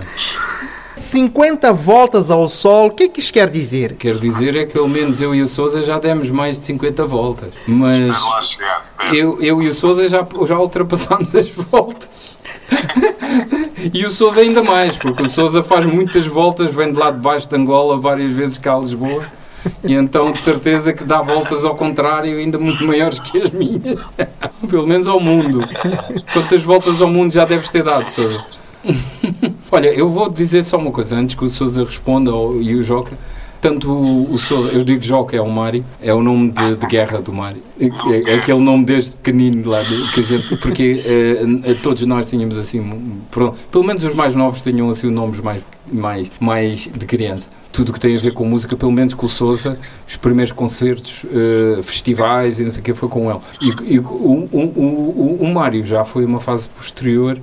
50 0.95 1.74
voltas 1.74 2.30
ao 2.30 2.47
sol, 2.47 2.88
o 2.88 2.91
que 2.91 3.03
é 3.03 3.07
que 3.07 3.20
isto 3.20 3.34
quer 3.34 3.49
dizer? 3.49 3.95
Quero 3.95 4.20
dizer 4.20 4.55
é 4.55 4.66
que 4.66 4.74
pelo 4.74 4.88
menos 4.88 5.22
eu 5.22 5.34
e 5.34 5.41
o 5.41 5.47
Souza 5.47 5.82
já 5.82 5.97
demos 5.97 6.30
mais 6.30 6.59
de 6.59 6.66
50 6.66 7.05
voltas. 7.05 7.49
Mas 7.66 8.57
eu, 9.12 9.41
eu 9.41 9.62
e 9.64 9.70
o 9.70 9.74
Souza 9.74 10.07
já, 10.07 10.26
já 10.45 10.59
ultrapassámos 10.59 11.36
as 11.36 11.49
voltas. 11.49 12.39
E 13.93 14.05
o 14.05 14.12
Souza 14.12 14.41
ainda 14.41 14.62
mais, 14.62 14.95
porque 14.95 15.24
o 15.24 15.30
Souza 15.30 15.64
faz 15.64 15.86
muitas 15.86 16.28
voltas, 16.28 16.72
vem 16.72 16.93
de 16.93 16.99
lá 16.99 17.09
de 17.09 17.20
baixo 17.20 17.49
de 17.49 17.55
Angola 17.55 17.97
várias 17.97 18.32
vezes 18.32 18.57
cá 18.59 18.76
a 18.76 18.80
Lisboa. 18.80 19.26
E 19.84 19.93
então 19.93 20.32
de 20.32 20.39
certeza 20.41 20.91
que 20.93 21.03
dá 21.03 21.22
voltas 21.22 21.64
ao 21.66 21.76
contrário, 21.76 22.38
ainda 22.38 22.57
muito 22.57 22.84
maiores 22.86 23.20
que 23.20 23.41
as 23.41 23.51
minhas. 23.51 23.99
Pelo 24.70 24.88
menos 24.88 25.07
ao 25.07 25.20
mundo. 25.20 25.62
Quantas 26.34 26.64
voltas 26.64 27.01
ao 27.01 27.07
mundo 27.07 27.32
já 27.34 27.45
deves 27.45 27.70
ter 27.70 27.84
dado, 27.84 28.05
Souza? 28.07 28.39
Olha, 29.72 29.88
eu 29.93 30.09
vou 30.09 30.30
dizer 30.30 30.64
só 30.64 30.78
uma 30.78 30.91
coisa 30.91 31.16
antes 31.16 31.36
que 31.36 31.45
o 31.45 31.49
Souza 31.49 31.84
responda 31.84 32.32
ao- 32.32 32.62
e 32.62 32.76
o 32.76 32.84
Joca. 32.84 33.18
Tanto 33.62 33.91
o, 33.91 34.34
o 34.34 34.38
Sousa, 34.39 34.70
eu 34.74 34.84
digo 34.84 35.03
Joca, 35.03 35.38
é 35.38 35.41
o 35.41 35.47
Mário, 35.49 35.86
é 36.01 36.12
o 36.12 36.22
nome 36.24 36.49
de, 36.49 36.76
de 36.78 36.88
guerra 36.88 37.22
do 37.22 37.32
Mário. 37.32 37.62
É, 37.80 38.32
é 38.32 38.36
aquele 38.36 38.59
nome 38.59 38.86
desde 38.86 39.12
pequenino 39.12 39.70
lá, 39.70 39.84
de- 39.84 40.12
que 40.12 40.20
a 40.20 40.24
gente, 40.24 40.57
porque 40.57 40.99
eh, 41.05 41.74
todos 41.84 42.03
nós 42.07 42.28
tínhamos 42.28 42.57
assim, 42.57 42.84
pronto, 43.30 43.55
pelo 43.72 43.84
menos 43.84 44.03
os 44.03 44.16
mais 44.16 44.34
novos 44.36 44.64
tinham 44.64 44.89
assim 44.89 45.12
nomes 45.12 45.39
mais, 45.41 45.64
mais, 45.91 46.32
mais 46.39 46.89
de 46.91 47.05
criança. 47.05 47.51
Tudo 47.72 47.93
que 47.93 47.99
tem 47.99 48.18
a 48.18 48.20
ver 48.20 48.34
com 48.34 48.43
música, 48.45 48.76
pelo 48.76 48.91
menos 48.91 49.14
com 49.14 49.28
o 49.28 49.30
Sousa, 49.30 49.78
os 50.07 50.18
primeiros 50.18 50.51
concertos, 50.51 51.24
eh, 51.32 51.82
festivais 51.84 52.59
e 52.59 52.64
não 52.64 52.72
sei 52.72 52.82
o 52.82 52.84
que, 52.84 52.93
foi 52.95 53.09
com 53.09 53.30
ele. 53.30 53.39
E, 53.62 53.93
e 53.93 53.99
o, 53.99 54.03
o, 54.03 54.59
o- 54.76 55.38
o 55.39 55.53
Mário 55.53 55.84
já 55.84 56.03
foi 56.03 56.26
uma 56.26 56.39
fase 56.39 56.68
posterior 56.68 57.38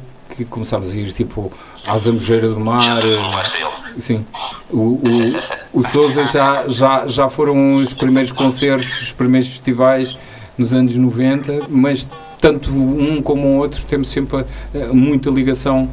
que 0.45 0.51
começámos 0.51 0.93
a 0.93 0.97
ir 0.97 1.13
tipo 1.13 1.51
à 1.87 1.97
Zambujeira 1.99 2.49
do 2.49 2.61
Mar. 2.61 3.05
eh, 3.05 3.17
Basta 3.35 3.57
ele. 3.59 4.01
Sim. 4.01 4.25
O, 4.71 4.77
o, 4.79 5.81
o 5.81 5.83
Sousa 5.83 6.25
já, 6.25 6.65
já, 6.69 7.07
já 7.07 7.29
foram 7.29 7.77
os 7.77 7.93
primeiros 7.93 8.33
concertos, 8.33 9.03
os 9.03 9.13
primeiros 9.13 9.49
festivais 9.49 10.17
nos 10.57 10.75
anos 10.75 10.97
90, 10.97 11.63
mas 11.69 12.07
tanto 12.41 12.71
um 12.71 13.21
como 13.23 13.47
o 13.49 13.57
outro 13.59 13.85
temos 13.85 14.09
sempre 14.09 14.45
eh, 14.75 14.89
muita 14.93 15.31
ligação. 15.31 15.89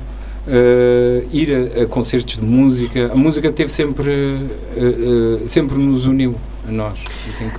eh, 0.47 1.23
ir 1.31 1.71
a, 1.77 1.83
a 1.83 1.85
concertos 1.87 2.37
de 2.37 2.45
música, 2.45 3.09
a 3.11 3.15
música 3.15 3.51
teve 3.51 3.71
sempre, 3.71 4.11
eh, 4.11 5.39
eh, 5.43 5.47
sempre 5.47 5.77
nos 5.79 6.05
uniu 6.05 6.35
a 6.67 6.71
nós. 6.71 6.99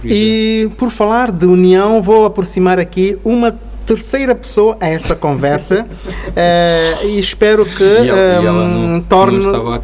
E 0.05 0.71
por 0.79 0.91
falar 0.91 1.33
de 1.33 1.47
união, 1.47 2.01
vou 2.01 2.25
aproximar 2.27 2.79
aqui 2.79 3.19
uma 3.25 3.51
terceira 3.87 4.35
pessoa 4.35 4.77
a 4.81 4.89
essa 4.89 5.15
conversa 5.15 5.87
eh, 6.35 6.99
e 7.05 7.19
espero 7.19 7.65
que 7.65 7.85
E 7.85 8.09
ela, 8.09 8.43
e 8.43 8.47
ela 8.47 8.65
ehm, 8.65 8.93
não, 8.93 9.01
torne, 9.01 9.39
não 9.39 9.79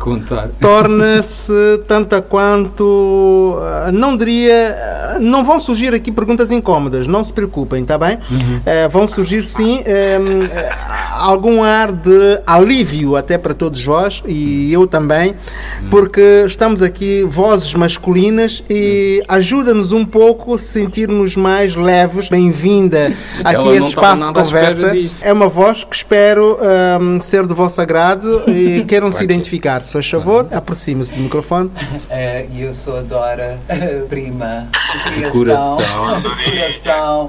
torne-se 0.60 1.52
tanta 1.86 2.20
quanto 2.20 3.56
ah, 3.60 3.92
não 3.92 4.16
diria 4.16 4.76
ah, 4.76 5.18
não 5.20 5.44
vão 5.44 5.60
surgir 5.60 5.94
aqui 5.94 6.10
perguntas 6.10 6.50
incómodas 6.50 7.06
não 7.06 7.22
se 7.22 7.32
preocupem 7.32 7.84
tá 7.84 7.96
bem? 7.96 8.18
Eh, 8.66 8.88
vão 8.88 9.06
surgir 9.06 9.44
sim 9.44 9.82
ehm, 9.86 10.42
eh, 10.50 10.70
algum 11.18 11.62
ar 11.62 11.92
de 11.92 12.40
alívio 12.46 13.16
até 13.16 13.38
para 13.38 13.54
todos 13.54 13.84
vós 13.84 14.22
e 14.26 14.72
eu 14.72 14.86
também 14.86 15.34
porque 15.90 16.44
estamos 16.46 16.82
aqui 16.82 17.24
vozes 17.24 17.74
masculinas 17.74 18.62
e 18.68 19.22
ajuda-nos 19.28 19.92
um 19.92 20.04
pouco 20.04 20.54
a 20.54 20.58
sentirmos 20.58 21.36
mais 21.36 21.76
leves. 21.76 22.28
Bem-vinda 22.28 23.12
aqui 23.44 23.68
a 23.68 23.74
esse 23.74 23.91
espaço 23.92 24.26
de 24.26 24.32
conversa 24.32 24.92
é 25.20 25.32
uma 25.32 25.48
voz 25.48 25.84
que 25.84 25.94
espero 25.94 26.56
ahm, 26.60 27.20
ser 27.20 27.46
do 27.46 27.54
vosso 27.54 27.80
agrado 27.80 28.42
e 28.48 28.84
queiram 28.88 29.10
se 29.12 29.22
identificar. 29.22 29.82
Se 29.82 29.92
faz 29.92 30.08
favor, 30.08 30.48
aproxime-se 30.52 31.12
do 31.12 31.20
microfone. 31.20 31.70
E 32.50 32.62
eu 32.62 32.72
sou 32.72 32.98
a 32.98 33.02
Dora, 33.02 33.58
prima 34.08 34.68
de 35.14 35.30
coração. 35.30 35.76
criação. 35.76 36.20
De 36.20 36.50
coração. 36.50 37.28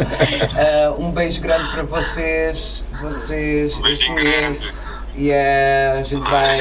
Eh, 0.57 0.91
um 0.97 1.11
beijo 1.11 1.41
grande 1.41 1.69
para 1.71 1.83
vocês. 1.83 2.83
Vocês 3.01 3.77
beijinho 3.77 4.15
conheço. 4.15 5.02
E 5.15 5.29
eh, 5.29 5.97
a 5.99 6.03
gente 6.03 6.29
vai. 6.29 6.59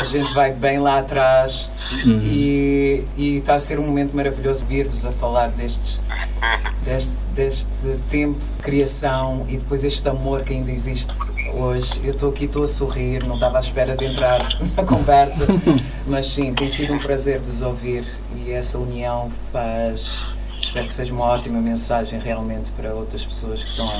A 0.00 0.04
gente 0.04 0.34
vai 0.34 0.52
bem 0.52 0.78
lá 0.78 0.98
atrás 0.98 1.70
e 2.04 2.76
e 3.16 3.38
está 3.38 3.54
a 3.54 3.58
ser 3.58 3.78
um 3.78 3.86
momento 3.86 4.14
maravilhoso 4.14 4.64
vir-vos 4.66 5.04
a 5.06 5.12
falar 5.12 5.48
destes, 5.50 6.00
deste, 6.84 7.18
deste 7.34 7.98
tempo 8.08 8.38
de 8.38 8.62
criação 8.62 9.46
e 9.48 9.56
depois 9.56 9.84
este 9.84 10.08
amor 10.08 10.42
que 10.42 10.52
ainda 10.52 10.70
existe 10.70 11.12
hoje. 11.54 12.00
Eu 12.04 12.12
estou 12.12 12.30
aqui, 12.30 12.44
estou 12.44 12.64
a 12.64 12.68
sorrir, 12.68 13.24
não 13.24 13.36
estava 13.36 13.58
à 13.58 13.60
espera 13.60 13.96
de 13.96 14.04
entrar 14.04 14.46
na 14.76 14.84
conversa, 14.84 15.46
mas 16.06 16.26
sim, 16.26 16.52
tem 16.52 16.68
sido 16.68 16.94
um 16.94 16.98
prazer 16.98 17.40
vos 17.40 17.62
ouvir 17.62 18.06
e 18.34 18.52
essa 18.52 18.78
união 18.78 19.30
faz. 19.52 20.34
Espero 20.60 20.86
que 20.86 20.92
seja 20.92 21.12
uma 21.12 21.24
ótima 21.24 21.60
mensagem 21.60 22.18
realmente 22.18 22.70
para 22.72 22.94
outras 22.94 23.24
pessoas 23.24 23.62
que 23.62 23.70
estão 23.70 23.88
a, 23.88 23.98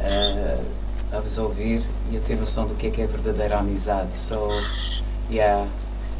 a, 0.00 0.58
a 1.16 1.20
vos 1.20 1.38
ouvir 1.38 1.82
e 2.10 2.16
a 2.16 2.20
ter 2.20 2.36
noção 2.36 2.66
do 2.66 2.74
que 2.74 2.88
é 2.88 2.90
que 2.90 3.00
é 3.00 3.06
verdadeira 3.06 3.58
amizade. 3.58 4.14
So, 4.14 4.48
yeah, 5.30 5.66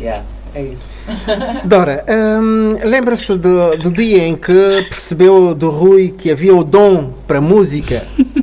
yeah, 0.00 0.24
é 0.54 0.62
isso. 0.62 0.98
Dora, 1.64 2.04
hum, 2.08 2.74
lembra-se 2.82 3.36
do, 3.36 3.76
do 3.76 3.92
dia 3.92 4.26
em 4.26 4.36
que 4.36 4.84
percebeu 4.88 5.54
do 5.54 5.70
Rui 5.70 6.14
que 6.16 6.30
havia 6.30 6.54
o 6.54 6.64
dom 6.64 7.12
para 7.26 7.40
música? 7.40 8.06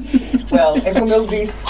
Well, 0.52 0.80
é 0.86 0.94
como 0.94 1.12
ele 1.12 1.26
disse 1.26 1.66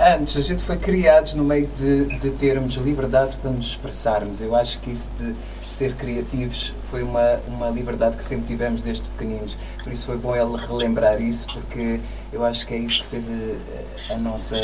antes, 0.00 0.36
a 0.36 0.40
gente 0.40 0.62
foi 0.62 0.76
criados 0.76 1.34
no 1.34 1.44
meio 1.44 1.66
de, 1.68 2.04
de 2.18 2.30
termos 2.30 2.74
liberdade 2.74 3.36
para 3.36 3.50
nos 3.50 3.66
expressarmos. 3.66 4.40
Eu 4.40 4.54
acho 4.54 4.78
que 4.80 4.90
isso 4.90 5.10
de 5.16 5.34
ser 5.60 5.94
criativos 5.94 6.72
foi 6.90 7.02
uma, 7.02 7.40
uma 7.48 7.70
liberdade 7.70 8.16
que 8.16 8.24
sempre 8.24 8.46
tivemos 8.46 8.80
desde 8.80 9.08
pequeninos. 9.08 9.56
Por 9.82 9.90
isso 9.90 10.06
foi 10.06 10.16
bom 10.16 10.34
ele 10.34 10.56
relembrar 10.66 11.20
isso, 11.20 11.46
porque 11.52 12.00
eu 12.36 12.44
acho 12.44 12.66
que 12.66 12.74
é 12.74 12.78
isso 12.78 12.98
que 13.00 13.06
fez 13.06 13.28
a, 13.30 14.14
a 14.14 14.16
nossa. 14.18 14.56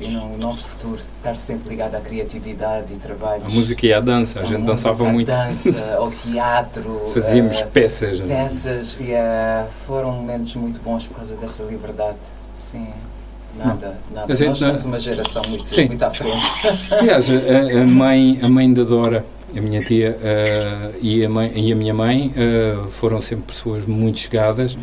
you 0.00 0.10
know, 0.12 0.32
o 0.34 0.38
nosso 0.38 0.64
futuro 0.66 0.94
estar 0.96 1.34
sempre 1.36 1.68
ligado 1.70 1.94
à 1.96 2.00
criatividade 2.00 2.92
e 2.92 2.96
trabalhos. 2.96 3.46
A 3.46 3.50
música 3.50 3.86
e 3.86 3.92
a 3.92 4.00
dança, 4.00 4.38
a 4.38 4.42
à 4.42 4.44
gente 4.44 4.52
música, 4.60 4.70
dançava 4.72 5.08
à 5.08 5.12
muito. 5.12 5.26
dança, 5.26 5.94
ao 5.98 6.10
teatro. 6.10 7.10
Fazíamos 7.12 7.60
eh, 7.60 7.66
peças. 7.66 8.20
peças 8.20 8.96
e 9.00 9.12
eh, 9.12 9.66
foram 9.86 10.12
momentos 10.12 10.54
muito 10.54 10.80
bons 10.80 11.06
por 11.06 11.16
causa 11.16 11.34
dessa 11.36 11.62
liberdade. 11.64 12.18
Sim, 12.56 12.88
nada, 13.56 13.98
nada. 14.12 14.32
A 14.32 14.36
gente 14.36 14.48
Nós 14.48 14.60
não- 14.60 14.68
somos 14.68 14.84
uma 14.84 15.00
geração 15.00 15.42
muito, 15.48 15.68
Sim. 15.68 15.86
muito 15.88 16.02
à 16.02 16.10
frente. 16.10 16.46
Aliás, 16.90 17.26
a, 17.28 17.82
a 17.82 17.86
mãe, 17.86 18.38
a 18.40 18.48
mãe 18.48 18.72
da 18.72 18.84
Dora, 18.84 19.24
a 19.56 19.60
minha 19.60 19.82
tia 19.84 20.18
eh, 20.22 20.90
e, 21.00 21.24
a 21.24 21.28
mãe, 21.28 21.52
e 21.54 21.72
a 21.72 21.76
minha 21.76 21.92
mãe 21.94 22.32
eh, 22.36 22.76
foram 22.92 23.20
sempre 23.20 23.46
pessoas 23.54 23.84
muito 23.86 24.18
chegadas 24.18 24.76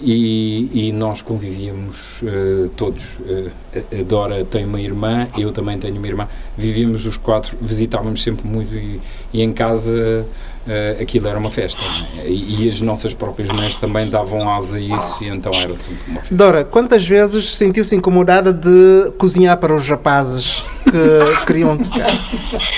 e, 0.00 0.88
e 0.88 0.92
nós 0.92 1.22
convivíamos 1.22 2.22
uh, 2.22 2.68
todos. 2.76 3.04
Uh, 3.20 3.50
a 3.74 4.02
Dora 4.02 4.44
tem 4.44 4.64
uma 4.64 4.80
irmã, 4.80 5.28
eu 5.36 5.52
também 5.52 5.78
tenho 5.78 5.96
uma 5.96 6.06
irmã. 6.06 6.28
Vivíamos 6.56 7.04
os 7.06 7.16
quatro, 7.16 7.56
visitávamos 7.60 8.22
sempre 8.22 8.46
muito 8.46 8.74
e, 8.74 9.00
e 9.32 9.42
em 9.42 9.52
casa 9.52 10.24
uh, 10.66 11.02
aquilo 11.02 11.28
era 11.28 11.38
uma 11.38 11.50
festa. 11.50 11.80
É? 12.18 12.28
E, 12.28 12.64
e, 12.64 12.68
as 12.68 12.80
nossas 12.80 13.12
próprias 13.12 13.48
mães 13.48 13.76
também 13.76 14.08
davam 14.08 14.48
asa 14.48 14.76
a 14.76 14.80
isso 14.80 15.22
e 15.22 15.28
então 15.28 15.52
era 15.52 15.76
sempre 15.76 16.00
uma 16.06 16.20
festa. 16.20 16.34
Dora, 16.34 16.64
quantas 16.64 17.06
vezes 17.06 17.50
sentiu-se 17.56 17.94
incomodada 17.96 18.52
de 18.52 19.12
cozinhar 19.18 19.58
para 19.58 19.74
os 19.74 19.88
rapazes 19.88 20.64
que 20.84 21.44
queriam 21.46 21.76
tocar? 21.76 22.28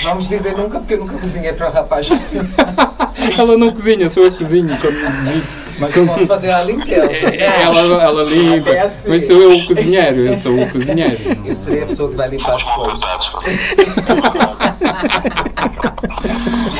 Vamos 0.03 0.27
dizer 0.27 0.57
nunca, 0.57 0.79
porque 0.79 0.95
eu 0.95 0.99
nunca 0.99 1.17
cozinhei 1.17 1.53
para 1.53 1.69
rapazes. 1.69 2.19
Ela 3.37 3.55
não 3.57 3.71
cozinha, 3.71 4.09
sou 4.09 4.23
eu 4.23 4.31
que 4.31 4.39
cozinho 4.39 4.75
quando 4.79 4.95
me 4.95 5.11
visito. 5.11 5.60
Mas 5.81 5.97
eu 5.97 6.05
posso 6.05 6.27
fazer 6.27 6.51
a 6.51 6.63
limpeza. 6.63 7.27
É, 7.33 7.63
ela, 7.63 8.03
ela 8.03 8.23
limpa. 8.23 8.69
É 8.69 8.81
assim. 8.81 9.09
Mas 9.09 9.25
sou 9.25 9.41
eu 9.41 9.51
o 9.51 9.65
cozinheiro. 9.65 10.27
Eu 10.27 10.37
sou 10.37 10.55
o 10.55 10.69
cozinheiro. 10.69 11.17
Eu 11.43 11.55
serei 11.55 11.83
a 11.83 11.87
pessoa 11.87 12.09
que 12.11 12.15
vai 12.15 12.29
limpar 12.29 12.55
depois. 12.57 12.99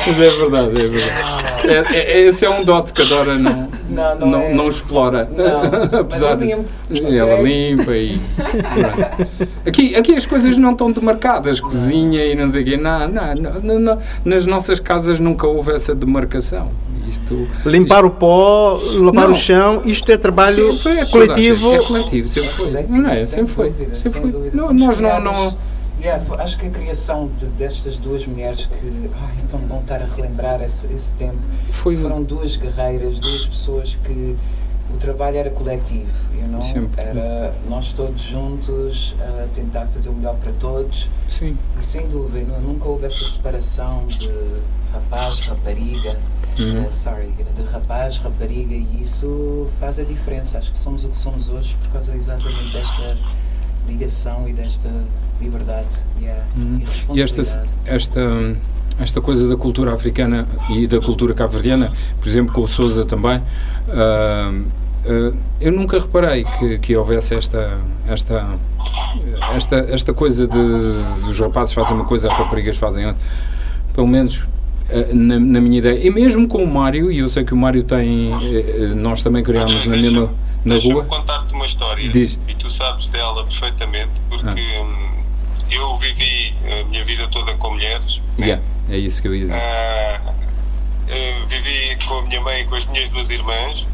Mas 0.06 0.20
é 0.20 0.30
verdade, 0.30 0.68
é 0.68 0.88
verdade. 0.88 1.42
É, 1.64 1.96
é, 1.96 2.20
esse 2.22 2.44
é 2.44 2.50
um 2.50 2.64
dote 2.64 2.92
que 2.92 3.02
a 3.02 3.04
Dora 3.04 3.38
não, 3.38 3.68
não, 3.88 4.18
não, 4.18 4.26
não, 4.28 4.40
é. 4.40 4.54
não 4.54 4.68
explora. 4.68 5.28
Não, 5.30 6.00
Apesar 6.00 6.36
mas 6.36 6.48
eu 6.48 6.58
limpo. 6.90 7.12
Ela 7.12 7.40
limpa 7.40 7.92
e. 7.96 8.20
aqui, 9.66 9.94
aqui 9.96 10.14
as 10.14 10.26
coisas 10.26 10.56
não 10.56 10.72
estão 10.72 10.90
demarcadas, 10.92 11.60
cozinha 11.60 12.24
e 12.24 12.34
não 12.34 12.50
sei 12.50 12.62
o 12.62 12.64
quê. 12.64 12.76
Não, 12.76 13.08
não, 13.08 13.34
não, 13.34 13.78
não, 13.78 13.98
nas 14.24 14.46
nossas 14.46 14.80
casas 14.80 15.18
nunca 15.18 15.46
houve 15.46 15.72
essa 15.72 15.94
demarcação. 15.94 16.70
Isto, 17.12 17.46
Limpar 17.66 18.04
isto... 18.04 18.06
o 18.06 18.10
pó, 18.10 18.80
lavar 18.94 19.28
não. 19.28 19.34
o 19.34 19.36
chão, 19.36 19.82
isto 19.84 20.10
é 20.10 20.16
trabalho 20.16 20.80
é 20.88 21.04
coletivo. 21.06 21.74
É 21.74 21.78
coletivo, 21.84 22.28
sempre 22.28 22.50
foi. 22.50 22.70
Não 22.88 23.10
é? 23.10 23.24
Sempre 23.24 23.52
foi. 23.52 23.72
Sempre 23.98 24.32
foi. 24.32 24.50
Não, 24.52 24.72
nós 24.72 24.98
não, 24.98 25.20
não 25.20 25.56
Yeah, 26.02 26.20
acho 26.42 26.58
que 26.58 26.66
a 26.66 26.70
criação 26.70 27.30
de, 27.38 27.46
destas 27.46 27.96
duas 27.96 28.26
mulheres 28.26 28.66
que. 28.66 29.10
Ai, 29.14 29.34
então 29.44 29.60
bom 29.60 29.80
estar 29.80 30.02
a 30.02 30.04
relembrar 30.04 30.60
esse, 30.60 30.92
esse 30.92 31.14
tempo. 31.14 31.38
Foi 31.70 31.94
foram 31.94 32.24
duas 32.24 32.56
guerreiras, 32.56 33.20
duas 33.20 33.46
pessoas 33.46 33.96
que 34.02 34.36
o 34.92 34.96
trabalho 34.98 35.36
era 35.36 35.50
coletivo, 35.50 36.12
you 36.34 36.46
know? 36.48 36.62
Sempre. 36.62 37.02
Era 37.02 37.54
nós 37.68 37.92
todos 37.92 38.20
juntos 38.20 39.14
a 39.20 39.46
tentar 39.54 39.86
fazer 39.86 40.08
o 40.10 40.12
melhor 40.12 40.36
para 40.36 40.52
todos. 40.52 41.08
Sim. 41.28 41.56
E 41.78 41.84
sem 41.84 42.08
dúvida, 42.08 42.58
nunca 42.58 42.86
houve 42.86 43.06
essa 43.06 43.24
separação 43.24 44.06
de 44.06 44.30
rapaz, 44.92 45.40
rapariga. 45.42 46.16
Uhum. 46.58 46.86
Uh, 46.86 46.92
sorry, 46.92 47.32
de 47.54 47.62
rapaz, 47.62 48.18
rapariga, 48.18 48.74
e 48.74 49.00
isso 49.00 49.66
faz 49.80 49.98
a 49.98 50.04
diferença. 50.04 50.58
Acho 50.58 50.70
que 50.70 50.78
somos 50.78 51.04
o 51.04 51.08
que 51.08 51.16
somos 51.16 51.48
hoje 51.48 51.74
por 51.80 51.88
causa 51.92 52.14
exatamente 52.14 52.72
desta 52.74 53.16
ligação 53.88 54.46
e 54.46 54.52
desta 54.52 54.88
liberdade 55.40 55.98
e 56.20 56.28
a 56.28 56.44
uhum. 56.56 56.78
e 56.78 56.84
responsabilidade. 56.84 57.08
E 57.16 57.92
esta, 57.92 57.94
esta, 57.94 58.56
esta 59.00 59.20
coisa 59.20 59.48
da 59.48 59.56
cultura 59.56 59.94
africana 59.94 60.46
e 60.70 60.86
da 60.86 61.00
cultura 61.00 61.32
cabo-verdiana, 61.32 61.90
por 62.20 62.28
exemplo, 62.28 62.52
com 62.52 62.60
o 62.60 62.68
Souza 62.68 63.02
também, 63.02 63.38
uh, 63.38 64.66
eu 65.60 65.72
nunca 65.72 65.98
reparei 65.98 66.44
que, 66.44 66.78
que 66.78 66.96
houvesse 66.96 67.34
esta, 67.34 67.78
esta, 68.06 68.58
esta, 69.54 69.76
esta 69.90 70.14
coisa 70.14 70.46
de, 70.46 70.58
os 70.58 71.38
rapazes 71.38 71.74
fazem 71.74 71.96
uma 71.96 72.04
coisa, 72.04 72.30
as 72.30 72.36
raparigas 72.36 72.76
fazem 72.76 73.06
outra. 73.06 73.20
Pelo 73.94 74.06
menos 74.06 74.46
ah, 74.90 75.14
na, 75.14 75.38
na, 75.38 75.60
minha 75.60 75.78
ideia. 75.78 76.06
E 76.06 76.10
mesmo 76.10 76.46
com 76.46 76.62
o 76.62 76.66
Mário, 76.66 77.10
e 77.10 77.18
eu 77.18 77.28
sei 77.28 77.44
que 77.44 77.52
o 77.52 77.56
Mário 77.56 77.82
tem. 77.82 78.32
Eh, 78.32 78.94
nós 78.94 79.22
também 79.22 79.42
criámos 79.42 79.86
na 79.86 79.96
mesma. 79.96 80.32
Na 80.64 80.78
rua. 80.78 81.04
contar-te 81.04 81.52
uma 81.52 81.66
história. 81.66 82.08
Diz. 82.08 82.38
E 82.48 82.54
tu 82.54 82.70
sabes 82.70 83.08
dela 83.08 83.44
perfeitamente, 83.44 84.12
porque. 84.30 84.60
Ah 84.78 85.12
eu 85.72 85.96
vivi 85.96 86.54
a 86.70 86.84
minha 86.84 87.04
vida 87.04 87.26
toda 87.28 87.54
com 87.54 87.70
mulheres. 87.70 88.20
Né? 88.36 88.46
Yeah, 88.46 88.62
é 88.90 88.98
isso 88.98 89.22
que 89.22 89.28
eu 89.28 89.34
ia 89.34 89.46
dizer. 89.46 89.58
Uh, 89.58 91.46
vivi 91.48 91.96
com 92.06 92.18
a 92.18 92.22
minha 92.22 92.40
mãe 92.40 92.60
e 92.60 92.64
com 92.66 92.74
as 92.74 92.86
minhas 92.86 93.08
duas 93.08 93.30
irmãs. 93.30 93.86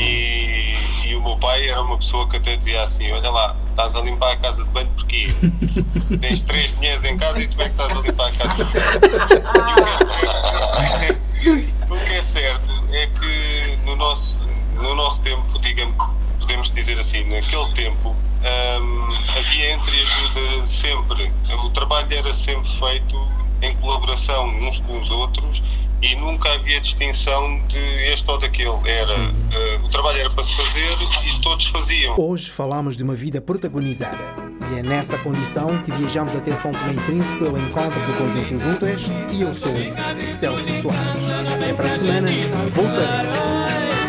E, 0.00 0.72
e, 1.06 1.14
o 1.14 1.22
meu 1.22 1.36
pai 1.36 1.68
era 1.68 1.82
uma 1.82 1.98
pessoa 1.98 2.26
que 2.28 2.36
até 2.38 2.56
dizia 2.56 2.82
assim: 2.82 3.10
Olha 3.12 3.30
lá, 3.30 3.54
estás 3.68 3.94
a 3.94 4.00
limpar 4.00 4.32
a 4.32 4.36
casa 4.38 4.64
de 4.64 4.70
banho 4.70 4.88
porquê? 4.96 5.28
Tens 6.20 6.40
três 6.42 6.72
mulheres 6.72 7.04
em 7.04 7.18
casa 7.18 7.40
e 7.40 7.48
tu 7.48 7.60
é 7.60 7.64
que 7.64 7.70
estás 7.70 7.96
a 7.96 8.00
limpar 8.00 8.28
a 8.28 8.32
casa 8.32 8.64
de 8.64 8.72
banho. 8.72 8.90
E 11.42 11.72
o 11.90 11.96
que 11.98 12.12
é 12.12 12.22
certo 12.22 12.84
é 12.92 13.06
que 13.06 13.76
no 13.84 13.96
nosso, 13.96 14.38
no 14.74 14.94
nosso 14.94 15.20
tempo, 15.20 15.58
digamos, 15.58 15.96
podemos 16.38 16.70
dizer 16.70 16.98
assim, 16.98 17.24
naquele 17.24 17.72
tempo, 17.74 18.16
um, 18.40 19.08
havia 19.36 19.74
entreajuda 19.74 20.66
sempre. 20.66 21.30
O 21.64 21.70
trabalho 21.70 22.12
era 22.12 22.32
sempre 22.32 22.68
feito 22.78 23.28
em 23.62 23.74
colaboração 23.76 24.48
uns 24.48 24.78
com 24.78 24.98
os 25.00 25.10
outros 25.10 25.62
e 26.02 26.14
nunca 26.16 26.52
havia 26.52 26.80
distinção 26.80 27.60
de 27.68 27.78
este 28.12 28.30
ou 28.30 28.38
daquele. 28.38 28.70
Era, 28.84 29.16
uh, 29.16 29.84
o 29.84 29.88
trabalho 29.88 30.18
era 30.18 30.30
para 30.30 30.44
se 30.44 30.54
fazer 30.54 30.88
e 31.24 31.40
todos 31.40 31.66
faziam. 31.66 32.14
Hoje 32.18 32.50
falamos 32.50 32.96
de 32.96 33.02
uma 33.02 33.14
vida 33.14 33.40
protagonizada 33.40 34.50
e 34.72 34.78
é 34.78 34.82
nessa 34.82 35.18
condição 35.18 35.82
que 35.82 35.92
viajamos 35.92 36.34
até 36.34 36.54
São 36.54 36.72
Tomé 36.72 36.92
e 36.92 37.00
Príncipe 37.00 37.46
ao 37.46 37.58
encontro 37.58 38.00
do 38.00 38.16
Conjunto 38.16 38.68
Úteis 38.70 39.10
e 39.32 39.42
eu 39.42 39.52
sou 39.52 39.72
Celso 40.24 40.74
Soares. 40.74 41.30
Até 41.54 41.74
para 41.74 41.86
a 41.86 41.98
semana, 41.98 42.30
voltarei. 42.68 43.99